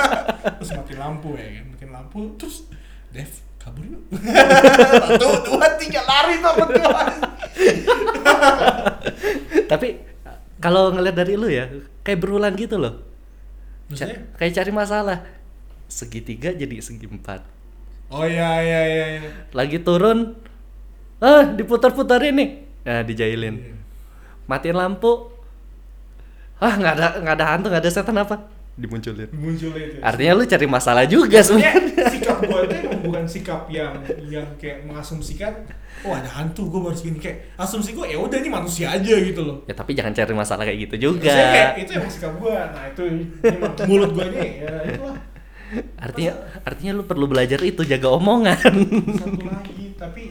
Terus 0.57 0.71
matiin 0.73 0.97
lampu 0.97 1.35
ya 1.35 1.45
kan. 1.51 1.65
Matiin 1.69 1.91
lampu 1.91 2.19
terus 2.33 2.65
Dev 3.11 3.29
kabur 3.67 3.83
yuk. 3.83 4.01
Satu 5.19 5.27
dua 5.43 5.67
tiga 5.75 6.01
lari 6.07 6.39
tuh 6.39 6.53
tapi 9.71 9.99
kalau 10.63 10.95
ngeliat 10.95 11.15
dari 11.17 11.35
lu 11.35 11.51
ya 11.51 11.67
kayak 12.01 12.19
berulang 12.23 12.55
gitu 12.55 12.79
loh. 12.79 13.03
Ca- 13.91 14.39
kayak 14.39 14.53
cari 14.55 14.71
masalah. 14.71 15.19
Segitiga 15.87 16.51
jadi 16.51 16.79
segi 16.83 17.07
empat 17.07 17.55
oh 18.07 18.23
iya 18.23 18.63
iya 18.63 18.81
iya, 18.87 19.05
iya. 19.19 19.21
lagi 19.51 19.83
turun 19.83 20.31
ah 21.19 21.43
diputar-putar 21.43 22.23
ini 22.23 22.63
nah 22.87 23.03
dijailin. 23.03 23.55
Iya. 23.59 23.75
matiin 24.47 24.77
lampu. 24.79 25.27
Ah 26.57 26.73
nggak 26.75 26.93
ada 26.95 27.07
nggak 27.19 27.35
ada 27.35 27.45
hantu 27.51 27.67
nggak 27.67 27.83
ada 27.83 27.91
setan 27.91 28.15
apa? 28.15 28.47
Dimunculin. 28.77 29.27
Muncul 29.33 29.73
itu 29.75 29.97
artinya 29.99 30.33
lu 30.37 30.43
cari 30.47 30.67
masalah 30.69 31.03
juga 31.03 31.43
sebenarnya. 31.43 31.83
Sebenarnya 31.83 32.26
sikap 32.37 32.53
gue 32.53 32.59
itu 32.69 32.75
emang 32.85 33.01
bukan 33.01 33.25
sikap 33.25 33.61
yang 33.73 33.93
yang 34.29 34.47
kayak 34.61 34.85
mengasumsikan 34.85 35.53
oh 36.05 36.13
ada 36.13 36.29
hantu 36.29 36.69
gue 36.69 36.79
harus 36.85 37.01
gini 37.01 37.17
kayak 37.17 37.57
asumsi 37.57 37.97
gue 37.97 38.05
ya 38.05 38.21
udah 38.21 38.37
ini 38.37 38.49
manusia 38.53 38.93
aja 38.93 39.15
gitu 39.17 39.41
loh. 39.41 39.57
Ya 39.65 39.73
tapi 39.73 39.97
jangan 39.97 40.13
cari 40.13 40.33
masalah 40.37 40.63
kayak 40.69 40.79
gitu 40.85 41.09
juga. 41.09 41.25
Maksudnya 41.25 41.49
kayak 41.49 41.73
itu 41.81 41.91
emang 41.97 42.11
sikap 42.13 42.33
gue 42.37 42.53
nah 42.53 42.83
itu 42.85 43.01
emang 43.41 43.73
mulut 43.89 44.11
gue 44.13 44.25
ini 44.29 44.49
ya 44.61 44.73
itulah. 44.85 45.17
Artinya 45.97 46.33
artinya 46.63 46.91
lu 47.01 47.03
perlu 47.09 47.25
belajar 47.25 47.59
itu 47.65 47.81
jaga 47.81 48.07
omongan. 48.13 48.73
Satu 49.17 49.41
lagi 49.41 49.97
tapi 49.97 50.23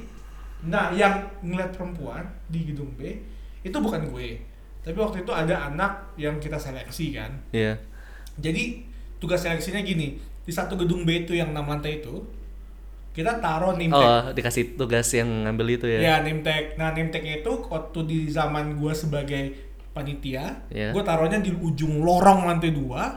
nah 0.66 0.94
yang 0.94 1.26
ngeliat 1.42 1.74
perempuan 1.74 2.22
di 2.46 2.70
gedung 2.70 2.94
B 2.94 3.18
itu 3.66 3.74
bukan 3.74 4.06
gue. 4.14 4.38
Tapi 4.86 4.94
waktu 4.94 5.26
itu 5.26 5.32
ada 5.34 5.66
anak 5.66 6.14
yang 6.14 6.38
kita 6.38 6.54
seleksi 6.54 7.10
kan. 7.10 7.34
Iya. 7.50 7.74
Jadi 8.38 8.86
tugas 9.18 9.42
seleksinya 9.42 9.82
gini 9.82 10.35
di 10.46 10.52
satu 10.52 10.74
gedung 10.74 11.02
B 11.02 11.20
itu 11.20 11.34
yang 11.34 11.50
enam 11.50 11.66
lantai 11.66 11.98
itu 11.98 12.22
kita 13.10 13.36
taruh 13.36 13.74
name 13.74 13.88
tag. 13.88 13.98
oh 13.98 14.22
dikasih 14.30 14.76
tugas 14.76 15.08
yang 15.10 15.26
ngambil 15.42 15.66
itu 15.72 15.86
ya? 15.86 15.98
Ya 15.98 16.14
name 16.20 16.40
tag. 16.40 16.76
Nah 16.76 16.92
name 16.92 17.08
tagnya 17.08 17.40
itu 17.40 17.50
waktu 17.64 17.98
di 18.02 18.18
zaman 18.28 18.76
gua 18.76 18.92
sebagai 18.92 19.56
panitia 19.90 20.62
Iya. 20.68 20.92
gua 20.92 21.02
taruhnya 21.02 21.38
di 21.38 21.50
ujung 21.50 21.98
lorong 21.98 22.44
lantai 22.44 22.70
dua 22.70 23.16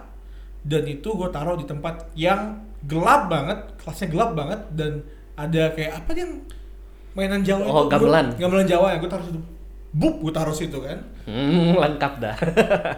dan 0.61 0.83
itu 0.85 1.09
gua 1.11 1.29
taruh 1.29 1.53
di 1.53 1.63
tempat 1.63 2.09
yang 2.13 2.57
gelap 2.81 3.27
banget 3.27 3.59
kelasnya 3.75 4.07
gelap 4.07 4.31
banget 4.33 4.59
dan 4.71 5.03
ada 5.35 5.69
kayak 5.69 5.99
apa 5.99 6.11
yang 6.13 6.31
mainan 7.11 7.43
Jawa 7.43 7.63
Oh, 7.65 7.83
itu? 7.83 7.91
Gamelan. 7.91 8.25
Gua- 8.29 8.39
gamelan 8.41 8.65
Jawa 8.65 8.87
ya 8.89 8.97
gua 8.97 9.11
taruh 9.11 9.25
situ. 9.25 9.39
Bup 9.91 10.15
gua 10.17 10.31
taruh 10.31 10.55
situ 10.55 10.77
kan. 10.79 10.97
Hmm, 11.25 11.75
lengkap 11.75 12.13
dah. 12.17 12.35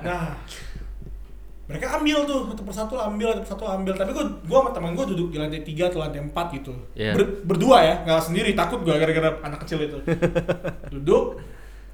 Nah, 0.02 0.38
mereka 1.66 1.96
ambil 1.96 2.24
tuh 2.24 2.40
satu 2.48 2.62
persatu 2.62 2.96
ambil 2.96 3.28
satu 3.32 3.42
persatu 3.44 3.64
ambil 3.66 3.94
tapi 3.94 4.12
gua 4.12 4.26
gua 4.44 4.58
sama 4.62 4.72
teman 4.72 4.92
gua 4.92 5.06
duduk 5.06 5.28
di 5.30 5.38
lantai 5.38 5.62
tiga 5.62 5.88
atau 5.88 6.00
lantai 6.00 6.20
empat 6.20 6.46
gitu 6.54 6.74
Iya. 6.94 7.14
Ber- 7.14 7.42
berdua 7.46 7.78
ya 7.82 7.96
nggak 8.02 8.22
sendiri 8.22 8.52
takut 8.52 8.82
gua 8.82 8.96
gara-gara 8.96 9.40
anak 9.42 9.60
kecil 9.62 9.80
itu 9.82 9.98
duduk 10.94 11.40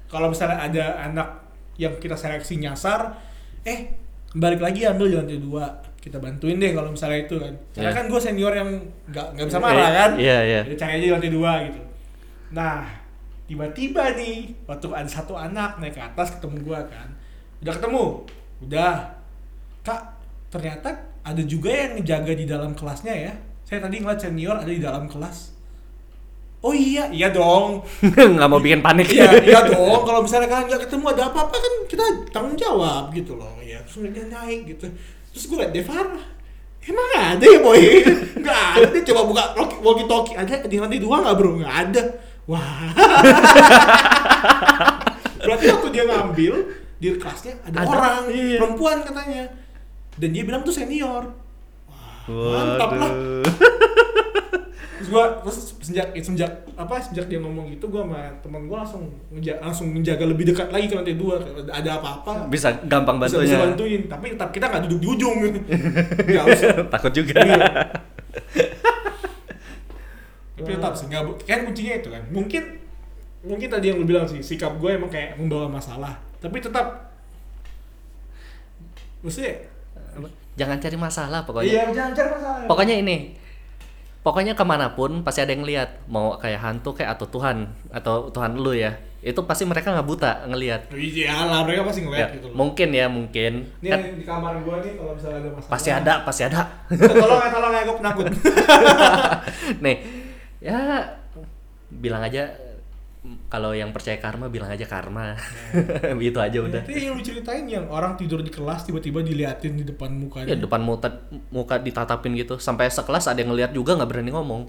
kalau 0.06 0.28
misalnya 0.28 0.58
ada 0.58 0.84
anak 1.00 1.28
yang 1.76 1.94
kita 1.96 2.12
seleksi 2.12 2.58
nyasar 2.58 3.14
eh 3.62 3.94
balik 4.30 4.58
lagi 4.58 4.82
ambil 4.82 5.06
di 5.06 5.16
lantai 5.16 5.38
dua 5.38 5.64
kita 5.98 6.16
bantuin 6.16 6.56
deh 6.56 6.72
kalau 6.72 6.88
misalnya 6.88 7.22
itu 7.22 7.36
kan 7.36 7.52
karena 7.70 7.90
Iya. 7.90 7.94
kan 7.94 8.04
gue 8.06 8.20
senior 8.20 8.52
yang 8.52 8.70
nggak 9.06 9.26
nggak 9.34 9.46
bisa 9.46 9.58
marah 9.58 9.88
kan 9.90 10.10
iya 10.16 10.38
iya 10.42 10.60
jadi 10.62 10.76
cari 10.76 10.92
aja 10.94 11.04
di 11.04 11.12
lantai 11.12 11.30
dua 11.30 11.52
gitu. 11.64 11.80
Nah, 12.48 12.80
tiba-tiba 13.44 14.16
nih, 14.16 14.56
waktu 14.64 14.88
ada 14.88 15.04
satu 15.04 15.36
anak 15.36 15.76
naik 15.76 15.92
ke 15.92 16.00
atas 16.00 16.32
ketemu 16.32 16.64
gua 16.64 16.80
kan. 16.80 17.12
Udah 17.60 17.72
ketemu? 17.76 18.04
Udah. 18.64 19.17
Kak, 19.88 20.00
ternyata 20.52 20.88
ada 21.24 21.42
juga 21.48 21.72
yang 21.72 21.96
ngejaga 21.96 22.32
di 22.36 22.44
dalam 22.44 22.76
kelasnya 22.76 23.14
ya. 23.16 23.32
Saya 23.64 23.80
tadi 23.80 24.04
ngeliat 24.04 24.20
senior 24.20 24.56
ada 24.60 24.68
di 24.68 24.80
dalam 24.84 25.08
kelas. 25.08 25.56
Oh 26.60 26.74
iya, 26.76 27.08
iya 27.08 27.32
dong. 27.32 27.86
nggak 28.36 28.48
mau 28.50 28.60
bikin 28.60 28.84
panik 28.84 29.08
Iya, 29.08 29.40
iya 29.48 29.60
dong. 29.64 30.04
Kalau 30.04 30.20
misalnya 30.20 30.52
kalian 30.52 30.66
nggak 30.68 30.82
ketemu 30.84 31.04
ada 31.16 31.22
apa-apa 31.32 31.56
kan 31.56 31.74
kita 31.88 32.04
tanggung 32.34 32.58
jawab 32.58 33.08
gitu 33.16 33.38
loh. 33.38 33.56
Ya, 33.64 33.80
terus 33.86 34.12
dia 34.12 34.28
naik 34.28 34.76
gitu. 34.76 34.92
Terus 35.32 35.44
gue 35.48 35.56
liat 35.56 35.72
Devar, 35.72 36.06
emang 36.84 37.08
ada 37.16 37.44
ya 37.46 37.60
boy? 37.64 37.80
Nggak 38.42 38.60
ada. 38.74 38.86
Dia 38.92 39.02
coba 39.12 39.20
buka 39.24 39.42
walkie 39.80 40.08
talkie 40.10 40.34
ada 40.36 40.66
di 40.66 40.76
lantai 40.76 41.00
dua 41.00 41.16
nggak 41.22 41.34
bro? 41.38 41.50
Nggak 41.62 41.76
ada. 41.88 42.02
Wah. 42.48 42.90
Berarti 45.46 45.64
waktu 45.70 45.88
dia 45.94 46.04
ngambil 46.08 46.54
di 46.98 47.06
kelasnya 47.14 47.54
ada, 47.62 47.86
Ada, 47.86 47.86
orang 47.86 48.22
iya. 48.34 48.58
perempuan 48.58 48.98
katanya. 49.06 49.44
Dan 50.18 50.34
dia 50.34 50.42
bilang 50.42 50.66
tuh 50.66 50.74
senior. 50.74 51.30
Mantap 52.28 52.90
lah. 52.92 53.12
Terus 54.98 55.08
gua 55.14 55.30
terus 55.46 55.78
sejak 55.78 56.10
sejak 56.18 56.50
apa 56.74 56.98
sejak 56.98 57.30
dia 57.30 57.38
ngomong 57.38 57.70
gitu 57.70 57.86
gua 57.86 58.02
sama 58.02 58.20
teman 58.42 58.66
gua 58.66 58.82
langsung 58.82 59.06
ngeja- 59.30 59.62
langsung 59.62 59.94
menjaga 59.94 60.26
lebih 60.26 60.50
dekat 60.50 60.68
lagi 60.74 60.90
ke 60.90 60.98
lantai 60.98 61.14
dua. 61.14 61.38
Ada 61.70 62.02
apa-apa. 62.02 62.50
Bisa 62.50 62.74
gampang 62.84 63.22
bisa, 63.22 63.38
bisa 63.38 63.56
bantunya 63.56 63.58
bantuin 63.62 64.02
tapi 64.10 64.26
tetap 64.34 64.50
kita 64.50 64.66
nggak 64.68 64.82
duduk 64.90 64.98
di 64.98 65.06
ujung. 65.06 65.36
Nggak 66.26 66.44
usah. 66.50 66.68
Takut 66.98 67.12
juga. 67.14 67.38
Iya. 67.38 67.62
tapi 70.58 70.74
tetap 70.74 70.92
sih 70.98 71.06
nggak 71.06 71.22
kan 71.46 71.60
kuncinya 71.62 71.94
itu 72.02 72.08
kan. 72.10 72.22
Mungkin 72.34 72.62
mungkin 73.46 73.68
tadi 73.70 73.94
yang 73.94 74.02
lu 74.02 74.04
bilang 74.04 74.26
sih 74.26 74.42
sikap 74.42 74.74
gue 74.82 74.90
emang 74.90 75.06
kayak 75.08 75.38
membawa 75.38 75.70
masalah. 75.70 76.18
Tapi 76.42 76.58
tetap 76.58 77.14
maksudnya 79.22 79.62
jangan 80.58 80.76
cari 80.82 80.96
masalah 80.98 81.40
pokoknya. 81.46 81.70
Iya 81.70 81.82
jangan 81.94 82.12
cari 82.14 82.28
masalah. 82.34 82.66
Pokoknya 82.66 82.96
ini. 82.98 83.16
Pokoknya 84.18 84.52
ke 84.52 84.64
mana 84.66 84.92
pun 84.92 85.22
pasti 85.22 85.40
ada 85.40 85.54
yang 85.54 85.64
lihat 85.64 86.04
mau 86.10 86.36
kayak 86.36 86.60
hantu 86.60 86.92
kayak 86.92 87.16
atau 87.16 87.26
Tuhan 87.30 87.70
atau 87.94 88.28
Tuhan 88.28 88.58
lu 88.58 88.74
ya. 88.74 88.92
Itu 89.22 89.46
pasti 89.46 89.64
mereka 89.64 89.94
nggak 89.94 90.06
buta 90.06 90.46
ngelihat 90.46 90.94
iya 90.94 91.42
lah 91.42 91.66
mereka 91.66 91.82
pasti 91.90 92.02
ya, 92.02 92.06
ngeliat 92.06 92.28
gitu 92.38 92.46
loh. 92.50 92.54
mungkin 92.54 92.88
ya 92.92 93.06
mungkin. 93.08 93.52
Ini 93.82 93.88
Kan 93.88 94.00
di 94.14 94.24
kamar 94.26 94.54
gue 94.62 94.76
nih 94.84 94.92
kalau 94.98 95.12
misalnya 95.16 95.38
ada 95.42 95.50
masalah. 95.54 95.72
Pasti 95.72 95.90
ada 95.90 96.12
pasti 96.26 96.42
ada. 96.44 96.60
Tolong 96.92 97.40
ya 97.40 97.48
tolong 97.50 97.72
ya 97.72 97.82
gue 97.86 97.96
penakut. 97.98 98.26
Nih 99.86 99.96
ya 100.58 100.78
bilang 101.88 102.22
aja 102.26 102.67
kalau 103.48 103.72
yang 103.72 103.92
percaya 103.96 104.20
karma 104.20 104.52
bilang 104.52 104.68
aja 104.68 104.84
karma. 104.84 105.32
Itu 106.20 106.38
aja 106.40 106.58
udah. 106.60 106.82
Itu 106.84 107.00
yang 107.00 107.16
lu 107.16 107.22
ceritain 107.24 107.64
yang 107.64 107.88
orang 107.88 108.16
tidur 108.20 108.44
di 108.44 108.52
kelas 108.52 108.84
tiba-tiba 108.84 109.24
diliatin 109.24 109.76
di 109.76 109.84
depan 109.88 110.12
mukanya. 110.12 110.52
ya 110.52 110.56
depan 110.56 110.80
muka 110.84 111.08
muka 111.48 111.80
ditatapin 111.80 112.36
gitu. 112.36 112.60
Sampai 112.60 112.92
sekelas 112.92 113.28
ada 113.28 113.40
yang 113.40 113.52
ngeliat 113.52 113.72
juga 113.72 113.96
nggak 113.96 114.08
berani 114.08 114.30
ngomong. 114.32 114.62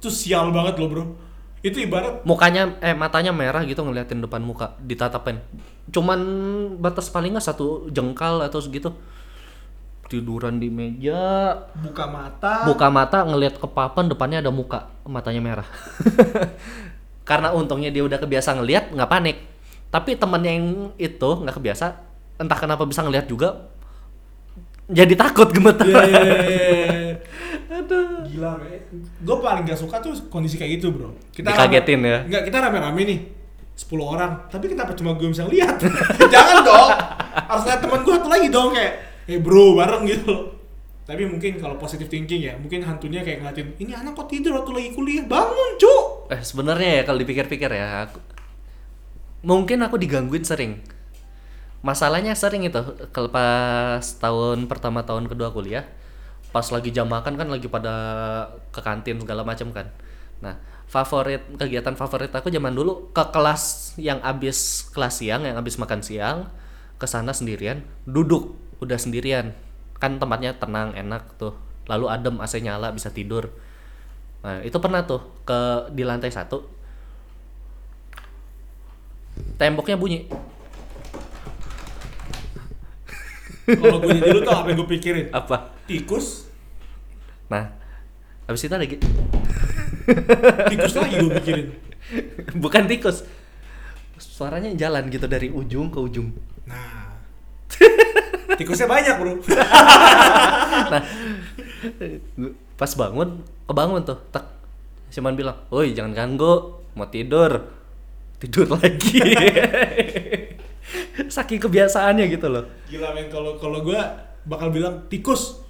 Itu 0.00 0.08
sial 0.08 0.52
banget 0.52 0.80
loh, 0.80 0.88
Bro. 0.88 1.04
Itu 1.64 1.80
ibarat 1.80 2.24
mukanya 2.28 2.76
eh 2.84 2.92
matanya 2.92 3.32
merah 3.32 3.64
gitu 3.64 3.80
ngeliatin 3.84 4.20
depan 4.24 4.40
muka 4.44 4.76
ditatapin. 4.80 5.40
Cuman 5.92 6.20
batas 6.80 7.12
paling 7.12 7.36
nggak 7.36 7.44
satu 7.44 7.88
jengkal 7.92 8.40
atau 8.44 8.60
segitu. 8.60 8.92
Tiduran 10.04 10.60
di 10.60 10.68
meja. 10.68 11.56
Buka 11.80 12.04
mata. 12.04 12.68
buka 12.68 12.92
mata 12.92 13.24
ngelihat 13.24 13.56
ke 13.56 13.68
papan 13.68 14.08
depannya 14.08 14.44
ada 14.44 14.52
muka 14.52 14.92
matanya 15.04 15.40
merah 15.44 15.68
karena 17.24 17.52
untungnya 17.56 17.88
dia 17.88 18.04
udah 18.04 18.20
kebiasa 18.20 18.56
ngelihat 18.60 18.92
nggak 18.92 19.10
panik 19.10 19.36
tapi 19.88 20.16
temennya 20.16 20.52
yang 20.54 20.66
itu 21.00 21.30
nggak 21.40 21.56
kebiasa 21.56 21.86
entah 22.36 22.58
kenapa 22.58 22.84
bisa 22.84 23.00
ngelihat 23.04 23.26
juga 23.26 23.72
jadi 24.84 25.16
takut 25.16 25.48
gemeter 25.48 25.88
iya, 25.88 26.04
iya, 26.04 26.22
iya. 26.44 27.14
Aduh. 27.74 28.22
Gila, 28.30 28.54
gue 29.00 29.36
paling 29.42 29.64
gak 29.66 29.78
suka 29.78 29.98
tuh 29.98 30.14
kondisi 30.30 30.54
kayak 30.54 30.78
gitu, 30.78 30.94
Bro. 30.94 31.10
Dikagetin 31.34 32.00
ya? 32.06 32.18
Enggak, 32.22 32.42
kita 32.46 32.56
rame-rame 32.62 33.02
nih. 33.02 33.18
10 33.74 33.98
orang. 33.98 34.32
Tapi 34.46 34.70
kenapa 34.70 34.94
cuma 34.94 35.18
gue 35.18 35.26
bisa 35.26 35.42
lihat? 35.50 35.82
Jangan 36.34 36.62
dong. 36.62 36.90
Harus 37.50 37.64
lihat 37.66 37.80
teman 37.82 38.00
gue 38.06 38.14
satu 38.14 38.30
lagi 38.30 38.46
dong 38.46 38.70
kayak, 38.70 38.92
"Eh, 39.26 39.38
bro, 39.42 39.74
bareng 39.74 40.06
gitu 40.06 40.24
loh." 40.30 40.42
Tapi 41.04 41.28
mungkin 41.28 41.60
kalau 41.60 41.76
positive 41.76 42.08
thinking 42.08 42.48
ya, 42.48 42.56
mungkin 42.56 42.80
hantunya 42.80 43.20
kayak 43.20 43.44
ngeliatin, 43.44 43.76
ini 43.76 43.92
anak 43.92 44.16
kok 44.16 44.24
tidur 44.24 44.56
waktu 44.56 44.72
lagi 44.72 44.90
kuliah, 44.96 45.24
bangun 45.28 45.70
cuk! 45.76 46.32
eh 46.32 46.40
sebenarnya 46.40 47.00
ya 47.00 47.02
kalau 47.04 47.20
dipikir-pikir 47.20 47.68
ya 47.68 48.08
aku, 48.08 48.18
mungkin 49.44 49.84
aku 49.84 50.00
digangguin 50.00 50.44
sering. 50.44 50.80
Masalahnya 51.84 52.32
sering 52.32 52.64
itu 52.64 52.80
kalau 53.12 53.28
pas 53.28 54.00
tahun 54.00 54.64
pertama 54.64 55.04
tahun 55.04 55.28
kedua 55.28 55.52
kuliah 55.52 55.84
pas 56.48 56.64
lagi 56.72 56.88
jam 56.94 57.04
makan 57.10 57.36
kan 57.36 57.48
lagi 57.50 57.68
pada 57.68 57.92
ke 58.72 58.80
kantin 58.80 59.20
segala 59.20 59.44
macam 59.44 59.68
kan. 59.68 59.92
Nah 60.40 60.56
favorit 60.88 61.44
kegiatan 61.60 61.92
favorit 61.92 62.32
aku 62.32 62.48
zaman 62.48 62.72
dulu 62.72 63.10
ke 63.12 63.24
kelas 63.34 63.96
yang 64.00 64.22
abis 64.24 64.88
kelas 64.96 65.20
siang 65.20 65.44
yang 65.44 65.60
abis 65.60 65.76
makan 65.76 66.00
siang 66.00 66.48
ke 66.96 67.06
sana 67.10 67.34
sendirian 67.34 67.82
duduk 68.06 68.54
udah 68.78 68.94
sendirian 68.94 69.56
kan 70.04 70.20
tempatnya 70.20 70.52
tenang 70.60 70.92
enak 70.92 71.40
tuh 71.40 71.56
lalu 71.88 72.12
adem 72.12 72.36
AC 72.44 72.60
nyala 72.60 72.92
bisa 72.92 73.08
tidur 73.08 73.48
Nah, 74.44 74.60
itu 74.60 74.76
pernah 74.76 75.00
tuh 75.08 75.24
ke 75.48 75.88
di 75.96 76.04
lantai 76.04 76.28
satu. 76.28 76.60
Temboknya 79.56 79.96
bunyi. 79.96 80.28
Kalau 83.64 84.04
gue 84.04 84.20
jadi 84.20 84.28
lu 84.36 84.44
tau 84.44 84.60
apa 84.60 84.68
yang 84.68 84.84
gue 84.84 84.88
pikirin? 84.92 85.26
Apa? 85.32 85.72
Tikus, 85.88 86.44
Nah, 87.48 87.72
habis 88.44 88.64
itu 88.68 88.72
lagi 88.76 88.96
tikus 90.68 90.96
lagi 90.96 91.14
gue 91.16 91.32
pikirin. 91.40 91.66
bukan 92.60 92.84
tikus. 92.84 93.24
Suaranya 94.20 94.68
jalan 94.76 95.08
gitu 95.08 95.24
dari 95.24 95.48
ujung 95.48 95.88
ke 95.88 95.96
ujung. 95.96 96.28
Nah, 96.68 97.03
tikusnya 98.58 98.88
banyak 98.88 99.14
bro. 99.18 99.32
Nah, 100.74 101.00
pas 102.74 102.92
bangun, 102.98 103.40
kebangun 103.70 104.02
tuh, 104.02 104.18
tak. 104.34 104.42
Cuman 105.14 105.38
bilang, 105.38 105.56
"Woi, 105.70 105.94
jangan 105.94 106.12
ganggu, 106.12 106.82
mau 106.98 107.06
tidur." 107.06 107.62
Tidur 108.42 108.66
lagi. 108.74 109.22
saking 111.30 111.58
kebiasaannya 111.62 112.24
gitu 112.28 112.46
loh 112.50 112.64
Gila 112.90 113.14
men 113.16 113.26
kalau 113.32 113.56
kalau 113.56 113.80
gua 113.80 114.02
bakal 114.44 114.68
bilang 114.68 115.08
tikus. 115.08 115.64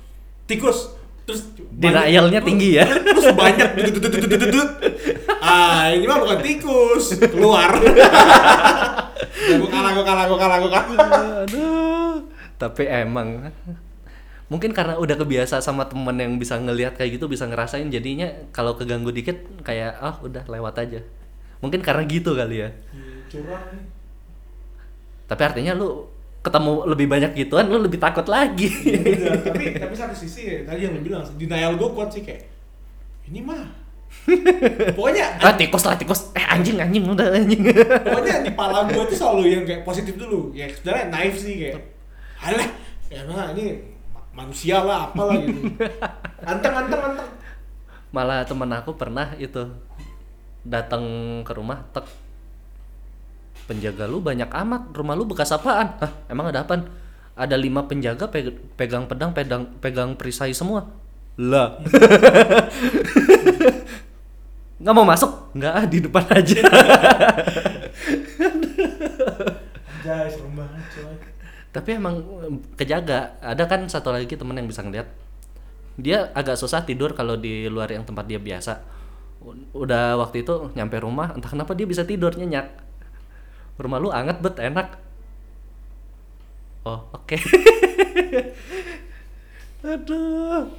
Tikus. 0.51 0.91
Terus 1.24 1.41
Denialnya 1.72 2.43
tinggi 2.45 2.76
ya. 2.76 2.85
Terus 3.16 3.32
banyak. 3.32 3.80
Ah, 5.41 5.89
ini 5.95 6.05
mah 6.05 6.20
bukan 6.20 6.39
tikus. 6.43 7.16
Keluar. 7.16 7.70
Gua 9.55 9.68
kalah, 9.70 9.91
gua 9.95 10.05
kalah, 10.05 10.24
gua 10.28 10.39
kalah, 10.39 10.57
gua 10.59 10.70
kalah. 10.74 11.09
aduh 11.47 12.34
tapi 12.59 12.86
emang 12.86 13.50
mungkin 14.46 14.70
karena 14.76 15.00
udah 15.00 15.16
kebiasa 15.16 15.59
sama 15.64 15.88
temen 15.88 16.14
yang 16.20 16.36
bisa 16.36 16.61
ngelihat 16.61 16.94
kayak 16.94 17.18
gitu 17.18 17.26
bisa 17.26 17.48
ngerasain 17.48 17.88
jadinya 17.88 18.28
kalau 18.52 18.76
keganggu 18.76 19.11
dikit 19.11 19.40
kayak 19.64 19.96
ah 19.98 20.16
udah 20.22 20.44
lewat 20.46 20.74
aja. 20.84 21.00
Mungkin 21.64 21.80
karena 21.80 22.05
gitu 22.05 22.36
kali 22.36 22.61
ya. 22.61 22.70
Curang 23.32 23.64
nih. 23.72 23.84
tapi 25.24 25.40
artinya 25.40 25.72
lu 25.72 26.05
ketemu 26.44 26.84
lebih 26.84 27.07
banyak 27.09 27.32
gituan 27.32 27.64
lu 27.72 27.80
lebih 27.80 27.96
takut 27.96 28.28
lagi. 28.28 28.68
Udah, 28.68 29.40
tapi 29.48 29.64
tapi 29.80 29.94
satu 29.96 30.12
sisi 30.12 30.44
ya, 30.44 30.59
tadi 30.68 30.84
yang 30.84 30.92
lu 30.92 31.00
bilang 31.00 31.24
denial 31.40 31.80
gue 31.80 31.88
kuat 31.96 32.12
sih 32.12 32.20
kayak 32.20 32.44
ini 33.32 33.40
mah 33.40 33.64
pokoknya 34.92 35.26
ah 35.48 35.57
tikus 35.57 35.88
lah 35.88 35.96
tikus. 35.96 36.28
Eh 36.36 36.44
anjing 36.44 36.76
anjing 36.76 37.09
udah 37.09 37.32
anjing. 37.32 37.64
Pokoknya 38.05 38.44
di 38.44 38.52
pala 38.52 38.84
gue 38.84 39.02
tuh 39.09 39.16
selalu 39.16 39.42
yang 39.48 39.64
kayak 39.64 39.88
positif 39.88 40.20
dulu. 40.20 40.52
Ya 40.52 40.68
sebenarnya 40.68 41.09
naif 41.09 41.40
sih 41.40 41.57
kayak 41.57 41.80
alah 42.45 42.68
ya 43.09 43.24
emang 43.24 43.57
ini 43.57 43.80
ma- 44.12 44.45
manusia 44.45 44.84
lah 44.84 45.09
apalah 45.09 45.40
gitu. 45.40 45.72
Anteng 46.51 46.74
anteng 46.76 47.01
anteng 47.01 47.28
malah 48.14 48.45
temen 48.47 48.70
aku 48.70 48.95
pernah 48.95 49.32
itu 49.40 49.64
datang 50.62 51.03
ke 51.42 51.53
rumah 51.57 51.82
tek. 51.90 52.05
Penjaga 53.64 54.05
lu 54.05 54.20
banyak 54.20 54.53
amat 54.53 54.92
rumah 54.92 55.16
lu 55.16 55.24
bekas 55.24 55.49
apaan? 55.51 55.97
Hah, 55.99 56.12
emang 56.28 56.53
ada 56.53 56.62
apaan? 56.62 56.84
Ada 57.34 57.57
lima 57.57 57.88
penjaga 57.88 58.28
pe- 58.28 58.55
pegang 58.76 59.09
pedang 59.09 59.32
pegang 59.32 59.66
pegang 59.80 60.14
perisai 60.14 60.53
semua. 60.53 60.84
Lah. 61.40 61.80
Nggak 64.84 64.95
mau 64.95 65.07
masuk? 65.09 65.32
Nggak 65.57 65.72
ah 65.74 65.84
di 65.88 65.99
depan 66.05 66.24
aja. 66.28 66.61
Anjay 70.05 70.28
serem 70.28 70.53
banget 70.53 70.84
coy 70.92 71.16
tapi 71.75 71.99
emang 71.99 72.22
em, 72.47 72.62
kejaga. 72.79 73.35
Ada 73.43 73.66
kan 73.66 73.91
satu 73.91 74.14
lagi 74.14 74.31
temen 74.31 74.55
yang 74.55 74.70
bisa 74.70 74.87
ngeliat. 74.87 75.11
Dia 75.99 76.31
agak 76.31 76.55
susah 76.55 76.87
tidur 76.87 77.18
kalau 77.18 77.35
di 77.35 77.66
luar 77.66 77.91
yang 77.91 78.07
tempat 78.07 78.31
dia 78.31 78.39
biasa. 78.39 78.79
Udah 79.75 80.14
waktu 80.16 80.47
itu 80.47 80.70
nyampe 80.79 81.03
rumah 81.03 81.35
entah 81.35 81.51
kenapa 81.51 81.75
dia 81.75 81.91
bisa 81.91 82.07
tidur 82.07 82.31
nyenyak. 82.39 82.70
Rumah 83.75 83.99
lu 83.99 84.14
anget 84.14 84.39
bet 84.39 84.55
enak. 84.62 85.03
Oh 86.87 87.11
oke. 87.11 87.35
Aduh. 89.85 90.70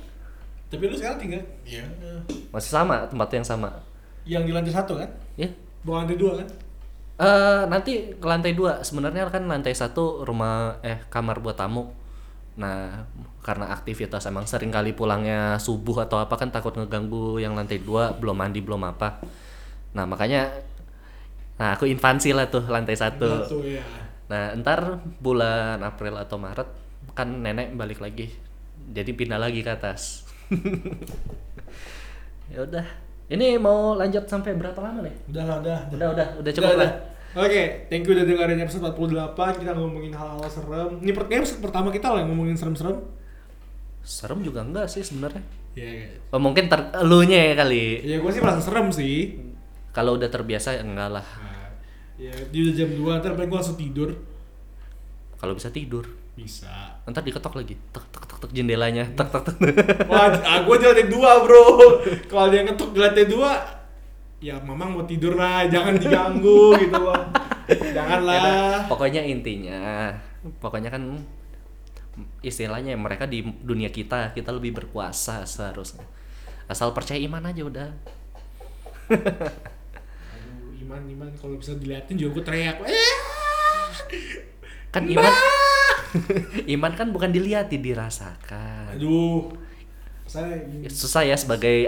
Tapi 0.72 0.84
lu 0.88 0.96
sekarang 0.96 1.20
tinggal? 1.20 1.43
Ya 1.68 1.84
eh, 1.84 2.20
masih 2.56 2.72
sama 2.72 3.04
tempat 3.12 3.30
yang 3.36 3.43
sama. 3.43 3.70
Yang 4.24 4.43
di 4.48 4.52
lantai 4.56 4.74
satu 4.74 4.96
kan? 4.96 5.12
Ya 5.36 5.52
bukan 5.86 6.08
lantai 6.08 6.18
dua 6.18 6.41
kan 6.41 6.48
Eh 7.16 7.61
nanti 7.72 8.11
ke 8.20 8.28
lantai 8.28 8.51
dua. 8.51 8.84
Sebenarnya 8.84 9.32
kan 9.32 9.47
lantai 9.47 9.72
satu 9.72 10.28
rumah 10.28 10.84
eh 10.84 10.99
kamar 11.07 11.39
buat 11.39 11.55
tamu. 11.55 11.88
Nah 12.59 13.07
karena 13.39 13.72
aktivitas 13.72 14.28
emang 14.28 14.43
sering 14.47 14.72
kali 14.72 14.91
pulangnya 14.91 15.55
subuh 15.55 16.03
atau 16.03 16.20
apa 16.20 16.36
kan 16.36 16.51
takut 16.51 16.76
ngeganggu 16.76 17.39
yang 17.39 17.55
lantai 17.55 17.80
dua 17.80 18.11
belum 18.20 18.36
mandi 18.36 18.59
belum 18.59 18.84
apa. 18.84 19.24
Nah 19.95 20.03
makanya 20.03 20.51
nah 21.55 21.72
aku 21.80 21.88
infansi 21.88 22.36
lah 22.36 22.51
tuh 22.51 22.68
lantai 22.68 22.99
satu. 22.99 23.47
Satu 23.47 23.63
ya 23.63 23.84
nah 24.26 24.57
ntar 24.57 25.05
bulan 25.22 25.78
April 25.86 26.18
atau 26.18 26.41
Maret 26.41 26.68
kan 27.16 27.32
nenek 27.32 27.80
balik 27.80 28.03
lagi. 28.03 28.28
Jadi 28.91 29.16
pindah 29.16 29.39
lagi 29.39 29.63
ke 29.63 29.72
atas. 29.72 30.28
Ya 32.45 32.61
udah 32.61 32.86
ini 33.26 33.57
mau 33.57 33.97
lanjut 33.97 34.30
sampai 34.30 34.53
berapa 34.53 34.78
lama 34.78 35.01
nih 35.01 35.15
udah 35.34 35.43
lah 35.43 35.57
udah. 35.61 35.80
Udah 35.93 36.07
udah. 36.13 36.28
Udah 36.41 36.51
cukup 36.53 36.69
Udah, 36.73 36.82
lah. 36.82 36.91
Oke, 37.36 37.91
thank 37.91 38.07
you 38.07 38.15
udah 38.15 38.23
dengerin 38.23 38.63
episode 38.63 38.86
48 38.95 39.59
Kita 39.59 39.71
ngomongin 39.76 40.13
hal-hal 40.15 40.39
serem. 40.47 41.03
Ini 41.03 41.11
per- 41.11 41.28
episode 41.28 41.59
pertama 41.59 41.91
kita 41.91 42.13
lah 42.13 42.23
yang 42.23 42.32
ngomongin 42.32 42.55
serem-serem. 42.55 43.01
Serem 44.05 44.39
juga 44.45 44.63
enggak 44.63 44.88
sih 44.88 45.03
sebenarnya. 45.03 45.43
Iya, 45.76 46.07
oh, 46.32 46.39
mungkin 46.39 46.71
ter 46.71 46.80
elunya 46.95 47.51
ya 47.51 47.53
kali. 47.59 48.07
Ya 48.07 48.15
gue 48.23 48.32
sih 48.32 48.39
merasa 48.39 48.63
serem 48.63 48.88
sih. 48.93 49.36
Kalau 49.91 50.15
udah 50.15 50.32
terbiasa 50.32 50.80
enggak 50.80 51.09
lah. 51.19 51.28
Nah, 51.28 51.53
Ya, 52.15 52.32
dia 52.32 52.61
udah 52.63 52.76
jam 52.80 52.89
2, 52.95 53.19
ntar 53.19 53.36
gue 53.36 53.43
langsung 53.51 53.76
tidur. 53.76 54.15
Kalau 55.36 55.51
bisa 55.51 55.67
tidur 55.67 56.07
Bisa. 56.36 57.00
Ntar 57.08 57.24
diketok 57.24 57.56
lagi. 57.56 57.80
Tek 57.96 58.06
tek 58.12 58.24
tek, 58.28 58.38
tek 58.44 58.52
jendelanya. 58.52 59.08
Tek 59.16 59.28
tek 59.32 59.44
tek. 59.48 59.56
Wah, 60.12 60.36
ah, 60.36 60.60
di 60.68 60.86
lantai 60.86 61.08
2 61.08 61.44
bro. 61.48 61.64
Kalau 62.30 62.48
dia 62.52 62.62
ngetuk 62.68 62.92
di 62.92 63.00
lantai 63.00 63.26
2 63.28 63.86
Ya 64.44 64.60
mamang 64.62 64.94
mau 64.94 65.08
tidur 65.08 65.40
lah, 65.40 65.64
jangan 65.72 65.96
diganggu 65.96 66.76
gitu 66.78 67.00
loh 67.02 67.18
Ya 67.66 67.98
Janganlah 67.98 68.36
udah, 68.36 68.78
pokoknya 68.92 69.26
intinya 69.26 70.14
pokoknya 70.62 70.94
kan 70.94 71.18
istilahnya 72.46 72.94
mereka 72.94 73.26
di 73.26 73.42
dunia 73.42 73.90
kita 73.90 74.38
kita 74.38 74.54
lebih 74.54 74.78
berkuasa 74.78 75.50
seharusnya. 75.50 76.06
Asal 76.70 76.94
percaya 76.94 77.18
iman 77.26 77.42
aja 77.42 77.66
udah. 77.66 77.90
Aduh, 79.10 80.78
Iman, 80.78 81.02
Iman. 81.10 81.30
Kalau 81.42 81.58
bisa 81.58 81.74
diliatin 81.74 82.14
juga 82.14 82.38
gue 82.40 82.44
teriak. 82.46 82.78
Kan 84.94 85.10
iman 85.10 85.34
iman 86.76 86.91
kan 86.95 87.07
bukan 87.11 87.30
dilihat 87.32 87.70
dirasakan 87.72 88.95
Aduh 88.95 89.51
Saya 90.26 90.57
susah 90.89 91.22
ya 91.22 91.38
sebagai 91.38 91.86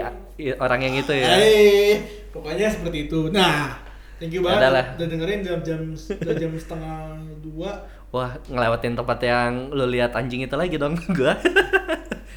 orang 0.62 0.80
yang 0.86 0.94
itu 0.94 1.10
ya 1.10 1.34
Eh, 1.42 1.98
pokoknya 2.30 2.70
seperti 2.70 3.10
itu. 3.10 3.34
Nah, 3.34 3.74
thank 4.22 4.30
you 4.30 4.46
banget 4.46 4.94
udah 4.94 5.06
dengerin 5.10 5.42
jam 5.42 5.58
jam 5.66 5.80
jam 6.22 6.50
setengah 6.54 7.18
dua. 7.42 7.82
Wah, 8.14 8.38
ngelewatin 8.48 8.96
tempat 8.96 9.18
yang 9.20 9.74
lu 9.74 9.84
lihat 9.90 10.16
anjing 10.16 10.46
itu 10.46 10.54
lagi 10.56 10.78
dong 10.80 10.96
gua. 11.18 11.36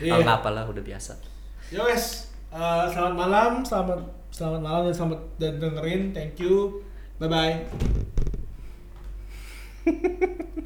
Iya. 0.02 0.18
Oh, 0.18 0.26
apa 0.26 0.50
lah, 0.50 0.66
udah 0.66 0.82
biasa. 0.82 1.16
Yo 1.70 1.86
guys, 1.86 2.34
eh, 2.52 2.86
selamat 2.92 3.16
malam, 3.16 3.52
selamat 3.64 4.02
selamat 4.34 4.62
malam 4.66 4.82
dan 4.90 4.96
selamat 4.98 5.20
dan 5.38 5.54
dengerin. 5.62 6.02
Thank 6.12 6.42
you. 6.42 6.84
Bye 7.22 7.30
bye. 7.30 7.56